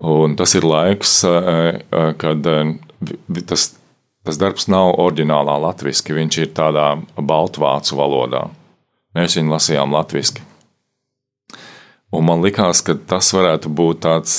Un 0.00 0.32
tas 0.34 0.54
ir 0.56 0.64
laiks, 0.64 1.18
kad 2.22 2.48
tas 3.52 3.66
Tas 4.22 4.38
darbs 4.38 4.68
nav 4.70 4.94
oriģinālā 5.02 5.56
latviešu, 5.64 6.14
viņš 6.14 6.38
ir 6.44 6.50
tādā 6.54 6.92
baltvācu 7.18 7.98
valodā. 7.98 8.46
Mēs 9.18 9.36
viņu 9.38 9.50
lasījām 9.50 9.94
latviešu. 9.96 10.44
Un 12.12 12.26
man 12.28 12.44
likās, 12.44 12.82
ka 12.84 12.94
tas 12.94 13.32
varētu 13.34 13.72
būt 13.72 14.02
tāds, 14.04 14.36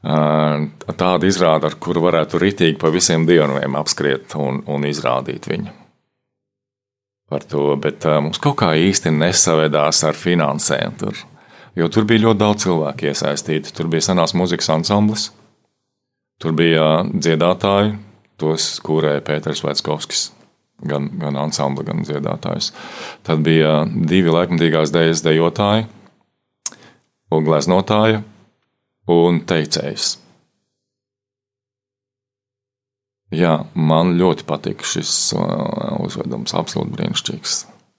tāda 0.00 1.28
izrāde, 1.28 1.68
ar 1.68 1.76
kuru 1.82 2.04
varētu 2.06 2.40
ritīgi 2.40 2.78
pa 2.80 2.92
visiem 2.94 3.26
dieniem 3.28 3.76
apskriet 3.76 4.36
un, 4.38 4.62
un 4.70 4.86
izrādīt 4.86 5.48
viņu. 5.50 5.74
Par 7.26 7.42
to, 7.42 7.72
bet 7.82 8.06
mums 8.22 8.38
kaut 8.38 8.60
kā 8.62 8.70
īsti 8.78 9.10
nesavedās 9.10 10.04
ar 10.06 10.14
finansēm. 10.14 10.94
Tur, 11.00 11.18
jo 11.74 11.90
tur 11.90 12.06
bija 12.06 12.28
ļoti 12.28 12.42
daudz 12.44 12.64
cilvēku 12.64 13.10
iesaistīti. 13.10 13.74
Tur 13.74 13.90
bija 13.90 14.08
senās 14.08 14.36
muzikas 14.38 14.70
ansamblis, 14.70 15.32
tur 16.38 16.54
bija 16.54 17.02
dziedātāji, 17.10 17.96
tos 18.40 18.76
kūrēja 18.84 19.24
Pēters 19.26 19.64
Veckovskis. 19.66 20.30
Gan, 20.86 21.08
gan 21.16 21.38
ansambli, 21.40 21.86
gan 21.88 22.02
dziedātājs. 22.04 22.68
Tad 23.24 23.40
bija 23.46 23.86
divi 23.88 24.28
laikmatīgās 24.28 24.92
dēļas 24.92 25.22
dejotāji, 25.24 25.86
un 27.32 27.46
gleznotāja 27.46 28.20
un 29.08 29.40
teicējs. 29.48 30.18
Jā, 33.34 33.56
man 33.74 34.14
ļoti 34.20 34.44
patīk 34.46 34.84
šis 34.86 35.14
uh, 35.34 35.96
uzvedums, 36.04 36.54
absolūti 36.54 36.94
brīnišķīgs. 36.94 37.56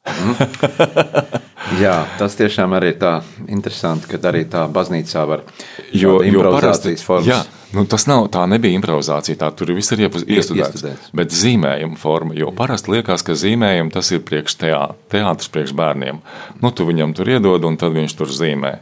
Jā, 1.83 1.95
tas 2.15 2.38
tiešām 2.39 2.71
arī 2.77 2.93
ir 2.93 2.99
tā 3.01 3.17
interesanti, 3.51 4.07
ka 4.07 4.21
arī 4.29 4.45
tā 4.47 4.63
baznīcā 4.71 5.25
var 5.27 5.43
jo, 5.91 6.21
improvizācijas 6.23 7.03
jo 7.03 7.07
formas. 7.09 7.27
Jā, 7.27 7.41
nu, 7.78 7.86
tas 7.89 8.07
nav, 8.09 8.25
tā 8.34 8.43
nebija 8.49 8.75
improvizācija, 8.78 9.39
tā 9.39 9.51
tur 9.55 9.71
viss 9.78 9.93
ir 9.93 10.07
iestudēts, 10.07 11.11
bet 11.15 11.36
zīmējuma 11.36 11.99
forma, 12.01 12.36
jo 12.38 12.49
parasti 12.55 12.95
liekas, 12.95 13.25
ka 13.25 13.38
zīmējumi 13.38 13.93
tas 13.93 14.09
ir 14.15 14.23
priekš 14.28 14.57
teā, 14.63 14.82
teātris 15.13 15.51
priekš 15.53 15.75
bērniem. 15.78 16.23
Nu, 16.63 16.73
tu 16.73 16.88
viņam 16.89 17.13
tur 17.17 17.30
iedod 17.38 17.69
un 17.69 17.78
tad 17.80 17.95
viņš 17.95 18.17
tur 18.17 18.34
zīmē. 18.34 18.80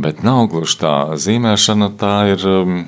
Bet 0.00 0.22
nav 0.24 0.46
gluži 0.52 0.78
tā 0.84 0.94
zīmēšana, 1.18 1.92
tā 2.00 2.16
ir. 2.36 2.48
Um, 2.48 2.80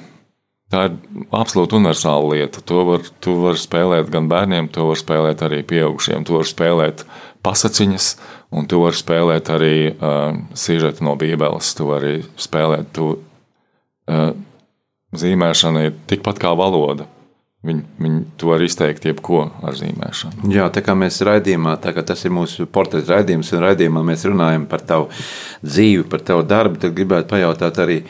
Tā 0.73 0.87
ir 0.89 0.95
absolūti 1.37 1.77
universāla 1.77 2.31
lieta. 2.33 2.63
To 2.65 2.79
var, 2.89 3.03
to 3.21 3.35
var 3.43 3.59
spēlēt 3.61 4.09
gan 4.09 4.31
bērniem, 4.31 4.71
to 4.73 4.87
var 4.89 4.97
spēlēt 4.97 5.43
arī 5.45 5.59
pieaugušiem. 5.69 6.25
To 6.25 6.39
var 6.39 6.49
spēlēt 6.49 7.03
pasakiņas, 7.45 8.07
un 8.57 8.69
tu 8.71 8.81
vari 8.81 8.97
spēlēt 8.97 9.51
arī 9.53 9.75
uh, 9.91 10.39
sižetu 10.57 11.05
no 11.05 11.13
Bībeles. 11.21 11.75
Tu 11.77 11.89
vari 11.91 12.15
spēlēt, 12.41 12.89
tu, 12.97 13.11
uh, 14.09 14.33
zīmēšana 15.17 15.89
ir 15.89 15.99
tikpat 16.11 16.41
kā 16.43 16.53
valoda. 16.59 17.09
Viņi, 17.63 17.83
viņi 18.03 18.23
to 18.41 18.49
var 18.51 18.63
izteikt 18.65 19.05
jebko 19.07 19.45
ar 19.63 19.77
zīmēšanu. 19.79 20.49
Jā, 20.51 20.65
tā 20.75 20.83
kā 20.83 20.97
mēs 20.99 21.21
raidījumā, 21.23 21.77
tā 21.83 21.93
kā 21.95 22.03
tas 22.07 22.25
ir 22.27 22.33
mūsu 22.35 22.67
portrets 22.67 23.11
raidījums, 23.13 23.53
un 23.55 23.63
raidījumā 23.63 24.03
mēs 24.09 24.25
runājam 24.27 24.65
par 24.71 24.83
tavu 24.83 25.07
dzīvi, 25.63 26.09
par 26.11 26.25
tavu 26.27 26.43
darbu, 26.43 26.81
tad 26.83 26.97
gribētu 26.97 27.31
pajautāt 27.31 27.79
arī, 27.85 28.01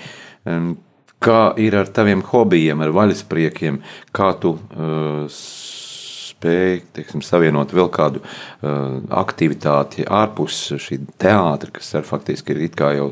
kā 1.23 1.41
ir 1.61 1.77
ar 1.77 1.91
taviem 1.93 2.23
hobijiem, 2.31 2.81
ar 2.81 2.95
vaļaspriekiem, 2.97 3.77
kā 4.17 4.31
tu 4.41 4.55
uh, 4.57 5.27
spēj 5.37 6.81
teiksim, 6.97 7.21
savienot 7.21 7.75
vēl 7.77 7.91
kādu 7.93 8.23
uh, 8.25 9.03
aktivitāti 9.21 10.07
ārpus 10.09 10.63
šī 10.81 11.03
teātra, 11.21 11.75
kas 11.77 11.93
ar 12.01 12.09
faktiski 12.09 12.57
ir 12.57 12.65
jau 12.97 13.11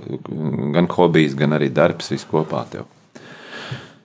gan 0.73 0.89
hobijs, 0.97 1.37
gan 1.37 1.59
arī 1.59 1.69
darbs 1.69 2.15
viskopā 2.17 2.65
tev? 2.73 2.89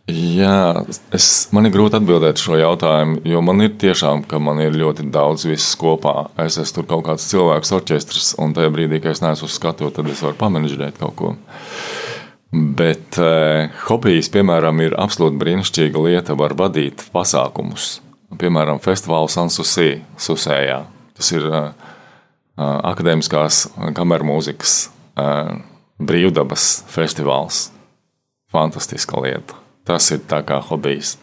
Jā, 0.06 0.86
es, 1.18 1.28
man 1.56 1.66
ir 1.66 1.74
grūti 1.74 1.98
atbildēt 1.98 2.38
šo 2.38 2.60
jautājumu, 2.60 3.24
jo 3.26 3.42
man 3.42 3.66
ir 3.66 3.74
tiešām, 3.82 4.22
ka 4.30 4.38
man 4.38 4.62
ir 4.62 4.78
ļoti 4.78 5.08
daudz 5.10 5.48
visas 5.50 5.74
kopā. 5.82 6.28
Es 6.46 6.60
esmu 6.62 6.78
tur 6.78 6.90
kaut 6.92 7.08
kāds 7.08 7.26
cilvēks 7.32 7.74
orķestris, 7.80 8.32
un 8.44 8.54
tajā 8.54 8.70
brīdī, 8.76 9.02
kad 9.02 9.16
es 9.16 9.24
neesmu 9.26 9.50
uz 9.50 9.58
skatu, 9.58 9.90
tad 9.96 10.12
es 10.14 10.22
varu 10.22 10.38
pamanģēt 10.44 11.02
kaut 11.02 11.18
ko. 11.18 11.34
Bet 12.54 13.18
eh, 13.18 13.74
hobijs, 13.90 14.30
piemēram, 14.32 14.86
ir 14.86 14.94
absolūti 15.02 15.42
brīnišķīga 15.42 16.06
lieta. 16.06 16.38
Var 16.38 16.54
vadīt 16.62 17.10
pasākumus 17.12 17.96
piemēram, 18.40 18.80
festivālu 18.84 19.30
Sansusī, 19.32 20.02
Susējā. 20.22 20.82
Tas 21.16 21.32
ir 21.36 21.46
uh, 21.50 21.70
akadēmiskās 22.60 23.66
kameru 23.98 24.30
mūzikas 24.32 24.78
uh, 25.20 25.56
brīvdabas 26.02 26.86
festivāls. 26.92 27.70
Fantastiska 28.52 29.20
lieta. 29.24 29.65
Tas 29.86 30.10
ir 30.16 30.24
tā 30.26 30.42
kā 30.48 30.58
hobijs. 30.66 31.16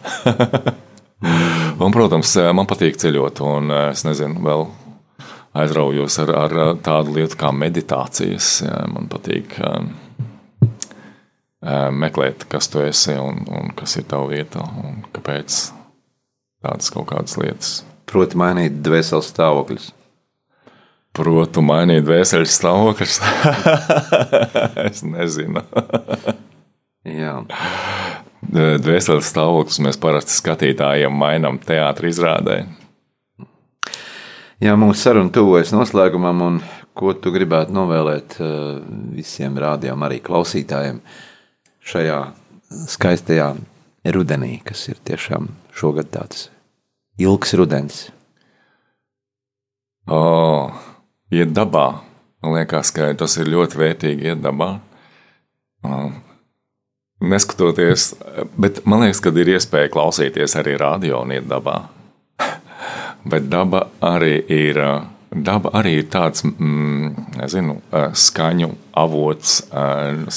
un, 1.83 1.91
protams, 1.95 2.37
man 2.55 2.69
patīk 2.71 2.99
ceļot, 3.03 3.43
un 3.47 3.75
es 3.89 4.05
nezinu, 4.07 4.43
vēl 4.47 4.67
aizraujos 5.59 6.19
ar, 6.23 6.33
ar 6.45 6.57
tādu 6.85 7.17
lietu 7.19 7.39
kā 7.41 7.51
meditācijas. 7.55 8.55
Man 8.93 9.09
patīk 9.13 9.59
um, 9.67 9.93
meklēt, 12.03 12.47
kas 12.51 12.71
tu 12.73 12.83
esi 12.83 13.17
un, 13.19 13.45
un 13.51 13.73
kas 13.77 13.99
ir 14.01 14.07
tava 14.11 14.31
vieta 14.33 14.65
un 14.83 15.03
kāpēc 15.15 15.59
tādas 16.63 16.93
kaut 16.95 17.11
kādas 17.13 17.37
lietas. 17.41 17.81
Proti, 18.09 18.37
mainīt 18.37 18.83
dvēseles 18.85 19.31
stāvokļus. 19.33 19.91
Proti, 21.17 21.63
mainīt 21.65 22.05
dvēseles 22.07 22.57
stāvokļus. 22.59 23.21
es 24.89 25.05
nezinu. 25.07 25.65
Jā. 27.09 27.39
dvēseles 28.51 29.28
stāvoklis 29.30 29.80
mēs 29.84 29.99
parasti 30.03 30.34
skatītājiem 30.34 31.14
mainām 31.14 31.61
teātris 31.62 32.16
izrādē. 32.16 32.62
Jā, 34.62 34.76
mūsu 34.78 35.01
saruna 35.01 35.32
tuvojas 35.34 35.72
noslēgumam, 35.74 36.43
un 36.47 36.59
ko 36.95 37.14
tu 37.18 37.32
gribētu 37.34 37.74
novēlēt 37.74 38.38
visiem 39.14 39.59
rādījumam, 39.59 40.07
arī 40.07 40.20
klausītājiem 40.22 41.01
šajā 41.82 42.18
skaistajā 42.93 43.49
rudenī, 44.14 44.57
kas 44.64 44.86
ir 44.93 45.01
tiešām 45.03 45.49
šogad 45.74 46.12
tāds 46.14 46.49
ilgs 47.18 47.55
rudens? 47.59 48.05
Oh, 50.11 50.70
iet 51.30 51.55
dabā. 51.55 51.86
Man 52.43 52.57
liekas, 52.59 52.90
ka 52.95 53.12
tas 53.14 53.36
ir 53.38 53.51
ļoti 53.51 53.78
vērtīgi 53.78 54.32
iet 54.32 54.43
dabā. 54.43 54.72
Neskatoties, 57.23 58.14
bet 58.59 58.81
man 58.85 59.05
liekas, 59.05 59.20
ka 59.23 59.31
ir 59.39 59.53
iespēja 59.55 59.91
klausīties 59.95 60.57
arī 60.59 60.75
radio 60.81 61.20
un 61.23 61.35
iet 61.37 61.47
dabā. 61.51 61.77
Bet 63.23 63.47
daba 63.47 63.85
arī 64.03 64.41
ir, 64.51 64.81
daba 65.31 65.70
arī 65.79 65.93
ir 66.01 66.09
tāds 66.11 66.43
mm, 66.49 67.37
nezinu, 67.39 67.77
skaņu 68.25 68.73
avots, 68.99 69.61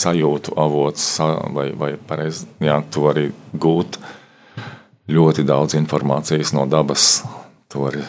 sajūtu 0.04 0.54
avots, 0.62 1.08
vai, 1.58 1.72
vai 1.74 1.96
pareizi, 1.98 2.46
jā, 2.62 2.78
tu 2.94 3.08
vari 3.08 3.32
gūt 3.58 3.98
ļoti 5.10 5.46
daudz 5.48 5.78
informācijas 5.82 6.54
no 6.54 6.68
dabas. 6.70 7.24
Tu 7.72 7.82
vari 7.82 8.06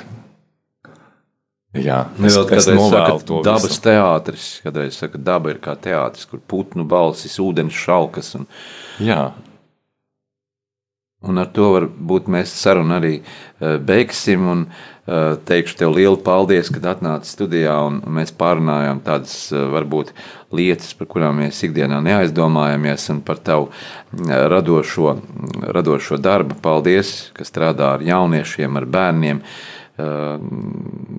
Jā, 1.84 2.00
es, 2.24 2.36
es 2.36 2.68
novēlu 2.70 3.22
to 3.26 3.40
dabas 3.46 3.68
visu. 3.70 3.82
teātris. 3.84 4.46
Kādreiz 4.64 4.98
saka, 5.00 5.20
daba 5.20 5.52
ir 5.52 5.60
kā 5.62 5.76
teātris, 5.78 6.28
kur 6.30 6.40
putnu 6.40 6.86
balsis, 6.88 7.38
ūdens 7.42 7.76
šalkas. 7.76 8.34
Un, 8.38 8.46
Jā. 9.02 9.30
un 11.26 11.42
ar 11.42 11.48
to 11.52 11.72
varbūt 11.74 12.30
mēs 12.32 12.54
sarunu 12.56 12.96
arī 12.98 13.14
uh, 13.20 13.76
beigsim. 13.82 14.48
Un, 14.52 14.66
uh, 14.70 14.86
teikšu 15.46 15.78
tev 15.78 15.94
lielu 15.94 16.18
paldies, 16.22 16.70
ka 16.72 16.82
atnāci 16.90 17.30
studijā 17.30 17.76
un, 17.86 18.00
mēs 18.18 18.32
pārunājām 18.36 19.02
tādas 19.06 19.36
uh, 19.52 19.68
varbūt 19.74 20.12
lietas, 20.56 20.92
par 20.98 21.10
kurām 21.10 21.40
mēs 21.42 21.62
ikdienā 21.66 22.00
neaizdomājamies, 22.04 23.08
un 23.14 23.22
par 23.26 23.38
tavu 23.42 23.70
radošo, 24.16 25.16
radošo 25.76 26.18
darbu. 26.22 26.58
Paldies, 26.62 27.30
ka 27.36 27.46
strādā 27.46 27.96
ar 27.96 28.06
jauniešiem, 28.06 28.78
ar 28.78 28.86
bērniem. 28.98 29.42
Uh, 29.96 30.36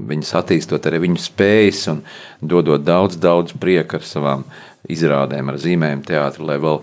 viņas 0.08 0.36
attīstot 0.38 0.86
arī 0.86 1.02
viņu 1.08 1.22
spējas 1.22 1.88
un 1.94 2.04
dodot 2.46 2.84
daudz, 2.86 3.18
daudz 3.18 3.56
prieka 3.58 3.98
ar 3.98 4.06
savām 4.06 4.44
izrādēm, 4.88 5.50
ar 5.50 5.58
zīmēm 5.60 6.04
teātri, 6.06 6.46
lai 6.48 6.60
vēl 6.62 6.78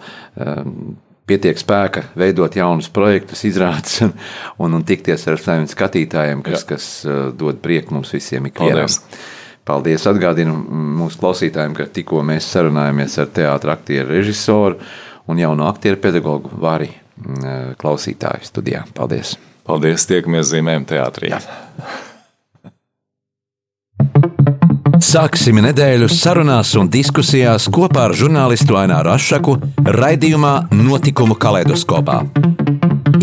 pietiek 1.29 1.61
spēka 1.61 2.09
veidot 2.19 2.57
jaunus 2.57 2.91
projektus, 2.93 3.45
izrādes 3.49 4.03
un, 4.05 4.13
un, 4.61 4.77
un 4.81 4.85
tikties 4.85 5.25
ar 5.31 5.41
saviem 5.41 5.69
skatītājiem, 5.71 6.43
kas, 6.45 6.65
Jā. 6.65 6.69
kas 6.75 6.91
dod 7.39 7.63
prieku 7.65 7.97
mums 7.97 8.13
visiem 8.15 8.51
ikvienam. 8.51 8.85
Paldies! 8.85 9.33
Paldies! 9.65 10.05
Atgādinu 10.11 10.59
mūsu 10.99 11.23
klausītājiem, 11.23 11.79
ka 11.79 11.89
tikko 11.89 12.21
mēs 12.27 12.51
sarunājāmies 12.53 13.17
ar 13.23 13.33
teātra 13.39 13.79
aktieru 13.79 14.13
režisoru 14.13 14.77
un 15.31 15.41
jaunu 15.41 15.65
aktieru 15.71 16.03
pedagogu 16.03 16.53
Vāri 16.61 16.93
klausītāju 17.81 18.45
studijā. 18.45 18.85
Paldies! 18.93 19.39
Paldies, 19.65 20.05
tiekamies 20.09 20.51
zīmēm 20.53 20.85
teātrī. 20.89 21.33
Jā. 21.33 21.41
Sāksim 25.05 25.61
nedēļu 25.63 26.09
sarunās 26.11 26.73
un 26.81 26.89
diskusijās 26.91 27.69
kopā 27.73 28.09
ar 28.09 28.15
žurnālistu 28.19 28.77
Aināru 28.79 29.13
Rošu 29.13 29.57
raidījumā 29.97 30.55
Notikumu 30.75 31.37
kaleidoskopā. 31.39 32.21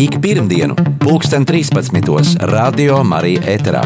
Ik 0.00 0.18
pirmdienu, 0.24 0.74
2013. 1.04 2.38
Radio 2.48 3.02
Marija 3.04 3.44
Eterā. 3.54 3.84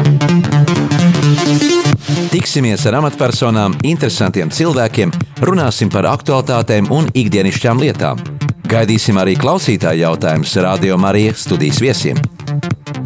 Tiksimies 2.31 2.85
ar 2.87 3.01
amatpersonām, 3.01 3.77
interesantiem 3.83 4.49
cilvēkiem, 4.49 5.13
runāsim 5.43 5.91
par 5.93 6.09
aktuālitātēm 6.15 6.89
un 6.95 7.11
ikdienišķām 7.13 7.83
lietām. 7.85 8.46
Gaidīsim 8.67 9.15
arī 9.15 9.37
klausītāju 9.39 10.03
jautājumus 10.03 10.57
Radio 10.65 10.97
Marija 10.99 11.35
studijas 11.39 11.79
viesiem 11.79 12.19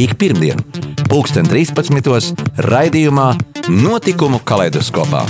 ik 0.02 0.16
pirmdienu, 0.18 0.64
pulksten 1.10 1.46
13. 1.46 2.42
raidījumā 2.66 3.28
Notikumu 3.70 4.42
kaleidoskopā. 4.42 5.28